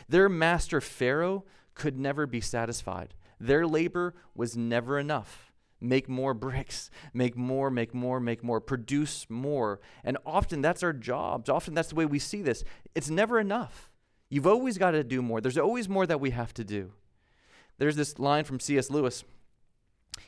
Their 0.09 0.29
master 0.29 0.81
Pharaoh 0.81 1.45
could 1.75 1.97
never 1.97 2.25
be 2.25 2.41
satisfied. 2.41 3.13
Their 3.39 3.67
labor 3.67 4.15
was 4.33 4.57
never 4.57 4.97
enough. 4.97 5.51
Make 5.81 6.07
more 6.07 6.33
bricks, 6.33 6.89
make 7.13 7.37
more, 7.37 7.69
make 7.69 7.93
more, 7.93 8.19
make 8.19 8.43
more, 8.43 8.61
produce 8.61 9.27
more. 9.29 9.81
And 10.03 10.17
often 10.25 10.61
that's 10.61 10.83
our 10.83 10.93
jobs. 10.93 11.49
Often 11.49 11.73
that's 11.73 11.89
the 11.89 11.95
way 11.95 12.05
we 12.05 12.17
see 12.17 12.41
this. 12.41 12.63
It's 12.95 13.09
never 13.09 13.39
enough. 13.39 13.91
You've 14.29 14.47
always 14.47 14.77
got 14.77 14.91
to 14.91 15.03
do 15.03 15.21
more. 15.21 15.41
There's 15.41 15.57
always 15.57 15.87
more 15.87 16.07
that 16.07 16.19
we 16.19 16.31
have 16.31 16.53
to 16.55 16.63
do. 16.63 16.93
There's 17.77 17.97
this 17.97 18.17
line 18.17 18.45
from 18.45 18.59
C.S. 18.59 18.89
Lewis. 18.89 19.23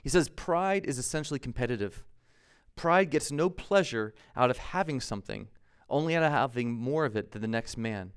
He 0.03 0.09
says, 0.09 0.29
Pride 0.29 0.85
is 0.85 0.99
essentially 0.99 1.39
competitive. 1.39 2.03
Pride 2.75 3.09
gets 3.09 3.31
no 3.31 3.49
pleasure 3.49 4.13
out 4.35 4.51
of 4.51 4.57
having 4.57 4.99
something, 4.99 5.47
only 5.89 6.15
out 6.15 6.23
of 6.23 6.31
having 6.31 6.71
more 6.73 7.05
of 7.05 7.15
it 7.15 7.31
than 7.31 7.41
the 7.41 7.47
next 7.47 7.77
man. 7.77 8.11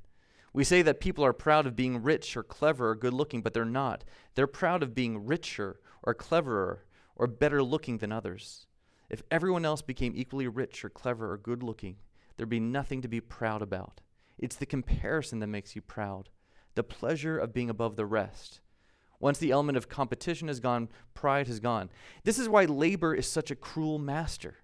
We 0.53 0.65
say 0.65 0.83
that 0.83 1.01
people 1.01 1.25
are 1.25 1.33
proud 1.33 1.67
of 1.67 1.77
being 1.77 2.03
rich 2.03 2.37
or 2.37 2.43
clever 2.43 2.91
or 2.91 2.95
good 2.97 3.15
looking, 3.15 3.43
but 3.43 3.55
they're 3.55 3.65
not. 3.65 4.05
They're 4.35 4.47
proud 4.47 4.83
of 4.83 4.95
being 4.95 5.27
richer 5.27 5.81
or 6.03 6.15
cleverer 6.15 6.85
or 7.15 7.27
better 7.27 7.63
looking 7.63 7.99
than 7.99 8.11
others. 8.11 8.67
If 9.09 9.23
everyone 9.31 9.65
else 9.65 9.83
became 9.83 10.13
equally 10.17 10.49
rich 10.49 10.85
or 10.85 10.89
clever 10.89 11.33
or 11.33 11.37
good 11.37 11.63
looking, 11.63 11.97
there'd 12.37 12.49
be 12.49 12.61
nothing 12.61 13.03
to 13.03 13.09
be 13.09 13.21
proud 13.21 13.63
about. 13.63 14.01
It's 14.39 14.57
the 14.57 14.67
comparison 14.67 15.41
that 15.41 15.49
makes 15.49 15.77
you 15.77 15.83
proud, 15.83 16.31
the 16.75 16.83
pleasure 16.83 17.39
of 17.39 17.53
being 17.53 17.71
above 17.71 17.97
the 17.97 18.07
rest. 18.07 18.61
Once 19.21 19.39
the 19.39 19.51
element 19.51 19.77
of 19.77 19.89
competition 19.89 20.49
has 20.49 20.61
gone, 20.61 20.89
pride 21.13 21.47
has 21.47 21.61
gone. 21.61 21.91
This 22.25 22.39
is 22.39 22.49
why 22.49 22.65
labor 22.65 23.15
is 23.15 23.27
such 23.27 23.51
a 23.51 23.57
cruel 23.57 23.99
master. 23.99 24.57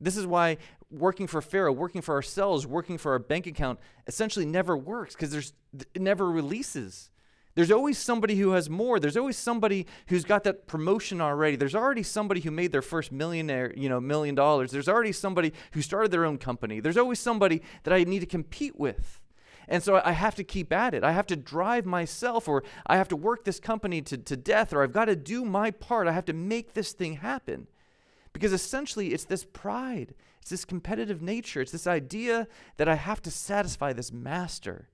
This 0.00 0.16
is 0.16 0.26
why 0.26 0.58
working 0.90 1.26
for 1.26 1.42
Pharaoh, 1.42 1.72
working 1.72 2.02
for 2.02 2.14
ourselves, 2.14 2.66
working 2.66 2.98
for 2.98 3.12
our 3.12 3.18
bank 3.18 3.46
account 3.46 3.78
essentially 4.06 4.46
never 4.46 4.76
works 4.76 5.14
because 5.14 5.30
there's 5.30 5.52
it 5.94 6.00
never 6.00 6.30
releases. 6.30 7.10
There's 7.54 7.72
always 7.72 7.98
somebody 7.98 8.36
who 8.36 8.52
has 8.52 8.70
more. 8.70 9.00
There's 9.00 9.16
always 9.16 9.36
somebody 9.36 9.86
who's 10.06 10.24
got 10.24 10.44
that 10.44 10.68
promotion 10.68 11.20
already. 11.20 11.56
There's 11.56 11.74
already 11.74 12.04
somebody 12.04 12.40
who 12.40 12.52
made 12.52 12.70
their 12.70 12.82
first 12.82 13.10
millionaire, 13.10 13.72
you 13.76 13.88
know, 13.88 14.00
million 14.00 14.36
dollars. 14.36 14.70
There's 14.70 14.88
already 14.88 15.10
somebody 15.10 15.52
who 15.72 15.82
started 15.82 16.12
their 16.12 16.24
own 16.24 16.38
company. 16.38 16.78
There's 16.78 16.96
always 16.96 17.18
somebody 17.18 17.62
that 17.82 17.92
I 17.92 18.04
need 18.04 18.20
to 18.20 18.26
compete 18.26 18.78
with. 18.78 19.20
And 19.66 19.82
so 19.82 20.00
I 20.02 20.12
have 20.12 20.34
to 20.36 20.44
keep 20.44 20.72
at 20.72 20.94
it. 20.94 21.04
I 21.04 21.12
have 21.12 21.26
to 21.26 21.36
drive 21.36 21.84
myself, 21.84 22.48
or 22.48 22.62
I 22.86 22.96
have 22.96 23.08
to 23.08 23.16
work 23.16 23.44
this 23.44 23.60
company 23.60 24.02
to, 24.02 24.16
to 24.16 24.36
death, 24.36 24.72
or 24.72 24.82
I've 24.82 24.92
got 24.92 25.06
to 25.06 25.16
do 25.16 25.44
my 25.44 25.70
part. 25.72 26.06
I 26.06 26.12
have 26.12 26.24
to 26.26 26.32
make 26.32 26.74
this 26.74 26.92
thing 26.92 27.14
happen. 27.14 27.66
Because 28.32 28.52
essentially, 28.52 29.08
it's 29.08 29.24
this 29.24 29.44
pride, 29.44 30.14
it's 30.48 30.62
this 30.62 30.64
competitive 30.64 31.20
nature, 31.20 31.60
it's 31.60 31.72
this 31.72 31.86
idea 31.86 32.48
that 32.78 32.88
I 32.88 32.94
have 32.94 33.20
to 33.20 33.30
satisfy 33.30 33.92
this 33.92 34.10
master. 34.10 34.88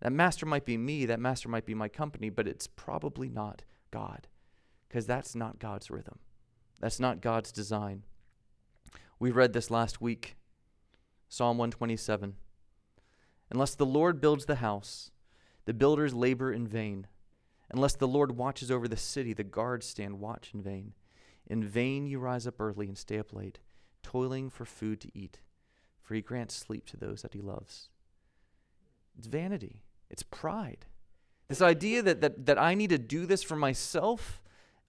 That 0.00 0.12
master 0.12 0.46
might 0.46 0.64
be 0.64 0.76
me, 0.76 1.04
that 1.06 1.18
master 1.18 1.48
might 1.48 1.66
be 1.66 1.74
my 1.74 1.88
company, 1.88 2.30
but 2.30 2.46
it's 2.46 2.68
probably 2.68 3.28
not 3.28 3.64
God, 3.90 4.28
because 4.88 5.04
that's 5.04 5.34
not 5.34 5.58
God's 5.58 5.90
rhythm. 5.90 6.20
That's 6.78 7.00
not 7.00 7.20
God's 7.20 7.50
design. 7.50 8.04
We 9.18 9.32
read 9.32 9.52
this 9.52 9.68
last 9.68 10.00
week 10.00 10.36
Psalm 11.28 11.58
127. 11.58 12.36
Unless 13.50 13.74
the 13.74 13.84
Lord 13.84 14.20
builds 14.20 14.46
the 14.46 14.56
house, 14.56 15.10
the 15.64 15.74
builders 15.74 16.14
labor 16.14 16.52
in 16.52 16.68
vain. 16.68 17.08
Unless 17.72 17.96
the 17.96 18.06
Lord 18.06 18.36
watches 18.36 18.70
over 18.70 18.86
the 18.86 18.96
city, 18.96 19.32
the 19.32 19.42
guards 19.42 19.86
stand 19.86 20.20
watch 20.20 20.52
in 20.54 20.62
vain. 20.62 20.92
In 21.48 21.64
vain 21.64 22.06
you 22.06 22.20
rise 22.20 22.46
up 22.46 22.60
early 22.60 22.86
and 22.86 22.96
stay 22.96 23.18
up 23.18 23.32
late, 23.32 23.58
toiling 24.02 24.50
for 24.50 24.64
food 24.64 25.00
to 25.00 25.10
eat, 25.14 25.40
for 26.02 26.14
he 26.14 26.20
grants 26.20 26.54
sleep 26.54 26.86
to 26.86 26.96
those 26.96 27.22
that 27.22 27.34
he 27.34 27.40
loves. 27.40 27.90
It's 29.16 29.26
vanity. 29.26 29.82
It's 30.10 30.22
pride. 30.22 30.86
This 31.48 31.62
idea 31.62 32.02
that, 32.02 32.20
that, 32.20 32.46
that 32.46 32.58
I 32.58 32.74
need 32.74 32.90
to 32.90 32.98
do 32.98 33.26
this 33.26 33.42
for 33.42 33.56
myself, 33.56 34.42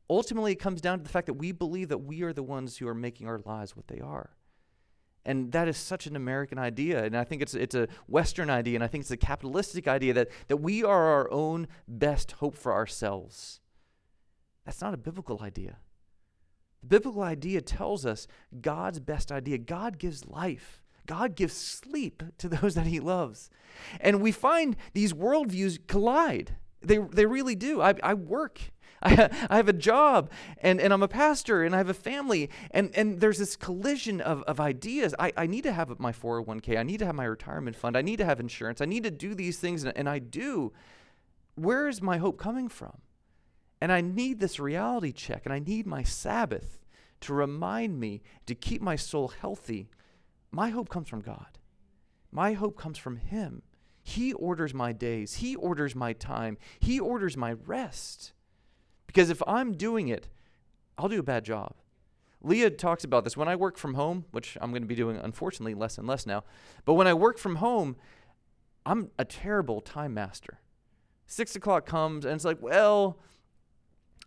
ultimately, 0.10 0.52
it 0.52 0.60
comes 0.60 0.82
down 0.82 1.00
to 1.00 1.04
the 1.04 1.10
fact 1.10 1.28
that 1.28 1.34
we 1.34 1.52
believe 1.52 1.90
that 1.90 2.00
we 2.00 2.22
are 2.24 2.34
the 2.34 2.44
ones 2.44 2.78
who 2.78 2.88
are 2.88 2.94
making 2.94 3.28
our 3.28 3.42
lives 3.46 3.76
what 3.76 3.88
they 3.88 4.00
are. 4.00 4.32
And 5.26 5.52
that 5.52 5.68
is 5.68 5.78
such 5.78 6.08
an 6.08 6.16
American 6.16 6.58
idea. 6.58 7.04
And 7.04 7.16
I 7.16 7.24
think 7.24 7.42
it's, 7.42 7.54
it's 7.54 7.76
a 7.76 7.88
Western 8.08 8.50
idea. 8.50 8.76
And 8.76 8.84
I 8.84 8.88
think 8.88 9.02
it's 9.02 9.12
a 9.12 9.18
capitalistic 9.18 9.88
idea 9.88 10.14
that, 10.14 10.30
that 10.48 10.58
we 10.58 10.84
are 10.84 11.06
our 11.08 11.32
own 11.32 11.68
best 11.88 12.34
hope 12.34 12.56
for 12.56 12.74
ourselves. 12.74 13.60
That's 14.66 14.82
not 14.82 14.94
a 14.94 14.98
biblical 14.98 15.42
idea. 15.42 15.78
The 16.82 16.88
biblical 16.88 17.24
idea 17.24 17.62
tells 17.62 18.06
us 18.06 18.28
God's 18.62 19.00
best 19.00 19.32
idea. 19.32 19.58
God 19.58 19.98
gives 19.98 20.26
life. 20.26 20.82
God 21.06 21.36
gives 21.36 21.54
sleep 21.54 22.22
to 22.38 22.48
those 22.48 22.76
that 22.76 22.86
he 22.86 23.00
loves. 23.00 23.50
And 24.00 24.22
we 24.22 24.32
find 24.32 24.76
these 24.94 25.14
worldviews 25.14 25.80
collide. 25.88 26.56
They, 26.82 26.98
they 26.98 27.26
really 27.26 27.56
do. 27.56 27.82
I, 27.82 27.96
I 28.04 28.14
work. 28.14 28.62
I, 29.02 29.30
I 29.50 29.56
have 29.56 29.70
a 29.70 29.74
job 29.74 30.30
and, 30.58 30.82
and 30.82 30.92
I'm 30.92 31.04
a 31.04 31.08
pastor 31.08 31.64
and 31.64 31.74
I 31.74 31.78
have 31.78 31.90
a 31.90 31.94
family. 31.94 32.50
And, 32.72 32.92
and 32.96 33.20
there's 33.20 33.38
this 33.38 33.56
collision 33.56 34.20
of, 34.22 34.44
of 34.44 34.60
ideas. 34.60 35.16
I, 35.18 35.32
I 35.38 35.48
need 35.48 35.64
to 35.64 35.72
have 35.72 36.00
my 36.00 36.12
401k. 36.12 36.78
I 36.78 36.84
need 36.84 37.00
to 37.00 37.06
have 37.06 37.16
my 37.16 37.26
retirement 37.26 37.76
fund. 37.76 37.96
I 37.96 38.02
need 38.02 38.18
to 38.18 38.26
have 38.26 38.40
insurance. 38.40 38.82
I 38.82 38.86
need 38.86 39.04
to 39.04 39.12
do 39.12 39.34
these 39.34 39.58
things. 39.58 39.84
And, 39.84 39.96
and 39.98 40.10
I 40.10 40.20
do. 40.20 40.74
Where 41.56 41.88
is 41.88 42.02
my 42.02 42.18
hope 42.18 42.38
coming 42.38 42.68
from? 42.68 42.98
And 43.82 43.92
I 43.92 44.02
need 44.02 44.40
this 44.40 44.60
reality 44.60 45.12
check 45.12 45.44
and 45.46 45.54
I 45.54 45.60
need 45.60 45.88
my 45.88 46.04
Sabbath 46.04 46.80
to 47.22 47.34
remind 47.34 48.00
me 48.00 48.22
to 48.46 48.56
keep 48.56 48.82
my 48.82 48.96
soul 48.96 49.30
healthy. 49.30 49.90
My 50.52 50.70
hope 50.70 50.90
comes 50.90 51.08
from 51.08 51.22
God. 51.22 51.58
My 52.32 52.54
hope 52.54 52.78
comes 52.78 52.98
from 52.98 53.18
Him. 53.18 53.62
He 54.02 54.34
orders 54.34 54.74
my 54.74 54.92
days, 54.92 55.36
He 55.36 55.56
orders 55.56 55.96
my 55.96 56.14
time, 56.14 56.58
He 56.80 57.00
orders 57.00 57.38
my 57.38 57.54
rest. 57.54 58.34
Because 59.08 59.30
if 59.30 59.42
I'm 59.48 59.74
doing 59.74 60.08
it, 60.08 60.30
I'll 60.98 61.10
do 61.10 61.20
a 61.20 61.24
bad 61.24 61.44
job. 61.44 61.76
Leah 62.42 62.70
talks 62.70 63.04
about 63.04 63.24
this. 63.24 63.36
When 63.36 63.48
I 63.48 63.56
work 63.56 63.78
from 63.78 63.96
home, 63.96 64.26
which 64.32 64.58
I'm 64.62 64.72
going 64.72 64.84
to 64.84 64.88
be 64.88 64.96
doing 64.96 65.18
unfortunately 65.18 65.74
less 65.74 65.98
and 65.98 66.08
less 66.08 66.26
now, 66.26 66.44
but 66.86 66.94
when 66.94 67.08
I 67.08 67.14
work 67.14 67.38
from 67.38 67.58
home, 67.58 67.98
I'm 68.86 69.10
a 69.18 69.26
terrible 69.26 69.82
time 69.82 70.14
master. 70.14 70.60
Six 71.28 71.56
o'clock 71.56 71.86
comes 71.86 72.26
and 72.26 72.34
it's 72.34 72.46
like, 72.46 72.62
well, 72.62 73.20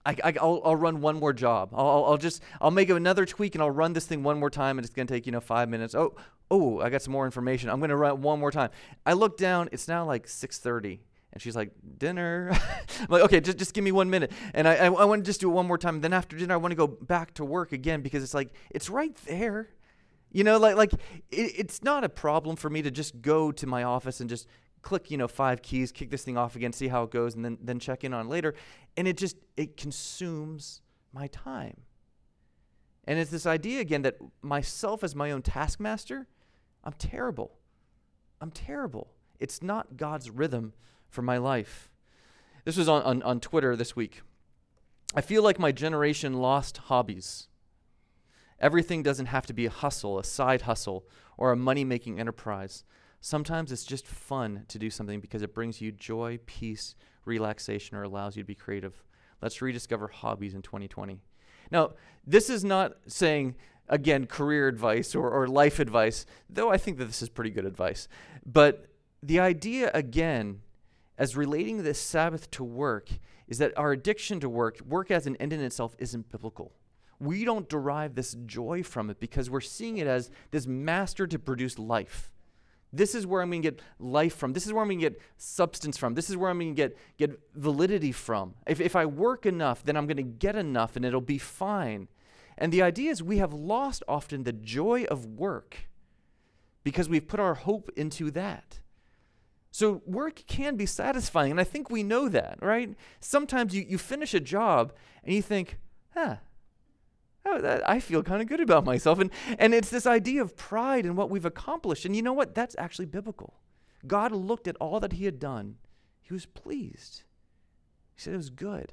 I, 0.05 0.17
I, 0.25 0.31
will 0.33 0.63
I'll 0.65 0.77
run 0.77 1.01
one 1.01 1.21
more 1.21 1.33
job. 1.33 1.71
I'll, 1.73 2.05
I'll 2.07 2.19
just, 2.19 2.43
I'll 2.61 2.71
make 2.71 2.91
another 2.91 3.25
tweak 3.25 3.55
and 3.55 3.63
I'll 3.63 3.71
run 3.71 3.93
this 3.93 4.07
thing 4.07 4.23
one 4.23 4.39
more 4.39 4.51
time 4.51 4.79
and 4.79 4.85
it's 4.85 4.95
going 4.95 5.07
to 5.07 5.15
take, 5.15 5.27
you 5.27 5.33
know, 5.33 5.41
five 5.41 5.69
minutes. 5.69 5.95
Oh, 5.95 6.15
oh, 6.51 6.81
I 6.81 6.91
got 6.91 7.03
some 7.03 7.13
more 7.13 7.25
information. 7.25 7.71
I'm 7.71 7.79
going 7.79 7.91
to 7.91 7.97
run 7.97 8.21
one 8.21 8.41
more 8.41 8.51
time. 8.51 8.71
I 9.07 9.13
look 9.13 9.37
down, 9.37 9.69
it's 9.73 9.87
now 9.87 10.05
like 10.05 10.27
6.30 10.27 10.99
and 11.33 11.41
she's 11.41 11.57
like, 11.57 11.71
dinner. 11.99 12.51
I'm 13.01 13.07
like, 13.09 13.23
okay, 13.23 13.41
just, 13.41 13.59
just 13.59 13.75
give 13.75 13.85
me 13.85 13.93
one 13.93 14.11
minute. 14.11 14.33
And 14.55 14.67
I, 14.67 14.75
I, 14.75 14.87
I 14.87 15.05
want 15.05 15.25
to 15.25 15.29
just 15.29 15.41
do 15.41 15.51
it 15.51 15.55
one 15.55 15.67
more 15.67 15.79
time. 15.79 16.01
Then 16.01 16.13
after 16.13 16.37
dinner, 16.37 16.55
I 16.55 16.59
want 16.59 16.73
to 16.73 16.77
go 16.77 16.87
back 16.87 17.35
to 17.35 17.45
work 17.45 17.73
again 17.73 18.03
because 18.03 18.23
it's 18.23 18.35
like, 18.35 18.53
it's 18.71 18.91
right 18.91 19.15
there. 19.27 19.69
You 20.33 20.45
know, 20.45 20.59
like, 20.59 20.77
like 20.77 20.93
it, 21.31 21.53
it's 21.57 21.83
not 21.83 22.05
a 22.05 22.09
problem 22.09 22.57
for 22.57 22.69
me 22.69 22.83
to 22.83 22.91
just 22.91 23.23
go 23.23 23.53
to 23.53 23.67
my 23.67 23.83
office 23.83 24.21
and 24.21 24.29
just 24.29 24.47
click, 24.83 25.11
you 25.11 25.17
know, 25.17 25.29
five 25.29 25.63
keys, 25.63 25.93
kick 25.93 26.11
this 26.11 26.23
thing 26.25 26.37
off 26.37 26.57
again, 26.57 26.73
see 26.73 26.89
how 26.89 27.05
it 27.05 27.11
goes, 27.11 27.35
and 27.35 27.45
then, 27.45 27.59
then 27.63 27.79
check 27.79 28.05
in 28.05 28.13
on 28.13 28.29
later. 28.29 28.55
And 28.97 29.09
it 29.09 29.17
just, 29.17 29.37
it 29.57 29.77
consumes 29.77 30.83
my 31.13 31.29
time. 31.29 31.81
And 33.05 33.19
it's 33.19 33.31
this 33.31 33.47
idea 33.47 33.81
again 33.81 34.03
that 34.03 34.19
myself 34.43 35.03
as 35.03 35.15
my 35.15 35.31
own 35.31 35.43
taskmaster, 35.43 36.27
I'm 36.85 36.93
terrible. 36.95 37.53
I'm 38.41 38.51
terrible. 38.51 39.13
It's 39.41 39.63
not 39.63 39.97
God's 39.97 40.31
rhythm 40.31 40.73
for 41.09 41.23
my 41.23 41.39
life. 41.39 41.91
This 42.65 42.77
was 42.77 42.89
on, 42.89 43.03
on, 43.03 43.23
on 43.23 43.41
Twitter 43.41 43.75
this 43.75 43.97
week. 43.97 44.23
I 45.15 45.21
feel 45.21 45.43
like 45.43 45.59
my 45.59 45.73
generation 45.73 46.35
lost 46.35 46.77
hobbies. 46.79 47.49
Everything 48.61 49.03
doesn't 49.03 49.27
have 49.27 49.47
to 49.47 49.53
be 49.53 49.67
a 49.67 49.71
hustle, 49.71 50.19
a 50.19 50.25
side 50.25 50.63
hustle, 50.63 51.05
or 51.37 51.51
a 51.51 51.57
money 51.57 51.85
making 51.85 52.21
enterprise. 52.21 52.85
Sometimes 53.25 53.71
it's 53.71 53.85
just 53.85 54.05
fun 54.05 54.65
to 54.67 54.81
do 54.81 54.91
something 54.91 55.21
because 55.21 55.43
it 55.43 55.55
brings 55.55 55.81
you 55.81 55.93
joy, 55.93 56.41
peace, 56.45 56.97
relaxation, 57.25 57.97
or 57.97 58.03
allows 58.03 58.37
you 58.37 58.43
to 58.43 58.47
be 58.47 58.57
creative. 58.57 59.01
Let's 59.41 59.63
rediscover 59.63 60.09
hobbies 60.09 60.55
in 60.55 60.63
2020. 60.63 61.21
Now, 61.71 61.93
this 62.27 62.51
is 62.51 62.65
not 62.65 62.95
saying, 63.07 63.55
again, 63.89 64.27
career 64.27 64.67
advice 64.67 65.15
or, 65.15 65.31
or 65.31 65.47
life 65.47 65.79
advice, 65.79 66.27
though 66.51 66.71
I 66.71 66.79
think 66.79 66.99
that 66.99 67.05
this 67.05 67.23
is 67.23 67.29
pretty 67.29 67.51
good 67.51 67.65
advice. 67.65 68.09
But 68.45 68.87
the 69.23 69.39
idea, 69.39 69.93
again, 69.95 70.63
as 71.17 71.37
relating 71.37 71.85
this 71.85 72.01
Sabbath 72.01 72.51
to 72.51 72.65
work, 72.65 73.09
is 73.47 73.59
that 73.59 73.73
our 73.79 73.93
addiction 73.93 74.41
to 74.41 74.49
work, 74.49 74.81
work 74.81 75.13
as 75.13 75.29
an 75.29 75.37
end 75.37 75.53
in 75.53 75.61
itself, 75.61 75.95
isn't 76.01 76.33
biblical. 76.33 76.73
We 77.21 77.45
don't 77.45 77.69
derive 77.69 78.17
this 78.17 78.35
joy 78.47 78.83
from 78.83 79.11
it 79.11 79.21
because 79.21 79.49
we're 79.49 79.61
seeing 79.61 79.99
it 79.99 80.09
as 80.09 80.29
this 80.51 80.67
master 80.67 81.29
to 81.29 81.39
produce 81.39 81.79
life. 81.79 82.33
This 82.93 83.15
is 83.15 83.27
where 83.27 83.41
I'm 83.41 83.51
going 83.51 83.63
to 83.63 83.71
get 83.71 83.81
life 83.99 84.37
from. 84.37 84.53
This 84.53 84.67
is 84.67 84.73
where 84.73 84.83
I'm 84.83 84.89
going 84.89 85.01
to 85.01 85.11
get 85.11 85.21
substance 85.39 85.97
from. 85.97 86.15
This 86.15 86.29
is 86.29 86.37
where 86.37 86.51
I'm 86.51 86.59
going 86.59 86.75
to 86.75 86.77
get, 86.77 86.97
get 87.17 87.41
validity 87.55 88.13
from. 88.13 88.55
If, 88.67 88.81
if 88.81 88.95
I 88.95 89.07
work 89.07 89.47
enough, 89.47 89.83
then 89.83 89.97
I'm 89.97 90.07
going 90.07 90.19
to 90.19 90.23
get 90.23 90.57
enough 90.57 90.97
and 90.97 91.05
it'll 91.05 91.21
be 91.23 91.39
fine. 91.39 92.09
And 92.59 92.71
the 92.71 92.83
idea 92.83 93.11
is 93.11 93.23
we 93.23 93.39
have 93.39 93.55
lost 93.55 94.03
often 94.07 94.43
the 94.43 94.53
joy 94.53 95.05
of 95.05 95.25
work 95.25 95.89
because 96.85 97.09
we've 97.09 97.27
put 97.27 97.41
our 97.41 97.55
hope 97.55 97.91
into 97.97 98.31
that. 98.33 98.81
So 99.71 100.03
work 100.05 100.45
can 100.47 100.77
be 100.77 100.85
satisfying, 100.85 101.51
and 101.51 101.59
I 101.59 101.65
think 101.65 101.89
we 101.89 102.03
know 102.03 102.29
that, 102.29 102.59
right? 102.61 102.95
Sometimes 103.21 103.75
you, 103.75 103.83
you 103.89 103.97
finish 103.97 104.35
a 104.35 104.41
job 104.41 104.93
and 105.25 105.35
you 105.35 105.41
think, 105.41 105.79
huh, 106.15 106.37
oh, 107.47 107.81
I 107.87 108.01
feel 108.01 108.23
kind 108.23 108.43
of 108.43 108.49
good 108.49 108.61
about 108.61 108.85
myself. 108.85 109.19
And, 109.19 109.31
and 109.59 109.75
it's 109.75 109.91
this 109.91 110.07
idea 110.07 110.43
of 110.43 110.57
pride 110.57 111.07
in 111.07 111.17
what 111.17 111.31
we've 111.31 111.45
accomplished. 111.45 112.05
And 112.05 112.15
you 112.15 112.23
know 112.23 112.33
what? 112.33 112.55
That's 112.55 112.77
actually 112.79 113.07
biblical. 113.07 113.55
God 114.07 114.33
looked 114.33 114.67
at 114.67 114.77
all 114.77 115.01
that 115.01 115.13
he 115.13 115.25
had 115.25 115.39
done, 115.39 115.77
he 116.21 116.33
was 116.33 116.47
pleased. 116.47 117.23
He 118.15 118.21
said 118.21 118.35
it 118.35 118.39
was 118.39 118.51
good. 118.51 118.93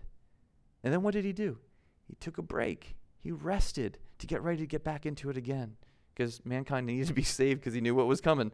And 0.83 0.93
then 0.93 1.03
what 1.03 1.13
did 1.13 1.25
he 1.25 1.33
do? 1.33 1.57
He 2.07 2.15
took 2.15 2.37
a 2.37 2.41
break, 2.41 2.95
he 3.17 3.31
rested 3.31 3.97
to 4.19 4.27
get 4.27 4.41
ready 4.41 4.59
to 4.59 4.67
get 4.67 4.83
back 4.83 5.05
into 5.05 5.29
it 5.29 5.37
again 5.37 5.75
because 6.19 6.43
mankind 6.45 6.85
needed 6.85 7.07
to 7.07 7.13
be 7.13 7.23
saved 7.23 7.61
because 7.61 7.73
he 7.73 7.81
knew 7.81 7.95
what 7.95 8.07
was 8.07 8.21
coming. 8.21 8.51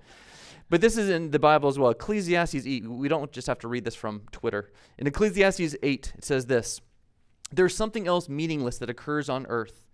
But 0.70 0.82
this 0.82 0.98
is 0.98 1.10
in 1.10 1.32
the 1.32 1.40
Bible 1.40 1.70
as 1.70 1.78
well. 1.78 1.92
Ecclesiastes 1.92 2.66
8, 2.66 2.88
we 2.88 3.08
don't 3.08 3.32
just 3.32 3.48
have 3.48 3.60
to 3.60 3.68
read 3.68 3.86
this 3.86 3.96
from 3.96 4.22
Twitter. 4.32 4.72
In 4.98 5.08
Ecclesiastes 5.08 5.76
8, 5.82 6.14
it 6.18 6.24
says 6.24 6.46
this 6.46 6.82
There's 7.52 7.76
something 7.76 8.08
else 8.08 8.30
meaningless 8.30 8.78
that 8.80 8.90
occurs 8.90 9.30
on 9.30 9.46
earth 9.48 9.85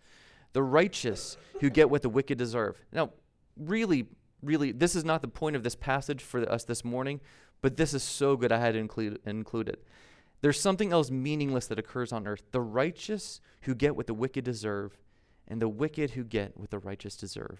the 0.53 0.63
righteous 0.63 1.37
who 1.59 1.69
get 1.69 1.89
what 1.89 2.01
the 2.01 2.09
wicked 2.09 2.37
deserve. 2.37 2.77
Now, 2.91 3.11
really, 3.57 4.07
really, 4.41 4.71
this 4.71 4.95
is 4.95 5.05
not 5.05 5.21
the 5.21 5.27
point 5.27 5.55
of 5.55 5.63
this 5.63 5.75
passage 5.75 6.21
for 6.21 6.49
us 6.51 6.63
this 6.63 6.83
morning, 6.83 7.21
but 7.61 7.77
this 7.77 7.93
is 7.93 8.03
so 8.03 8.35
good 8.35 8.51
I 8.51 8.59
had 8.59 8.73
to 8.73 8.79
include, 8.79 9.19
include 9.25 9.69
it. 9.69 9.83
There's 10.41 10.59
something 10.59 10.91
else 10.91 11.11
meaningless 11.11 11.67
that 11.67 11.77
occurs 11.77 12.11
on 12.11 12.25
earth 12.25 12.41
the 12.51 12.61
righteous 12.61 13.41
who 13.61 13.75
get 13.75 13.95
what 13.95 14.07
the 14.07 14.13
wicked 14.13 14.43
deserve, 14.43 14.97
and 15.47 15.61
the 15.61 15.69
wicked 15.69 16.11
who 16.11 16.23
get 16.23 16.57
what 16.57 16.71
the 16.71 16.79
righteous 16.79 17.15
deserve. 17.15 17.59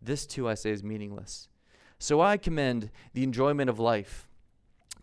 This 0.00 0.26
too, 0.26 0.48
I 0.48 0.54
say, 0.54 0.70
is 0.70 0.82
meaningless. 0.82 1.48
So 1.98 2.20
I 2.20 2.36
commend 2.36 2.90
the 3.12 3.22
enjoyment 3.22 3.68
of 3.68 3.78
life, 3.78 4.28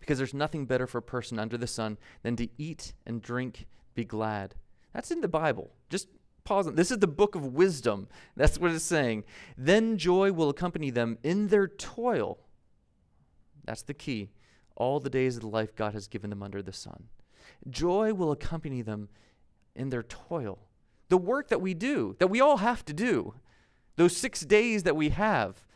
because 0.00 0.18
there's 0.18 0.34
nothing 0.34 0.66
better 0.66 0.86
for 0.86 0.98
a 0.98 1.02
person 1.02 1.38
under 1.38 1.56
the 1.56 1.66
sun 1.66 1.98
than 2.22 2.36
to 2.36 2.48
eat 2.58 2.94
and 3.06 3.22
drink, 3.22 3.66
be 3.94 4.04
glad. 4.04 4.54
That's 4.92 5.10
in 5.10 5.20
the 5.20 5.28
Bible. 5.28 5.72
Just 5.88 6.08
pause. 6.44 6.70
This 6.72 6.90
is 6.90 6.98
the 6.98 7.06
book 7.06 7.34
of 7.34 7.54
wisdom. 7.54 8.06
That's 8.36 8.58
what 8.58 8.70
it's 8.70 8.84
saying. 8.84 9.24
Then 9.56 9.96
joy 9.96 10.32
will 10.32 10.50
accompany 10.50 10.90
them 10.90 11.18
in 11.22 11.48
their 11.48 11.66
toil. 11.66 12.38
That's 13.64 13.82
the 13.82 13.94
key. 13.94 14.30
All 14.76 15.00
the 15.00 15.10
days 15.10 15.36
of 15.36 15.42
the 15.42 15.48
life 15.48 15.74
God 15.74 15.94
has 15.94 16.06
given 16.06 16.30
them 16.30 16.42
under 16.42 16.62
the 16.62 16.72
sun. 16.72 17.04
Joy 17.68 18.12
will 18.12 18.30
accompany 18.30 18.82
them 18.82 19.08
in 19.74 19.88
their 19.88 20.02
toil. 20.02 20.58
The 21.08 21.16
work 21.16 21.48
that 21.48 21.60
we 21.60 21.74
do, 21.74 22.16
that 22.18 22.28
we 22.28 22.40
all 22.40 22.58
have 22.58 22.84
to 22.86 22.92
do, 22.92 23.34
those 23.96 24.16
six 24.16 24.40
days 24.40 24.82
that 24.82 24.96
we 24.96 25.10
have, 25.10 25.66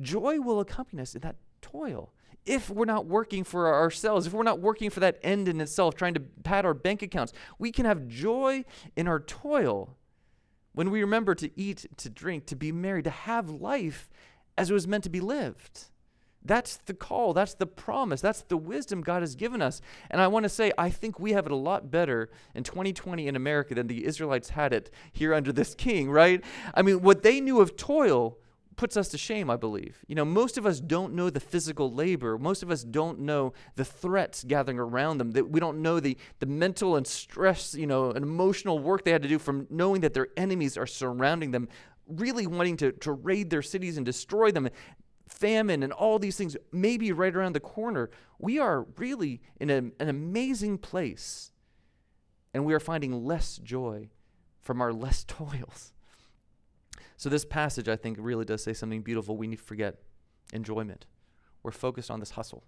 joy 0.00 0.40
will 0.40 0.60
accompany 0.60 1.00
us 1.00 1.14
in 1.14 1.20
that 1.22 1.36
toil 1.62 2.12
if 2.48 2.70
we're 2.70 2.86
not 2.86 3.06
working 3.06 3.44
for 3.44 3.72
ourselves, 3.72 4.26
if 4.26 4.32
we're 4.32 4.42
not 4.42 4.60
working 4.60 4.90
for 4.90 5.00
that 5.00 5.18
end 5.22 5.48
in 5.48 5.60
itself, 5.60 5.94
trying 5.94 6.14
to 6.14 6.20
pad 6.20 6.64
our 6.64 6.74
bank 6.74 7.02
accounts, 7.02 7.32
we 7.58 7.70
can 7.70 7.84
have 7.84 8.08
joy 8.08 8.64
in 8.96 9.06
our 9.06 9.20
toil 9.20 9.96
when 10.72 10.90
we 10.90 11.00
remember 11.00 11.34
to 11.34 11.50
eat, 11.60 11.86
to 11.98 12.08
drink, 12.08 12.46
to 12.46 12.56
be 12.56 12.72
married, 12.72 13.04
to 13.04 13.10
have 13.10 13.50
life 13.50 14.08
as 14.56 14.70
it 14.70 14.74
was 14.74 14.88
meant 14.88 15.04
to 15.04 15.10
be 15.10 15.20
lived. 15.20 15.90
That's 16.44 16.76
the 16.86 16.94
call. 16.94 17.34
That's 17.34 17.54
the 17.54 17.66
promise. 17.66 18.20
That's 18.20 18.42
the 18.42 18.56
wisdom 18.56 19.02
God 19.02 19.22
has 19.22 19.34
given 19.34 19.60
us. 19.60 19.82
And 20.10 20.20
I 20.20 20.28
want 20.28 20.44
to 20.44 20.48
say, 20.48 20.72
I 20.78 20.88
think 20.88 21.20
we 21.20 21.32
have 21.32 21.46
it 21.46 21.52
a 21.52 21.56
lot 21.56 21.90
better 21.90 22.30
in 22.54 22.64
2020 22.64 23.26
in 23.26 23.36
America 23.36 23.74
than 23.74 23.88
the 23.88 24.06
Israelites 24.06 24.50
had 24.50 24.72
it 24.72 24.90
here 25.12 25.34
under 25.34 25.52
this 25.52 25.74
king, 25.74 26.10
right? 26.10 26.42
I 26.74 26.82
mean, 26.82 27.02
what 27.02 27.22
they 27.22 27.40
knew 27.40 27.60
of 27.60 27.76
toil 27.76 28.38
puts 28.78 28.96
us 28.96 29.08
to 29.08 29.18
shame, 29.18 29.50
I 29.50 29.56
believe. 29.56 29.98
You 30.06 30.14
know, 30.14 30.24
most 30.24 30.56
of 30.56 30.64
us 30.64 30.80
don't 30.80 31.12
know 31.12 31.28
the 31.28 31.40
physical 31.40 31.92
labor. 31.92 32.38
Most 32.38 32.62
of 32.62 32.70
us 32.70 32.84
don't 32.84 33.18
know 33.18 33.52
the 33.74 33.84
threats 33.84 34.44
gathering 34.44 34.78
around 34.78 35.18
them. 35.18 35.32
That 35.32 35.50
we 35.50 35.60
don't 35.60 35.82
know 35.82 36.00
the, 36.00 36.16
the 36.38 36.46
mental 36.46 36.96
and 36.96 37.06
stress, 37.06 37.74
you 37.74 37.86
know, 37.86 38.12
and 38.12 38.24
emotional 38.24 38.78
work 38.78 39.04
they 39.04 39.10
had 39.10 39.22
to 39.22 39.28
do 39.28 39.38
from 39.38 39.66
knowing 39.68 40.00
that 40.02 40.14
their 40.14 40.28
enemies 40.36 40.78
are 40.78 40.86
surrounding 40.86 41.50
them, 41.50 41.68
really 42.06 42.46
wanting 42.46 42.76
to, 42.78 42.92
to 42.92 43.12
raid 43.12 43.50
their 43.50 43.62
cities 43.62 43.96
and 43.96 44.06
destroy 44.06 44.50
them. 44.50 44.68
Famine 45.28 45.82
and 45.82 45.92
all 45.92 46.18
these 46.18 46.36
things 46.36 46.56
maybe 46.72 47.12
right 47.12 47.34
around 47.34 47.54
the 47.54 47.60
corner. 47.60 48.08
We 48.38 48.60
are 48.60 48.86
really 48.96 49.42
in 49.60 49.70
a, 49.70 49.76
an 49.76 50.08
amazing 50.08 50.78
place. 50.78 51.50
And 52.54 52.64
we 52.64 52.72
are 52.74 52.80
finding 52.80 53.26
less 53.26 53.58
joy 53.58 54.08
from 54.60 54.80
our 54.80 54.92
less 54.92 55.24
toils. 55.28 55.92
So, 57.18 57.28
this 57.28 57.44
passage, 57.44 57.88
I 57.88 57.96
think, 57.96 58.16
really 58.20 58.44
does 58.44 58.62
say 58.62 58.72
something 58.72 59.02
beautiful. 59.02 59.36
We 59.36 59.48
need 59.48 59.58
to 59.58 59.64
forget 59.64 59.96
enjoyment. 60.52 61.04
We're 61.64 61.72
focused 61.72 62.10
on 62.10 62.20
this 62.20 62.30
hustle. 62.30 62.62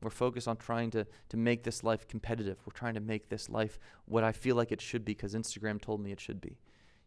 We're 0.00 0.10
focused 0.10 0.46
on 0.48 0.56
trying 0.56 0.90
to, 0.92 1.06
to 1.28 1.36
make 1.36 1.64
this 1.64 1.82
life 1.82 2.06
competitive. 2.08 2.58
We're 2.64 2.72
trying 2.72 2.94
to 2.94 3.00
make 3.00 3.28
this 3.28 3.50
life 3.50 3.78
what 4.06 4.22
I 4.22 4.30
feel 4.30 4.54
like 4.56 4.70
it 4.72 4.80
should 4.80 5.04
be 5.04 5.12
because 5.12 5.34
Instagram 5.34 5.82
told 5.82 6.00
me 6.00 6.12
it 6.12 6.20
should 6.20 6.40
be. 6.40 6.56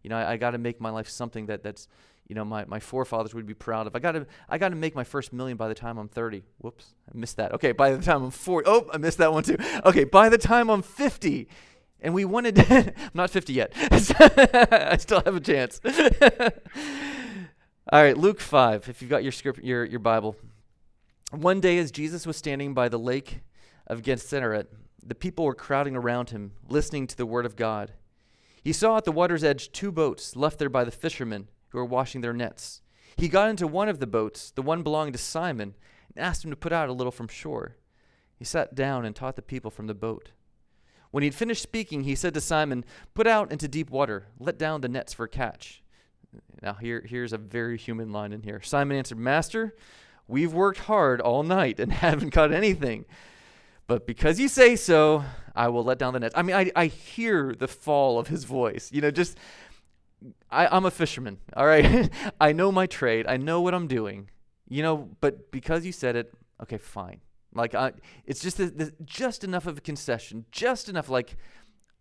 You 0.03 0.09
know, 0.09 0.17
I, 0.17 0.33
I 0.33 0.37
got 0.37 0.51
to 0.51 0.57
make 0.57 0.81
my 0.81 0.89
life 0.89 1.07
something 1.07 1.45
that, 1.45 1.63
that's, 1.63 1.87
you 2.27 2.35
know, 2.35 2.43
my, 2.43 2.65
my 2.65 2.81
forefathers 2.81 3.33
would 3.33 3.47
be 3.47 3.53
proud 3.53 3.87
of. 3.87 3.95
I 3.95 3.99
got 3.99 4.11
to 4.11 4.27
I 4.49 4.57
got 4.57 4.69
to 4.69 4.75
make 4.75 4.93
my 4.93 5.05
first 5.05 5.31
million 5.31 5.55
by 5.55 5.69
the 5.69 5.75
time 5.75 5.97
I'm 5.97 6.09
30. 6.09 6.43
Whoops, 6.59 6.95
I 7.09 7.17
missed 7.17 7.37
that. 7.37 7.53
Okay, 7.53 7.71
by 7.71 7.91
the 7.91 8.03
time 8.03 8.23
I'm 8.23 8.31
40. 8.31 8.69
Oh, 8.69 8.89
I 8.93 8.97
missed 8.97 9.19
that 9.19 9.31
one 9.31 9.43
too. 9.43 9.57
Okay, 9.85 10.03
by 10.03 10.27
the 10.27 10.37
time 10.37 10.69
I'm 10.69 10.81
50. 10.81 11.47
And 12.03 12.13
we 12.13 12.25
wanted, 12.25 12.59
I'm 12.69 12.93
not 13.13 13.29
50 13.29 13.53
yet. 13.53 13.71
I 13.75 14.97
still 14.97 15.21
have 15.21 15.35
a 15.35 15.39
chance. 15.39 15.79
All 17.91 18.03
right, 18.03 18.17
Luke 18.17 18.41
5, 18.41 18.89
if 18.89 19.01
you've 19.01 19.09
got 19.09 19.23
your 19.23 19.31
script, 19.31 19.63
your, 19.63 19.85
your 19.85 19.99
Bible. 19.99 20.35
One 21.31 21.61
day, 21.61 21.77
as 21.77 21.91
Jesus 21.91 22.27
was 22.27 22.35
standing 22.35 22.73
by 22.73 22.89
the 22.89 22.99
lake 22.99 23.39
of 23.87 24.01
Gennesaret, 24.01 24.67
the 25.01 25.15
people 25.15 25.45
were 25.45 25.55
crowding 25.55 25.95
around 25.95 26.31
him, 26.31 26.51
listening 26.67 27.07
to 27.07 27.15
the 27.15 27.25
word 27.25 27.45
of 27.45 27.55
God. 27.55 27.93
He 28.61 28.73
saw 28.73 28.97
at 28.97 29.05
the 29.05 29.11
water's 29.11 29.43
edge 29.43 29.71
two 29.71 29.91
boats 29.91 30.35
left 30.35 30.59
there 30.59 30.69
by 30.69 30.83
the 30.83 30.91
fishermen 30.91 31.49
who 31.69 31.77
were 31.77 31.85
washing 31.85 32.21
their 32.21 32.33
nets. 32.33 32.81
He 33.15 33.29
got 33.29 33.49
into 33.49 33.67
one 33.67 33.89
of 33.89 33.99
the 33.99 34.07
boats, 34.07 34.51
the 34.51 34.61
one 34.61 34.83
belonging 34.83 35.13
to 35.13 35.19
Simon, 35.19 35.75
and 36.15 36.25
asked 36.25 36.43
him 36.43 36.51
to 36.51 36.57
put 36.57 36.73
out 36.73 36.89
a 36.89 36.93
little 36.93 37.11
from 37.11 37.27
shore. 37.27 37.77
He 38.35 38.45
sat 38.45 38.75
down 38.75 39.05
and 39.05 39.15
taught 39.15 39.35
the 39.35 39.41
people 39.41 39.71
from 39.71 39.87
the 39.87 39.93
boat. 39.93 40.31
When 41.13 41.21
he'd 41.21 41.35
finished 41.35 41.61
speaking, 41.61 42.05
he 42.05 42.15
said 42.15 42.33
to 42.33 42.41
Simon, 42.41 42.83
Put 43.13 43.27
out 43.27 43.51
into 43.51 43.67
deep 43.67 43.91
water, 43.91 44.25
let 44.39 44.57
down 44.57 44.81
the 44.81 44.89
nets 44.89 45.13
for 45.13 45.25
a 45.25 45.29
catch. 45.29 45.83
Now, 46.59 46.73
here, 46.73 47.05
here's 47.07 47.33
a 47.33 47.37
very 47.37 47.77
human 47.77 48.11
line 48.11 48.33
in 48.33 48.41
here. 48.41 48.59
Simon 48.63 48.97
answered, 48.97 49.19
Master, 49.19 49.75
We've 50.27 50.51
worked 50.51 50.79
hard 50.79 51.21
all 51.21 51.43
night 51.43 51.79
and 51.79 51.93
haven't 51.93 52.31
caught 52.31 52.51
anything. 52.51 53.05
But 53.85 54.07
because 54.07 54.39
you 54.39 54.47
say 54.47 54.75
so, 54.75 55.23
I 55.55 55.67
will 55.67 55.83
let 55.83 55.99
down 55.99 56.13
the 56.13 56.19
nets. 56.19 56.33
I 56.35 56.41
mean, 56.41 56.55
I, 56.55 56.71
I 56.75 56.87
hear 56.87 57.53
the 57.53 57.67
fall 57.67 58.17
of 58.17 58.29
his 58.29 58.45
voice. 58.45 58.89
You 58.91 59.01
know, 59.01 59.11
just, 59.11 59.37
I, 60.49 60.65
I'm 60.65 60.85
a 60.85 60.91
fisherman, 60.91 61.37
all 61.55 61.67
right? 61.67 62.09
I 62.41 62.53
know 62.53 62.71
my 62.71 62.87
trade, 62.87 63.27
I 63.27 63.37
know 63.37 63.61
what 63.61 63.75
I'm 63.75 63.85
doing, 63.85 64.31
you 64.67 64.81
know, 64.81 65.11
but 65.21 65.51
because 65.51 65.85
you 65.85 65.91
said 65.91 66.15
it, 66.15 66.33
okay, 66.59 66.79
fine. 66.79 67.19
Like, 67.55 67.75
I, 67.75 67.93
it's 68.25 68.41
just, 68.41 68.59
a, 68.59 68.69
the, 68.69 68.93
just 69.03 69.43
enough 69.43 69.67
of 69.67 69.77
a 69.77 69.81
concession, 69.81 70.45
just 70.51 70.89
enough, 70.89 71.09
like, 71.09 71.35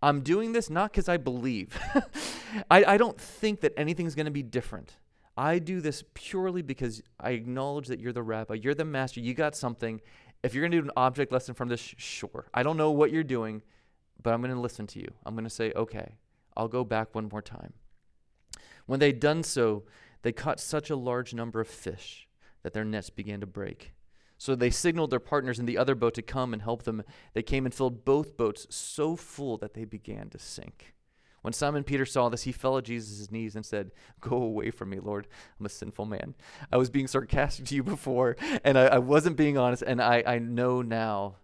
I'm 0.02 0.20
doing 0.22 0.52
this 0.52 0.68
not 0.68 0.90
because 0.90 1.08
I 1.08 1.16
believe. 1.16 1.78
I, 2.70 2.84
I 2.84 2.96
don't 2.96 3.20
think 3.20 3.60
that 3.60 3.72
anything's 3.76 4.14
going 4.14 4.26
to 4.26 4.32
be 4.32 4.42
different. 4.42 4.96
I 5.36 5.58
do 5.58 5.80
this 5.80 6.04
purely 6.14 6.62
because 6.62 7.02
I 7.18 7.30
acknowledge 7.30 7.86
that 7.86 8.00
you're 8.00 8.12
the 8.12 8.22
rabbi, 8.22 8.54
you're 8.54 8.74
the 8.74 8.84
master, 8.84 9.20
you 9.20 9.32
got 9.32 9.54
something. 9.54 10.00
If 10.42 10.54
you're 10.54 10.62
going 10.62 10.72
to 10.72 10.78
do 10.78 10.84
an 10.84 10.90
object 10.96 11.32
lesson 11.32 11.54
from 11.54 11.68
this, 11.68 11.80
sure. 11.80 12.48
I 12.52 12.62
don't 12.62 12.76
know 12.76 12.90
what 12.90 13.12
you're 13.12 13.22
doing, 13.22 13.62
but 14.22 14.34
I'm 14.34 14.42
going 14.42 14.54
to 14.54 14.60
listen 14.60 14.86
to 14.88 14.98
you. 14.98 15.08
I'm 15.24 15.34
going 15.34 15.44
to 15.44 15.50
say, 15.50 15.72
okay, 15.74 16.16
I'll 16.56 16.68
go 16.68 16.84
back 16.84 17.14
one 17.14 17.28
more 17.30 17.42
time. 17.42 17.72
When 18.86 19.00
they'd 19.00 19.20
done 19.20 19.42
so, 19.42 19.84
they 20.22 20.32
caught 20.32 20.60
such 20.60 20.90
a 20.90 20.96
large 20.96 21.32
number 21.32 21.60
of 21.60 21.68
fish 21.68 22.28
that 22.62 22.72
their 22.72 22.84
nets 22.84 23.10
began 23.10 23.40
to 23.40 23.46
break. 23.46 23.92
So 24.42 24.56
they 24.56 24.70
signaled 24.70 25.10
their 25.10 25.20
partners 25.20 25.60
in 25.60 25.66
the 25.66 25.78
other 25.78 25.94
boat 25.94 26.14
to 26.14 26.22
come 26.22 26.52
and 26.52 26.62
help 26.62 26.82
them. 26.82 27.04
They 27.32 27.44
came 27.44 27.64
and 27.64 27.72
filled 27.72 28.04
both 28.04 28.36
boats 28.36 28.66
so 28.70 29.14
full 29.14 29.56
that 29.58 29.74
they 29.74 29.84
began 29.84 30.30
to 30.30 30.38
sink. 30.40 30.94
When 31.42 31.52
Simon 31.52 31.84
Peter 31.84 32.04
saw 32.04 32.28
this, 32.28 32.42
he 32.42 32.50
fell 32.50 32.76
at 32.76 32.82
Jesus' 32.82 33.30
knees 33.30 33.54
and 33.54 33.64
said, 33.64 33.92
Go 34.20 34.34
away 34.42 34.72
from 34.72 34.90
me, 34.90 34.98
Lord. 34.98 35.28
I'm 35.60 35.66
a 35.66 35.68
sinful 35.68 36.06
man. 36.06 36.34
I 36.72 36.76
was 36.76 36.90
being 36.90 37.06
sarcastic 37.06 37.66
to 37.66 37.76
you 37.76 37.84
before, 37.84 38.36
and 38.64 38.76
I, 38.76 38.86
I 38.86 38.98
wasn't 38.98 39.36
being 39.36 39.58
honest, 39.58 39.84
and 39.84 40.02
I, 40.02 40.24
I 40.26 40.40
know 40.40 40.82
now 40.82 41.36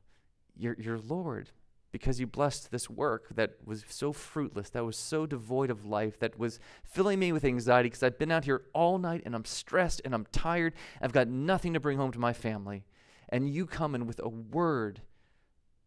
you're, 0.56 0.74
you're 0.76 0.98
Lord 0.98 1.52
because 1.98 2.20
you 2.20 2.26
blessed 2.26 2.70
this 2.70 2.88
work 2.88 3.34
that 3.34 3.56
was 3.64 3.84
so 3.88 4.12
fruitless, 4.12 4.70
that 4.70 4.84
was 4.84 4.96
so 4.96 5.26
devoid 5.26 5.70
of 5.70 5.84
life, 5.84 6.18
that 6.20 6.38
was 6.38 6.60
filling 6.84 7.18
me 7.18 7.32
with 7.32 7.44
anxiety 7.44 7.88
because 7.88 8.02
I've 8.02 8.18
been 8.18 8.30
out 8.30 8.44
here 8.44 8.62
all 8.72 8.98
night 8.98 9.22
and 9.26 9.34
I'm 9.34 9.44
stressed 9.44 10.00
and 10.04 10.14
I'm 10.14 10.26
tired. 10.32 10.74
I've 11.02 11.12
got 11.12 11.28
nothing 11.28 11.74
to 11.74 11.80
bring 11.80 11.98
home 11.98 12.12
to 12.12 12.18
my 12.18 12.32
family. 12.32 12.84
And 13.28 13.50
you 13.50 13.66
come 13.66 13.94
in 13.94 14.06
with 14.06 14.20
a 14.22 14.28
word, 14.28 15.02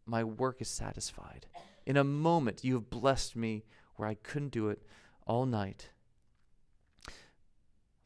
my 0.06 0.22
work 0.22 0.60
is 0.60 0.68
satisfied. 0.68 1.46
In 1.86 1.96
a 1.96 2.04
moment, 2.04 2.62
you 2.62 2.74
have 2.74 2.90
blessed 2.90 3.34
me 3.34 3.64
where 3.96 4.08
I 4.08 4.14
couldn't 4.14 4.52
do 4.52 4.68
it 4.68 4.82
all 5.26 5.46
night. 5.46 5.90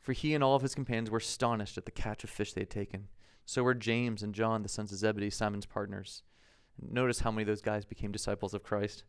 For 0.01 0.13
he 0.13 0.35
and 0.35 0.45
all 0.45 0.55
of 0.55 0.63
his 0.63 0.75
companions 0.75 1.11
were 1.11 1.19
astonished 1.19 1.77
at 1.77 1.85
the 1.85 1.91
catch 1.91 2.23
of 2.23 2.31
fish 2.31 2.53
they 2.53 2.61
had 2.61 2.71
taken. 2.71 3.09
So 3.45 3.63
were 3.63 3.75
James 3.75 4.23
and 4.23 4.35
John, 4.35 4.63
the 4.63 4.69
sons 4.69 4.93
of 4.93 4.99
Zebedee, 4.99 5.31
Simon's 5.31 5.67
partners. 5.67 6.23
Notice 6.81 7.21
how 7.21 7.31
many 7.31 7.43
of 7.43 7.49
those 7.49 7.63
guys 7.63 7.85
became 7.85 8.13
disciples 8.13 8.55
of 8.55 8.63
Christ. 8.63 9.05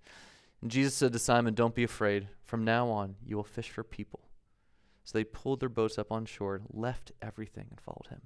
And 0.62 0.72
Jesus 0.72 0.96
said 0.96 1.14
to 1.14 1.20
Simon, 1.20 1.54
Don't 1.54 1.76
be 1.76 1.84
afraid. 1.84 2.28
From 2.44 2.64
now 2.64 2.88
on, 2.90 3.16
you 3.26 3.36
will 3.36 3.44
fish 3.44 3.70
for 3.70 3.84
people. 3.84 4.22
So 5.04 5.18
they 5.18 5.24
pulled 5.24 5.60
their 5.60 5.70
boats 5.70 5.98
up 5.98 6.12
on 6.12 6.26
shore, 6.26 6.62
left 6.70 7.12
everything, 7.22 7.68
and 7.70 7.80
followed 7.80 8.08
him. 8.10 8.22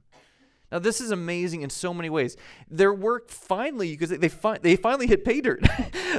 Now, 0.72 0.80
this 0.80 1.02
is 1.02 1.12
amazing 1.12 1.64
in 1.64 1.70
so 1.70 1.94
many 1.94 2.10
ways. 2.10 2.38
Their 2.70 2.94
work 2.94 3.30
finally, 3.30 3.92
because 3.92 4.10
they, 4.10 4.30
fi- 4.30 4.58
they 4.58 4.78
finally 4.78 5.06
hit 5.06 5.26
pay 5.26 5.42
dirt. 5.42 5.68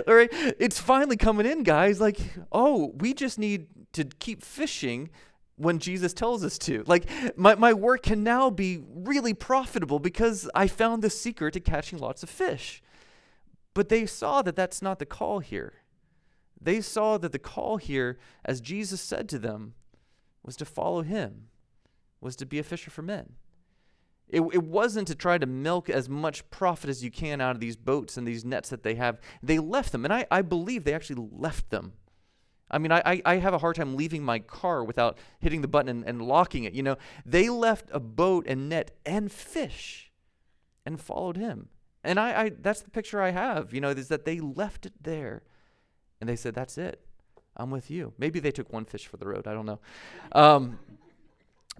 All 0.07 0.15
right? 0.15 0.29
It's 0.33 0.79
finally 0.79 1.17
coming 1.17 1.47
in, 1.47 1.63
guys. 1.63 2.01
Like, 2.01 2.19
oh, 2.53 2.93
we 2.99 3.15
just 3.15 3.39
need 3.39 3.67
to 3.95 4.05
keep 4.05 4.43
fishing 4.43 5.09
when 5.57 5.79
Jesus 5.79 6.13
tells 6.13 6.45
us 6.45 6.59
to. 6.59 6.85
Like, 6.87 7.09
my, 7.37 7.55
my 7.55 7.73
work 7.73 8.03
can 8.03 8.23
now 8.23 8.51
be 8.51 8.83
really 8.95 9.33
profitable 9.33 9.99
because 9.99 10.51
I 10.55 10.67
found 10.67 11.03
the 11.03 11.11
secret 11.11 11.55
to 11.55 11.61
catching 11.61 11.99
lots 11.99 12.23
of 12.23 12.29
fish. 12.29 12.82
But 13.75 13.89
they 13.89 14.07
saw 14.07 14.43
that 14.43 14.57
that's 14.57 14.83
not 14.83 14.99
the 14.99 15.07
call 15.07 15.39
here. 15.39 15.75
They 16.61 16.81
saw 16.81 17.19
that 17.19 17.33
the 17.33 17.39
call 17.39 17.79
here, 17.79 18.19
as 18.45 18.61
Jesus 18.61 19.01
said 19.01 19.29
to 19.31 19.39
them, 19.39 19.75
was 20.43 20.57
to 20.57 20.65
follow 20.65 21.03
him, 21.03 21.49
was 22.21 22.37
to 22.37 22.47
be 22.47 22.59
a 22.59 22.63
fisher 22.63 22.91
for 22.91 23.03
men. 23.03 23.35
It, 24.29 24.41
it 24.41 24.63
wasn't 24.63 25.09
to 25.09 25.15
try 25.15 25.39
to 25.39 25.47
milk 25.47 25.91
as 25.91 26.09
much 26.09 26.49
profit 26.51 26.89
as 26.89 27.05
you 27.05 27.11
can 27.11 27.41
out 27.41 27.55
of 27.55 27.61
these 27.61 27.77
boats 27.77 28.17
and 28.17 28.27
these 28.27 28.45
nets 28.45 28.71
that 28.71 28.83
they 28.83 28.95
have. 28.95 29.21
They 29.43 29.59
left 29.59 29.93
them, 29.93 30.05
and 30.05 30.13
I, 30.13 30.27
I 30.31 30.43
believe 30.43 30.85
they 30.85 30.95
actually 30.95 31.29
left 31.33 31.71
them. 31.71 31.95
I 32.71 32.79
mean, 32.79 32.91
I, 32.91 33.21
I 33.27 33.37
have 33.37 33.53
a 33.53 33.59
hard 33.59 33.77
time 33.77 33.97
leaving 33.97 34.25
my 34.25 34.39
car 34.39 34.83
without 34.83 35.19
hitting 35.41 35.61
the 35.61 35.69
button 35.69 35.91
and, 35.91 36.05
and 36.07 36.23
locking 36.23 36.65
it. 36.65 36.73
You 36.73 36.83
know, 36.83 36.97
they 37.27 37.51
left 37.51 37.91
a 37.93 38.01
boat 38.01 38.47
and 38.49 38.71
net 38.71 38.97
and 39.05 39.31
fish 39.31 40.11
and 40.87 40.99
followed 40.99 41.37
him. 41.37 41.69
And 42.05 42.19
I, 42.19 42.43
I 42.43 42.49
that's 42.51 42.81
the 42.81 42.91
picture 42.91 43.23
I 43.23 43.31
have, 43.31 43.73
you 43.73 43.81
know, 43.81 43.91
is 43.91 44.09
that 44.09 44.25
they 44.25 44.41
left 44.41 44.87
it 44.87 44.93
there 45.01 45.43
and 46.21 46.29
they 46.29 46.37
said, 46.37 46.55
That's 46.55 46.79
it. 46.79 47.01
I'm 47.57 47.71
with 47.71 47.91
you. 47.91 48.13
Maybe 48.19 48.41
they 48.41 48.51
took 48.51 48.73
one 48.73 48.85
fish 48.85 49.07
for 49.07 49.19
the 49.19 49.27
road. 49.27 49.47
I 49.47 49.53
don't 49.53 49.67
know. 49.67 49.81
Um, 50.33 50.79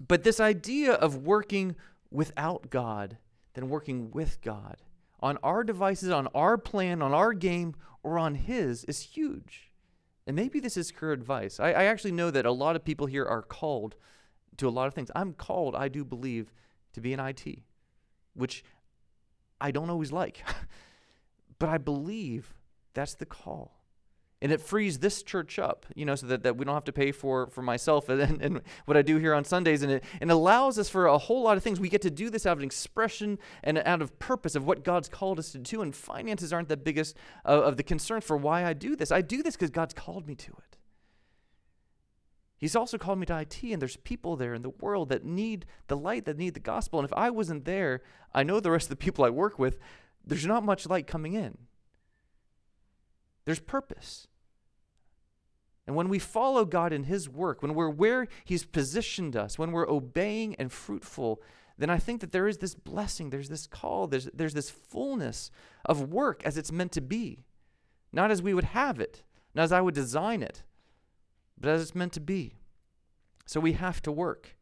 but 0.07 0.23
this 0.23 0.39
idea 0.39 0.93
of 0.93 1.25
working 1.25 1.75
without 2.11 2.69
God 2.69 3.17
than 3.53 3.69
working 3.69 4.11
with 4.11 4.41
God 4.41 4.77
on 5.19 5.37
our 5.43 5.63
devices, 5.63 6.09
on 6.09 6.27
our 6.35 6.57
plan, 6.57 7.01
on 7.01 7.13
our 7.13 7.33
game, 7.33 7.75
or 8.03 8.19
on 8.19 8.35
His 8.35 8.83
is 8.83 8.99
huge. 9.01 9.71
And 10.27 10.35
maybe 10.35 10.59
this 10.59 10.77
is 10.77 10.91
career 10.91 11.13
advice. 11.13 11.59
I, 11.59 11.71
I, 11.71 11.83
actually 11.85 12.11
know 12.11 12.31
that 12.31 12.45
a 12.45 12.51
lot 12.51 12.75
of 12.75 12.85
people 12.85 13.07
here 13.07 13.25
are 13.25 13.41
called 13.41 13.95
to 14.57 14.67
a 14.67 14.69
lot 14.69 14.87
of 14.87 14.93
things. 14.93 15.11
I'm 15.15 15.33
called, 15.33 15.75
I 15.75 15.87
do 15.87 16.05
believe, 16.05 16.53
to 16.93 17.01
be 17.01 17.13
in 17.13 17.19
IT, 17.19 17.59
which 18.33 18.63
I 19.63 19.71
don't 19.71 19.89
always 19.89 20.11
like. 20.11 20.43
but 21.57 21.69
I 21.69 21.77
believe 21.77 22.53
that's 22.93 23.15
the 23.15 23.25
call. 23.25 23.79
And 24.41 24.51
it 24.51 24.59
frees 24.59 24.99
this 24.99 25.23
church 25.23 25.57
up 25.57 25.85
you 25.95 26.03
know 26.03 26.15
so 26.15 26.27
that, 26.27 26.43
that 26.43 26.57
we 26.57 26.65
don't 26.65 26.73
have 26.73 26.83
to 26.83 26.91
pay 26.91 27.13
for 27.13 27.47
for 27.47 27.61
myself 27.61 28.09
and, 28.09 28.41
and 28.41 28.61
what 28.83 28.97
i 28.97 29.01
do 29.01 29.17
here 29.17 29.33
on 29.33 29.45
sundays. 29.45 29.83
And 29.83 29.93
it, 29.93 30.03
and 30.19 30.29
allows 30.29 30.77
us 30.77 30.89
for 30.89 31.05
a 31.05 31.17
whole 31.17 31.43
lot 31.43 31.55
of 31.55 31.63
things. 31.63 31.79
We 31.79 31.87
get 31.87 32.01
to 32.01 32.11
do 32.11 32.29
this 32.29 32.45
out 32.45 32.57
of 32.57 32.63
expression 32.63 33.39
and 33.63 33.77
out 33.85 34.01
of 34.01 34.19
purpose 34.19 34.55
of 34.55 34.65
what 34.65 34.83
god's 34.83 35.07
called 35.07 35.39
us 35.39 35.53
to 35.53 35.59
do. 35.59 35.81
And 35.81 35.95
finances 35.95 36.51
aren't 36.51 36.67
the 36.67 36.75
biggest 36.75 37.15
of, 37.45 37.63
of 37.63 37.77
the 37.77 37.83
concerns 37.83 38.25
for 38.25 38.35
why 38.35 38.65
i 38.65 38.73
do 38.73 38.97
this. 38.97 39.13
I 39.13 39.21
do 39.21 39.41
this 39.41 39.55
because 39.55 39.69
god's 39.69 39.93
called 39.93 40.27
me 40.27 40.35
to 40.35 40.51
it 40.51 40.72
He's 42.63 42.77
also 42.77 42.97
called 42.97 43.19
me 43.19 43.25
to 43.25 43.39
IT, 43.39 43.61
and 43.61 43.81
there's 43.81 43.97
people 43.97 44.37
there 44.37 44.53
in 44.53 44.61
the 44.61 44.69
world 44.69 45.09
that 45.09 45.25
need 45.25 45.65
the 45.87 45.97
light, 45.97 46.23
that 46.23 46.37
need 46.37 46.53
the 46.53 46.61
gospel. 46.61 46.97
And 46.97 47.05
if 47.05 47.11
I 47.11 47.29
wasn't 47.29 47.65
there, 47.65 48.01
I 48.33 48.43
know 48.43 48.61
the 48.61 48.71
rest 48.71 48.85
of 48.85 48.91
the 48.91 48.95
people 48.95 49.25
I 49.25 49.31
work 49.31 49.59
with, 49.59 49.79
there's 50.25 50.45
not 50.45 50.63
much 50.63 50.87
light 50.87 51.05
coming 51.05 51.33
in. 51.33 51.57
There's 53.43 53.59
purpose. 53.59 54.29
And 55.85 55.97
when 55.97 56.07
we 56.07 56.19
follow 56.19 56.63
God 56.63 56.93
in 56.93 57.03
His 57.03 57.27
work, 57.27 57.61
when 57.61 57.73
we're 57.73 57.89
where 57.89 58.29
He's 58.45 58.63
positioned 58.63 59.35
us, 59.35 59.59
when 59.59 59.73
we're 59.73 59.89
obeying 59.89 60.55
and 60.55 60.71
fruitful, 60.71 61.41
then 61.77 61.89
I 61.89 61.97
think 61.97 62.21
that 62.21 62.31
there 62.31 62.47
is 62.47 62.59
this 62.59 62.75
blessing, 62.75 63.29
there's 63.29 63.49
this 63.49 63.67
call, 63.67 64.07
there's, 64.07 64.29
there's 64.33 64.53
this 64.53 64.69
fullness 64.69 65.51
of 65.83 66.13
work 66.13 66.41
as 66.45 66.57
it's 66.57 66.71
meant 66.71 66.93
to 66.93 67.01
be. 67.01 67.43
Not 68.13 68.31
as 68.31 68.41
we 68.41 68.53
would 68.53 68.63
have 68.63 69.01
it, 69.01 69.21
not 69.53 69.63
as 69.63 69.73
I 69.73 69.81
would 69.81 69.95
design 69.95 70.41
it, 70.41 70.63
but 71.59 71.69
as 71.69 71.81
it's 71.81 71.95
meant 71.95 72.13
to 72.13 72.19
be. 72.19 72.55
So 73.45 73.59
we 73.59 73.73
have 73.73 74.01
to 74.03 74.11
work. 74.11 74.55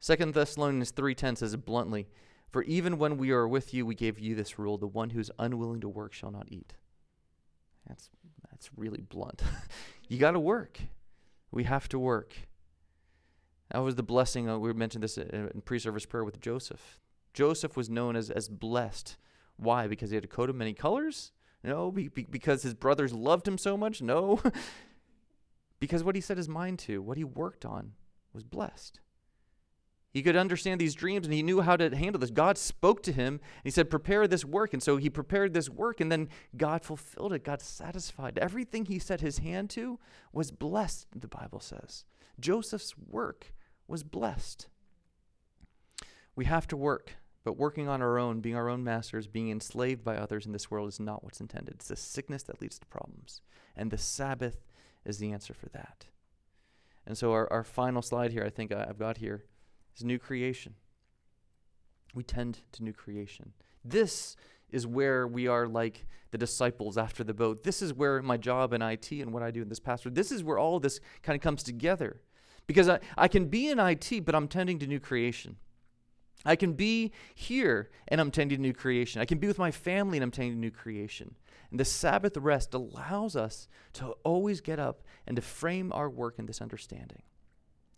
Second 0.00 0.34
Thessalonians 0.34 0.92
3:10 0.92 1.36
says 1.36 1.54
it 1.54 1.64
bluntly, 1.64 2.08
For 2.50 2.62
even 2.64 2.98
when 2.98 3.16
we 3.18 3.30
are 3.30 3.48
with 3.48 3.74
you, 3.74 3.84
we 3.84 3.94
gave 3.94 4.18
you 4.18 4.34
this 4.34 4.58
rule 4.58 4.78
the 4.78 4.86
one 4.86 5.10
who 5.10 5.20
is 5.20 5.30
unwilling 5.38 5.80
to 5.80 5.88
work 5.88 6.12
shall 6.12 6.30
not 6.30 6.48
eat. 6.50 6.74
That's, 7.86 8.10
that's 8.50 8.70
really 8.76 9.00
blunt. 9.00 9.42
you 10.08 10.18
got 10.18 10.32
to 10.32 10.40
work. 10.40 10.78
We 11.50 11.64
have 11.64 11.88
to 11.90 11.98
work. 11.98 12.34
That 13.70 13.78
was 13.78 13.96
the 13.96 14.02
blessing. 14.02 14.48
Uh, 14.48 14.58
we 14.58 14.72
mentioned 14.72 15.04
this 15.04 15.18
in, 15.18 15.50
in 15.54 15.60
pre 15.62 15.78
service 15.78 16.06
prayer 16.06 16.24
with 16.24 16.40
Joseph. 16.40 17.00
Joseph 17.34 17.76
was 17.76 17.90
known 17.90 18.16
as, 18.16 18.30
as 18.30 18.48
blessed. 18.48 19.16
Why? 19.56 19.86
Because 19.86 20.10
he 20.10 20.16
had 20.16 20.24
a 20.24 20.28
coat 20.28 20.50
of 20.50 20.56
many 20.56 20.72
colors? 20.72 21.32
No. 21.62 21.90
Be, 21.90 22.08
be, 22.08 22.26
because 22.28 22.62
his 22.62 22.74
brothers 22.74 23.12
loved 23.12 23.46
him 23.46 23.58
so 23.58 23.76
much? 23.76 24.00
No. 24.00 24.40
because 25.80 26.02
what 26.02 26.14
he 26.14 26.20
set 26.20 26.36
his 26.36 26.48
mind 26.48 26.78
to, 26.80 27.00
what 27.02 27.16
he 27.16 27.24
worked 27.24 27.64
on, 27.64 27.92
was 28.32 28.44
blessed. 28.44 29.00
He 30.10 30.22
could 30.22 30.36
understand 30.36 30.80
these 30.80 30.94
dreams 30.94 31.26
and 31.26 31.34
he 31.34 31.42
knew 31.42 31.60
how 31.60 31.76
to 31.76 31.94
handle 31.94 32.18
this. 32.18 32.30
God 32.30 32.56
spoke 32.56 33.02
to 33.04 33.12
him 33.12 33.34
and 33.34 33.64
he 33.64 33.70
said, 33.70 33.90
Prepare 33.90 34.26
this 34.26 34.44
work. 34.44 34.72
And 34.72 34.82
so 34.82 34.96
he 34.96 35.10
prepared 35.10 35.52
this 35.52 35.68
work 35.68 36.00
and 36.00 36.10
then 36.10 36.28
God 36.56 36.82
fulfilled 36.82 37.34
it. 37.34 37.44
God 37.44 37.60
satisfied. 37.60 38.38
Everything 38.38 38.86
he 38.86 38.98
set 38.98 39.20
his 39.20 39.38
hand 39.38 39.70
to 39.70 39.98
was 40.32 40.50
blessed, 40.50 41.06
the 41.14 41.28
Bible 41.28 41.60
says. 41.60 42.04
Joseph's 42.40 42.94
work 42.96 43.52
was 43.86 44.02
blessed. 44.02 44.68
We 46.34 46.46
have 46.46 46.66
to 46.68 46.76
work, 46.76 47.16
but 47.44 47.58
working 47.58 47.88
on 47.88 48.00
our 48.00 48.18
own, 48.18 48.40
being 48.40 48.56
our 48.56 48.68
own 48.68 48.84
masters, 48.84 49.26
being 49.26 49.50
enslaved 49.50 50.04
by 50.04 50.16
others 50.16 50.46
in 50.46 50.52
this 50.52 50.70
world 50.70 50.88
is 50.88 51.00
not 51.00 51.22
what's 51.22 51.40
intended. 51.40 51.74
It's 51.74 51.90
a 51.90 51.96
sickness 51.96 52.44
that 52.44 52.62
leads 52.62 52.78
to 52.78 52.86
problems. 52.86 53.42
And 53.76 53.90
the 53.90 53.98
Sabbath 53.98 54.64
is 55.08 55.18
the 55.18 55.32
answer 55.32 55.54
for 55.54 55.68
that. 55.70 56.06
And 57.06 57.16
so, 57.16 57.32
our, 57.32 57.50
our 57.52 57.64
final 57.64 58.02
slide 58.02 58.32
here, 58.32 58.44
I 58.44 58.50
think 58.50 58.72
I've 58.72 58.98
got 58.98 59.18
here 59.18 59.44
is 59.96 60.04
new 60.04 60.18
creation. 60.18 60.74
We 62.14 62.22
tend 62.22 62.60
to 62.72 62.84
new 62.84 62.92
creation. 62.92 63.52
This 63.84 64.36
is 64.70 64.86
where 64.86 65.26
we 65.26 65.46
are 65.46 65.66
like 65.66 66.06
the 66.30 66.38
disciples 66.38 66.98
after 66.98 67.24
the 67.24 67.32
boat. 67.32 67.62
This 67.62 67.80
is 67.80 67.94
where 67.94 68.20
my 68.22 68.36
job 68.36 68.72
in 68.72 68.82
IT 68.82 69.10
and 69.12 69.32
what 69.32 69.42
I 69.42 69.50
do 69.50 69.62
in 69.62 69.68
this 69.68 69.80
pastor, 69.80 70.10
this 70.10 70.30
is 70.30 70.44
where 70.44 70.58
all 70.58 70.78
this 70.78 71.00
kind 71.22 71.34
of 71.34 71.42
comes 71.42 71.62
together. 71.62 72.20
Because 72.66 72.88
I, 72.88 73.00
I 73.16 73.28
can 73.28 73.46
be 73.46 73.68
in 73.70 73.78
IT, 73.78 74.24
but 74.26 74.34
I'm 74.34 74.46
tending 74.46 74.78
to 74.80 74.86
new 74.86 75.00
creation. 75.00 75.56
I 76.44 76.56
can 76.56 76.74
be 76.74 77.12
here 77.34 77.90
and 78.08 78.20
I'm 78.20 78.30
tending 78.30 78.58
to 78.58 78.62
new 78.62 78.72
creation. 78.72 79.20
I 79.20 79.24
can 79.24 79.38
be 79.38 79.46
with 79.46 79.58
my 79.58 79.70
family 79.70 80.18
and 80.18 80.22
I'm 80.22 80.30
tending 80.30 80.54
to 80.54 80.58
new 80.58 80.70
creation. 80.70 81.34
And 81.70 81.78
the 81.78 81.84
Sabbath 81.84 82.36
rest 82.36 82.74
allows 82.74 83.36
us 83.36 83.68
to 83.94 84.12
always 84.24 84.60
get 84.60 84.78
up 84.78 85.02
and 85.26 85.36
to 85.36 85.42
frame 85.42 85.92
our 85.92 86.08
work 86.08 86.38
in 86.38 86.46
this 86.46 86.62
understanding. 86.62 87.22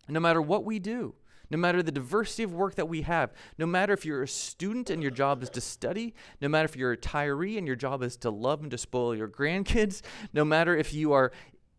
no 0.09 0.19
matter 0.19 0.41
what 0.41 0.65
we 0.65 0.77
do, 0.77 1.13
no 1.51 1.57
matter 1.57 1.83
the 1.83 1.91
diversity 1.91 2.43
of 2.43 2.53
work 2.53 2.75
that 2.75 2.87
we 2.87 3.01
have, 3.01 3.31
no 3.57 3.65
matter 3.65 3.93
if 3.93 4.05
you're 4.05 4.23
a 4.23 4.27
student 4.27 4.89
and 4.89 5.01
your 5.01 5.11
job 5.11 5.43
is 5.43 5.49
to 5.51 5.61
study, 5.61 6.13
no 6.41 6.49
matter 6.49 6.65
if 6.65 6.75
you're 6.75 6.93
a 6.93 6.97
retiree 6.97 7.57
and 7.57 7.67
your 7.67 7.75
job 7.75 8.01
is 8.01 8.17
to 8.17 8.29
love 8.29 8.61
and 8.61 8.71
to 8.71 8.77
spoil 8.77 9.15
your 9.15 9.27
grandkids, 9.27 10.01
no 10.33 10.43
matter 10.43 10.75
if 10.75 10.93
you 10.93 11.11
are 11.11 11.31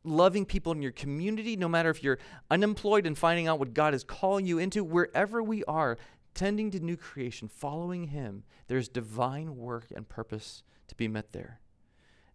loving 0.05 0.45
people 0.45 0.73
in 0.73 0.83
your 0.83 0.93
community, 0.93 1.57
no 1.57 1.69
matter 1.69 1.89
if 1.89 2.03
you're 2.03 2.19
unemployed 2.51 3.07
and 3.07 3.17
finding 3.17 3.49
out 3.49 3.59
what 3.59 3.73
God 3.73 3.95
is 3.95 4.05
calling 4.05 4.47
you 4.47 4.59
into, 4.59 4.85
wherever 4.85 5.43
we 5.43 5.65
are, 5.65 5.97
tending 6.35 6.71
to 6.71 6.81
new 6.81 6.97
creation, 6.97 7.49
following 7.49 8.09
Him, 8.09 8.45
there's 8.67 8.89
divine 8.89 9.57
work 9.57 9.87
and 9.95 10.09
purpose 10.09 10.63
to 10.89 10.95
be 10.95 11.09
met 11.09 11.33
there. 11.33 11.61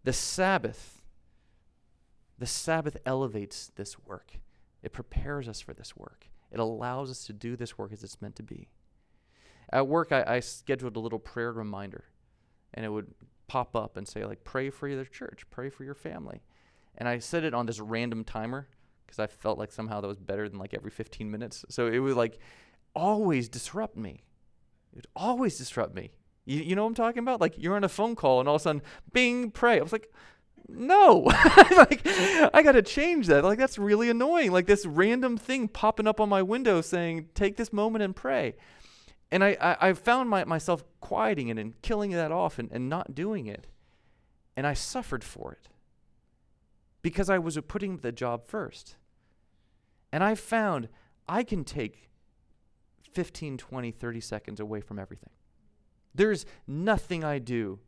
The 0.04 0.12
Sabbath, 0.12 1.02
the 2.38 2.46
Sabbath 2.46 2.96
elevates 3.04 3.70
this 3.76 3.98
work. 3.98 4.40
It 4.82 4.92
prepares 4.92 5.48
us 5.48 5.60
for 5.60 5.74
this 5.74 5.96
work. 5.96 6.28
It 6.50 6.60
allows 6.60 7.10
us 7.10 7.26
to 7.26 7.32
do 7.32 7.56
this 7.56 7.76
work 7.76 7.92
as 7.92 8.04
it's 8.04 8.22
meant 8.22 8.36
to 8.36 8.42
be. 8.42 8.68
At 9.70 9.86
work, 9.86 10.12
I, 10.12 10.24
I 10.26 10.40
scheduled 10.40 10.96
a 10.96 11.00
little 11.00 11.18
prayer 11.18 11.52
reminder, 11.52 12.04
and 12.72 12.86
it 12.86 12.88
would 12.88 13.12
pop 13.48 13.76
up 13.76 13.96
and 13.96 14.06
say, 14.06 14.24
like, 14.24 14.44
pray 14.44 14.70
for 14.70 14.88
your 14.88 15.04
church, 15.04 15.44
pray 15.50 15.68
for 15.68 15.84
your 15.84 15.94
family. 15.94 16.42
And 16.96 17.08
I 17.08 17.18
set 17.18 17.44
it 17.44 17.54
on 17.54 17.66
this 17.66 17.80
random 17.80 18.24
timer 18.24 18.68
because 19.06 19.18
I 19.18 19.26
felt 19.26 19.58
like 19.58 19.72
somehow 19.72 20.00
that 20.00 20.08
was 20.08 20.18
better 20.18 20.48
than 20.48 20.58
like 20.58 20.74
every 20.74 20.90
15 20.90 21.30
minutes. 21.30 21.64
So 21.68 21.86
it 21.86 21.98
was 21.98 22.16
like 22.16 22.38
always 22.98 23.48
disrupt 23.48 23.96
me. 23.96 24.24
It 24.92 24.96
would 24.96 25.06
always 25.14 25.56
disrupt 25.56 25.94
me. 25.94 26.10
You, 26.44 26.60
you 26.60 26.74
know 26.74 26.82
what 26.82 26.88
I'm 26.88 26.94
talking 26.94 27.20
about? 27.20 27.40
Like 27.40 27.54
you're 27.56 27.76
on 27.76 27.84
a 27.84 27.88
phone 27.88 28.16
call 28.16 28.40
and 28.40 28.48
all 28.48 28.56
of 28.56 28.62
a 28.62 28.64
sudden, 28.64 28.82
bing, 29.12 29.50
pray. 29.50 29.78
I 29.78 29.82
was 29.82 29.92
like, 29.92 30.12
no 30.68 31.20
like 31.76 32.02
i 32.52 32.60
gotta 32.62 32.82
change 32.82 33.26
that 33.26 33.42
like 33.42 33.58
that's 33.58 33.78
really 33.78 34.10
annoying 34.10 34.52
like 34.52 34.66
this 34.66 34.84
random 34.84 35.38
thing 35.38 35.66
popping 35.66 36.06
up 36.06 36.20
on 36.20 36.28
my 36.28 36.42
window 36.42 36.82
saying 36.82 37.26
take 37.34 37.56
this 37.56 37.72
moment 37.72 38.02
and 38.02 38.14
pray 38.14 38.54
and 39.30 39.42
i 39.42 39.56
i, 39.62 39.88
I 39.88 39.92
found 39.94 40.28
my, 40.28 40.44
myself 40.44 40.84
quieting 41.00 41.48
it 41.48 41.58
and 41.58 41.80
killing 41.80 42.10
that 42.10 42.30
off 42.30 42.58
and, 42.58 42.70
and 42.70 42.86
not 42.86 43.14
doing 43.14 43.46
it 43.46 43.66
and 44.58 44.66
i 44.66 44.74
suffered 44.74 45.24
for 45.24 45.52
it 45.52 45.68
because 47.00 47.30
i 47.30 47.38
was 47.38 47.58
putting 47.66 47.98
the 47.98 48.12
job 48.12 48.46
first 48.46 48.96
and 50.12 50.22
i 50.22 50.34
found 50.34 50.90
i 51.26 51.42
can 51.42 51.64
take 51.64 52.07
15 53.12 53.58
20 53.58 53.90
30 53.90 54.20
seconds 54.20 54.60
away 54.60 54.80
from 54.80 54.98
everything 54.98 55.30
there's 56.14 56.46
nothing 56.66 57.24
i 57.24 57.38
do 57.38 57.80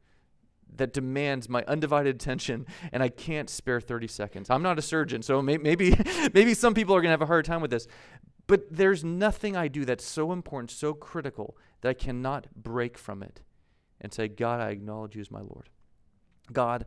that 0.77 0.93
demands 0.93 1.49
my 1.49 1.65
undivided 1.67 2.15
attention 2.15 2.67
and 2.93 3.03
I 3.03 3.09
can't 3.09 3.51
spare 3.51 3.81
30 3.81 4.07
seconds. 4.07 4.51
I'm 4.51 4.63
not 4.63 4.79
a 4.79 4.83
surgeon, 4.83 5.23
so 5.23 5.43
may- 5.43 5.59
maybe 5.59 5.97
maybe 6.35 6.55
some 6.55 6.75
people 6.75 6.95
are 6.95 7.01
going 7.01 7.09
to 7.09 7.13
have 7.13 7.23
a 7.23 7.27
hard 7.27 7.45
time 7.45 7.61
with 7.61 7.71
this. 7.71 7.87
But 8.47 8.65
there's 8.71 9.05
nothing 9.05 9.57
I 9.57 9.69
do 9.69 9.85
that's 9.85 10.05
so 10.05 10.33
important, 10.33 10.71
so 10.71 10.93
critical 10.93 11.57
that 11.81 11.89
I 11.89 11.95
cannot 11.95 12.49
break 12.55 12.99
from 12.99 13.23
it 13.23 13.43
and 14.01 14.13
say, 14.13 14.29
"God, 14.29 14.61
I 14.61 14.71
acknowledge 14.71 15.15
you 15.15 15.21
as 15.21 15.31
my 15.31 15.41
Lord." 15.41 15.71
God, 16.53 16.85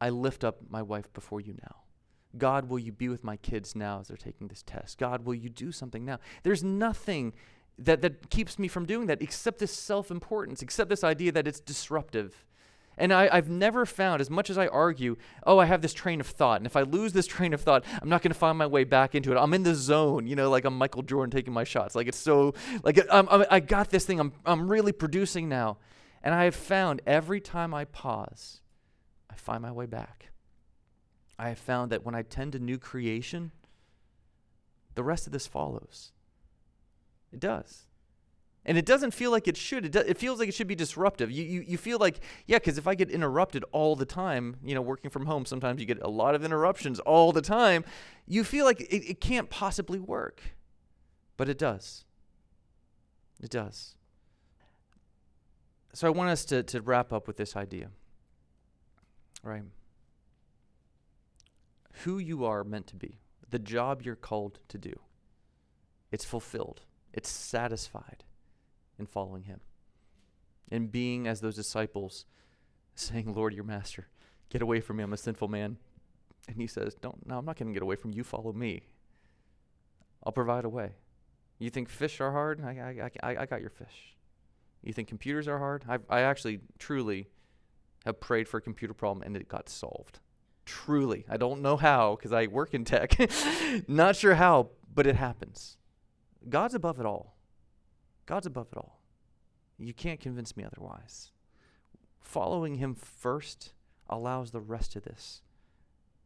I 0.00 0.10
lift 0.10 0.42
up 0.42 0.58
my 0.68 0.82
wife 0.82 1.12
before 1.12 1.40
you 1.40 1.54
now. 1.62 1.83
God, 2.38 2.68
will 2.68 2.78
you 2.78 2.92
be 2.92 3.08
with 3.08 3.24
my 3.24 3.36
kids 3.36 3.74
now 3.76 4.00
as 4.00 4.08
they're 4.08 4.16
taking 4.16 4.48
this 4.48 4.62
test? 4.62 4.98
God, 4.98 5.24
will 5.24 5.34
you 5.34 5.48
do 5.48 5.72
something 5.72 6.04
now? 6.04 6.18
There's 6.42 6.64
nothing 6.64 7.32
that, 7.78 8.02
that 8.02 8.30
keeps 8.30 8.58
me 8.58 8.68
from 8.68 8.86
doing 8.86 9.06
that 9.06 9.22
except 9.22 9.58
this 9.58 9.72
self 9.72 10.10
importance, 10.10 10.62
except 10.62 10.90
this 10.90 11.04
idea 11.04 11.32
that 11.32 11.46
it's 11.46 11.60
disruptive 11.60 12.44
and 12.96 13.12
I, 13.12 13.34
have 13.34 13.48
never 13.48 13.86
found, 13.86 14.20
as 14.20 14.30
much 14.30 14.50
as 14.50 14.58
I 14.58 14.68
argue, 14.68 15.16
oh, 15.44 15.58
I 15.58 15.64
have 15.66 15.82
this 15.82 15.92
train 15.92 16.20
of 16.20 16.26
thought. 16.26 16.58
And 16.58 16.66
if 16.66 16.76
I 16.76 16.82
lose 16.82 17.12
this 17.12 17.26
train 17.26 17.52
of 17.52 17.60
thought, 17.60 17.84
I'm 18.00 18.08
not 18.08 18.22
going 18.22 18.32
to 18.32 18.38
find 18.38 18.56
my 18.56 18.66
way 18.66 18.84
back 18.84 19.14
into 19.14 19.32
it. 19.32 19.36
I'm 19.36 19.52
in 19.54 19.62
the 19.62 19.74
zone, 19.74 20.26
you 20.26 20.36
know, 20.36 20.50
like 20.50 20.64
I'm 20.64 20.76
Michael 20.76 21.02
Jordan 21.02 21.30
taking 21.30 21.52
my 21.52 21.64
shots. 21.64 21.94
Like 21.94 22.06
it's 22.06 22.18
so, 22.18 22.54
like 22.82 23.04
I'm, 23.10 23.28
I'm, 23.30 23.44
I 23.50 23.60
got 23.60 23.90
this 23.90 24.04
thing. 24.04 24.20
I'm, 24.20 24.32
I'm 24.46 24.68
really 24.68 24.92
producing 24.92 25.48
now. 25.48 25.78
And 26.22 26.34
I 26.34 26.44
have 26.44 26.54
found 26.54 27.02
every 27.06 27.40
time 27.40 27.74
I 27.74 27.84
pause, 27.84 28.60
I 29.28 29.34
find 29.34 29.62
my 29.62 29.72
way 29.72 29.86
back. 29.86 30.30
I 31.38 31.48
have 31.48 31.58
found 31.58 31.90
that 31.90 32.04
when 32.04 32.14
I 32.14 32.22
tend 32.22 32.52
to 32.52 32.58
new 32.58 32.78
creation, 32.78 33.50
the 34.94 35.02
rest 35.02 35.26
of 35.26 35.32
this 35.32 35.46
follows. 35.46 36.12
It 37.32 37.40
does. 37.40 37.82
And 38.66 38.78
it 38.78 38.86
doesn't 38.86 39.10
feel 39.10 39.30
like 39.30 39.46
it 39.46 39.56
should. 39.56 39.84
It, 39.84 39.92
do, 39.92 39.98
it 39.98 40.16
feels 40.16 40.38
like 40.38 40.48
it 40.48 40.54
should 40.54 40.68
be 40.68 40.74
disruptive. 40.74 41.30
You, 41.30 41.44
you, 41.44 41.64
you 41.66 41.76
feel 41.76 41.98
like, 41.98 42.20
yeah, 42.46 42.56
because 42.58 42.78
if 42.78 42.86
I 42.86 42.94
get 42.94 43.10
interrupted 43.10 43.64
all 43.72 43.94
the 43.94 44.06
time, 44.06 44.56
you 44.64 44.74
know, 44.74 44.80
working 44.80 45.10
from 45.10 45.26
home, 45.26 45.44
sometimes 45.44 45.80
you 45.80 45.86
get 45.86 46.00
a 46.00 46.08
lot 46.08 46.34
of 46.34 46.44
interruptions 46.44 46.98
all 47.00 47.32
the 47.32 47.42
time. 47.42 47.84
You 48.26 48.42
feel 48.42 48.64
like 48.64 48.80
it, 48.80 49.10
it 49.10 49.20
can't 49.20 49.50
possibly 49.50 49.98
work. 49.98 50.40
But 51.36 51.48
it 51.48 51.58
does. 51.58 52.04
It 53.42 53.50
does. 53.50 53.96
So 55.92 56.06
I 56.06 56.10
want 56.10 56.30
us 56.30 56.44
to, 56.46 56.62
to 56.62 56.80
wrap 56.80 57.12
up 57.12 57.26
with 57.26 57.36
this 57.36 57.56
idea, 57.56 57.90
right? 59.42 59.62
Who 62.02 62.18
you 62.18 62.44
are 62.44 62.64
meant 62.64 62.86
to 62.88 62.96
be, 62.96 63.20
the 63.50 63.58
job 63.58 64.02
you're 64.02 64.16
called 64.16 64.58
to 64.68 64.78
do, 64.78 64.94
it's 66.10 66.24
fulfilled, 66.24 66.82
it's 67.12 67.30
satisfied 67.30 68.24
in 68.98 69.06
following 69.06 69.44
him. 69.44 69.60
And 70.70 70.90
being 70.90 71.26
as 71.26 71.40
those 71.40 71.56
disciples, 71.56 72.24
saying, 72.94 73.32
Lord, 73.32 73.54
your 73.54 73.64
master, 73.64 74.08
get 74.50 74.62
away 74.62 74.80
from 74.80 74.96
me, 74.96 75.04
I'm 75.04 75.12
a 75.12 75.16
sinful 75.16 75.48
man. 75.48 75.78
And 76.48 76.56
he 76.56 76.66
says, 76.66 76.94
Don't, 76.94 77.26
no, 77.26 77.38
I'm 77.38 77.44
not 77.44 77.56
going 77.56 77.68
to 77.68 77.74
get 77.74 77.82
away 77.82 77.96
from 77.96 78.12
you, 78.12 78.24
follow 78.24 78.52
me. 78.52 78.82
I'll 80.24 80.32
provide 80.32 80.64
a 80.64 80.68
way. 80.68 80.92
You 81.58 81.70
think 81.70 81.88
fish 81.88 82.20
are 82.20 82.32
hard? 82.32 82.62
I, 82.64 83.08
I, 83.22 83.28
I, 83.28 83.36
I 83.42 83.46
got 83.46 83.60
your 83.60 83.70
fish. 83.70 84.16
You 84.82 84.92
think 84.92 85.08
computers 85.08 85.48
are 85.48 85.58
hard? 85.58 85.84
I, 85.88 85.98
I 86.10 86.20
actually 86.20 86.60
truly 86.78 87.28
have 88.04 88.20
prayed 88.20 88.48
for 88.48 88.58
a 88.58 88.60
computer 88.60 88.94
problem 88.94 89.22
and 89.24 89.36
it 89.36 89.48
got 89.48 89.68
solved. 89.68 90.20
Truly. 90.64 91.24
I 91.28 91.36
don't 91.36 91.62
know 91.62 91.76
how 91.76 92.16
because 92.16 92.32
I 92.32 92.46
work 92.46 92.74
in 92.74 92.84
tech. 92.84 93.16
Not 93.88 94.16
sure 94.16 94.34
how, 94.34 94.70
but 94.92 95.06
it 95.06 95.16
happens. 95.16 95.76
God's 96.48 96.74
above 96.74 97.00
it 97.00 97.06
all. 97.06 97.36
God's 98.26 98.46
above 98.46 98.68
it 98.72 98.78
all. 98.78 99.00
You 99.78 99.92
can't 99.92 100.20
convince 100.20 100.56
me 100.56 100.64
otherwise. 100.64 101.32
Following 102.20 102.76
Him 102.76 102.94
first 102.94 103.72
allows 104.08 104.50
the 104.50 104.60
rest 104.60 104.96
of 104.96 105.04
this 105.04 105.42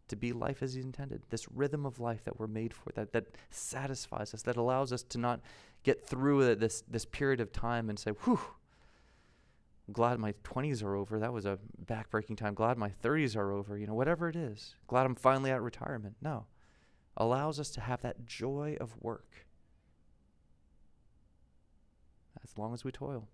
to 0.09 0.17
be 0.17 0.33
life 0.33 0.63
as 0.63 0.75
He 0.75 0.81
intended, 0.81 1.23
this 1.31 1.49
rhythm 1.51 1.85
of 1.85 2.01
life 2.01 2.25
that 2.25 2.39
we're 2.39 2.47
made 2.47 2.73
for, 2.73 2.93
that, 2.95 3.13
that 3.13 3.27
satisfies 3.51 4.33
us, 4.35 4.43
that 4.43 4.57
allows 4.57 4.93
us 4.93 5.03
to 5.03 5.19
not 5.19 5.41
get 5.83 6.05
through 6.05 6.55
this, 6.55 6.83
this 6.89 7.05
period 7.05 7.41
of 7.41 7.53
time 7.53 7.89
and 7.89 7.99
say, 7.99 8.11
whew, 8.11 8.41
Glad 9.93 10.19
my 10.19 10.35
20s 10.45 10.83
are 10.83 10.95
over. 10.95 11.19
That 11.19 11.33
was 11.33 11.47
a 11.47 11.59
backbreaking 11.87 12.37
time. 12.37 12.55
Glad 12.55 12.77
my 12.77 12.91
30s 13.03 13.37
are 13.37 13.53
over. 13.53 13.79
You 13.79 13.87
know, 13.87 13.95
whatever 13.95 14.29
it 14.29 14.37
is. 14.37 14.75
Glad 14.87 15.07
I'm 15.07 15.15
finally 15.15 15.51
at 15.51 15.63
retirement. 15.63 16.17
No. 16.21 16.47
Allows 17.17 17.59
us 17.59 17.71
to 17.71 17.81
have 17.81 18.03
that 18.03 18.27
joy 18.27 18.77
of 18.81 18.95
work 19.01 19.47
as 22.49 22.59
long 22.59 22.75
as 22.75 22.85
we 22.85 22.93
toil. 22.93 23.29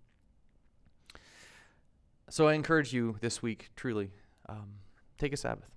So 2.30 2.48
I 2.48 2.55
encourage 2.55 2.92
you 2.92 3.16
this 3.20 3.42
week, 3.42 3.70
truly, 3.76 4.11
um, 4.48 4.76
take 5.18 5.32
a 5.32 5.36
Sabbath. 5.36 5.70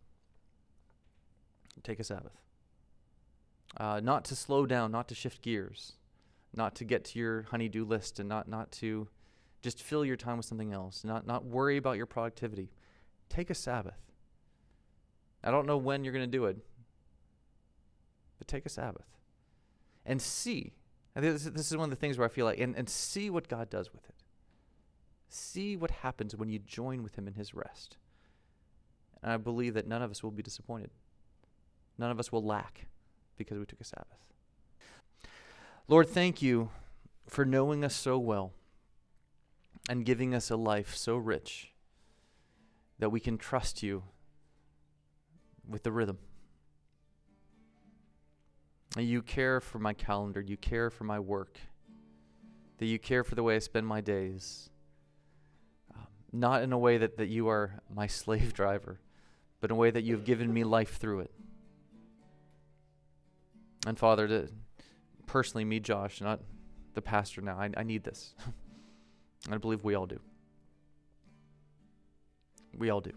Take 1.84 2.00
a 2.00 2.04
Sabbath. 2.04 2.38
Uh, 3.76 4.00
not 4.02 4.26
to 4.26 4.36
slow 4.36 4.66
down, 4.66 4.92
not 4.92 5.08
to 5.10 5.16
shift 5.16 5.42
gears, 5.42 5.94
not 6.56 6.74
to 6.76 6.86
get 6.86 7.04
to 7.06 7.20
your 7.20 7.44
honeydew 7.44 7.86
list, 7.86 8.20
and 8.20 8.28
not 8.28 8.48
not 8.48 8.72
to 8.72 9.08
just 9.68 9.84
fill 9.84 10.06
your 10.06 10.16
time 10.16 10.38
with 10.38 10.46
something 10.46 10.72
else. 10.72 11.04
Not 11.04 11.28
not 11.28 11.44
worry 11.44 11.76
about 11.76 11.98
your 11.98 12.06
productivity. 12.06 12.72
Take 13.28 13.50
a 13.50 13.54
Sabbath. 13.54 14.00
I 15.44 15.52
don't 15.52 15.66
know 15.66 15.78
when 15.78 16.04
you're 16.04 16.14
going 16.14 16.26
to 16.26 16.38
do 16.38 16.46
it, 16.46 16.58
but 18.38 18.48
take 18.48 18.66
a 18.66 18.70
Sabbath 18.70 19.06
and 20.06 20.22
see. 20.22 20.74
And 21.16 21.26
this, 21.26 21.44
this 21.44 21.70
is 21.70 21.76
one 21.76 21.86
of 21.86 21.90
the 21.90 21.96
things 21.98 22.18
where 22.18 22.26
I 22.26 22.32
feel 22.32 22.46
like, 22.46 22.60
and, 22.60 22.76
and 22.76 22.88
see 22.88 23.30
what 23.30 23.48
God 23.48 23.70
does 23.70 23.92
with 23.92 24.08
it. 24.08 24.16
See 25.30 25.76
what 25.76 25.92
happens 25.92 26.36
when 26.36 26.50
you 26.50 26.60
join 26.60 27.04
with 27.04 27.18
Him 27.18 27.28
in 27.28 27.34
His 27.34 27.54
rest. 27.54 27.98
And 29.22 29.32
I 29.32 29.38
believe 29.38 29.74
that 29.74 29.88
none 29.88 30.02
of 30.02 30.12
us 30.12 30.24
will 30.24 30.32
be 30.32 30.44
disappointed. 30.44 30.92
None 31.98 32.12
of 32.12 32.20
us 32.20 32.32
will 32.32 32.44
lack 32.44 32.86
because 33.36 33.58
we 33.58 33.66
took 33.66 33.82
a 33.82 33.84
Sabbath. 33.84 34.28
Lord, 35.88 36.08
thank 36.08 36.42
you 36.42 36.70
for 37.28 37.44
knowing 37.44 37.84
us 37.84 37.96
so 37.96 38.18
well 38.18 38.54
and 39.90 40.06
giving 40.06 40.34
us 40.34 40.50
a 40.50 40.56
life 40.56 40.96
so 40.96 41.16
rich 41.16 41.72
that 43.00 43.10
we 43.10 43.20
can 43.20 43.38
trust 43.38 43.84
you 43.84 44.04
with 45.68 45.84
the 45.84 45.92
rhythm. 45.92 46.18
You 48.98 49.22
care 49.22 49.60
for 49.60 49.80
my 49.80 49.94
calendar, 49.94 50.42
you 50.42 50.58
care 50.58 50.90
for 50.90 51.04
my 51.04 51.20
work, 51.20 51.60
that 52.80 52.86
you 52.86 52.98
care 52.98 53.24
for 53.24 53.36
the 53.36 53.44
way 53.44 53.56
I 53.56 53.60
spend 53.60 53.86
my 53.86 54.02
days. 54.02 54.70
Um, 55.94 56.08
not 56.32 56.64
in 56.64 56.74
a 56.74 56.78
way 56.78 56.98
that, 56.98 57.18
that 57.18 57.28
you 57.28 57.48
are 57.48 57.82
my 57.94 58.08
slave 58.08 58.54
driver, 58.54 59.00
but 59.62 59.70
in 59.70 59.76
a 59.76 59.80
way 59.80 59.92
that 59.92 60.04
you 60.04 60.16
have 60.16 60.26
given 60.26 60.52
me 60.52 60.64
life 60.64 60.98
through 60.98 61.22
it. 61.22 61.32
And 63.86 63.98
Father, 63.98 64.28
to, 64.28 64.50
personally, 65.28 65.64
me, 65.64 65.80
Josh, 65.80 66.20
not 66.20 66.42
the 66.94 67.02
pastor 67.02 67.42
now, 67.42 67.58
I, 67.58 67.70
I 67.78 67.84
need 67.84 68.04
this. 68.04 68.34
I 69.50 69.58
believe 69.58 69.84
we 69.84 69.96
all 69.96 70.06
do. 70.06 70.20
We 72.78 72.90
all 72.90 73.02
do. 73.02 73.14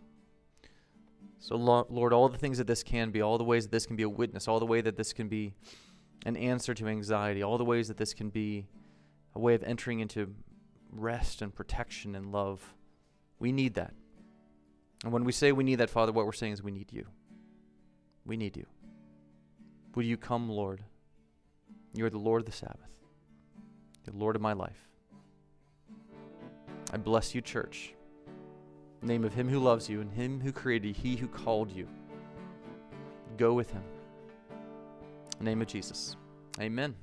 So, 1.38 1.56
Lord, 1.56 2.12
all 2.12 2.28
the 2.28 2.38
things 2.38 2.58
that 2.58 2.66
this 2.66 2.82
can 2.82 3.10
be, 3.10 3.22
all 3.22 3.38
the 3.38 3.44
ways 3.44 3.64
that 3.64 3.72
this 3.72 3.86
can 3.86 3.96
be 3.96 4.02
a 4.02 4.08
witness, 4.08 4.46
all 4.46 4.60
the 4.60 4.66
way 4.66 4.80
that 4.82 4.96
this 4.96 5.12
can 5.12 5.28
be 5.28 5.54
an 6.26 6.36
answer 6.36 6.74
to 6.74 6.86
anxiety, 6.86 7.42
all 7.42 7.56
the 7.56 7.64
ways 7.64 7.88
that 7.88 7.96
this 7.96 8.12
can 8.12 8.28
be 8.28 8.66
a 9.34 9.38
way 9.38 9.54
of 9.54 9.62
entering 9.62 10.00
into 10.00 10.34
rest 10.92 11.40
and 11.40 11.54
protection 11.54 12.14
and 12.14 12.30
love, 12.30 12.74
we 13.38 13.52
need 13.52 13.74
that. 13.74 13.94
And 15.02 15.12
when 15.12 15.24
we 15.24 15.32
say 15.32 15.50
we 15.52 15.64
need 15.64 15.76
that, 15.76 15.88
Father, 15.88 16.12
what 16.12 16.26
we're 16.26 16.32
saying 16.32 16.52
is 16.52 16.62
we 16.62 16.72
need 16.72 16.92
you. 16.92 17.06
We 18.26 18.36
need 18.36 18.56
you. 18.56 18.66
Would 19.94 20.04
you 20.04 20.18
come, 20.18 20.48
Lord? 20.50 20.84
You 21.94 22.04
are 22.04 22.10
the 22.10 22.18
Lord 22.18 22.42
of 22.42 22.46
the 22.46 22.52
Sabbath, 22.52 23.00
the 24.04 24.12
Lord 24.14 24.36
of 24.36 24.42
my 24.42 24.52
life. 24.52 24.89
I 26.92 26.96
bless 26.96 27.34
you, 27.34 27.40
church. 27.40 27.94
name 29.02 29.24
of 29.24 29.32
him 29.32 29.48
who 29.48 29.60
loves 29.60 29.88
you 29.88 30.00
and 30.00 30.12
him 30.12 30.40
who 30.40 30.52
created 30.52 30.96
he 30.96 31.16
who 31.16 31.28
called 31.28 31.70
you. 31.70 31.86
Go 33.36 33.54
with 33.54 33.70
him. 33.70 33.82
name 35.40 35.62
of 35.62 35.68
Jesus. 35.68 36.16
Amen. 36.60 36.94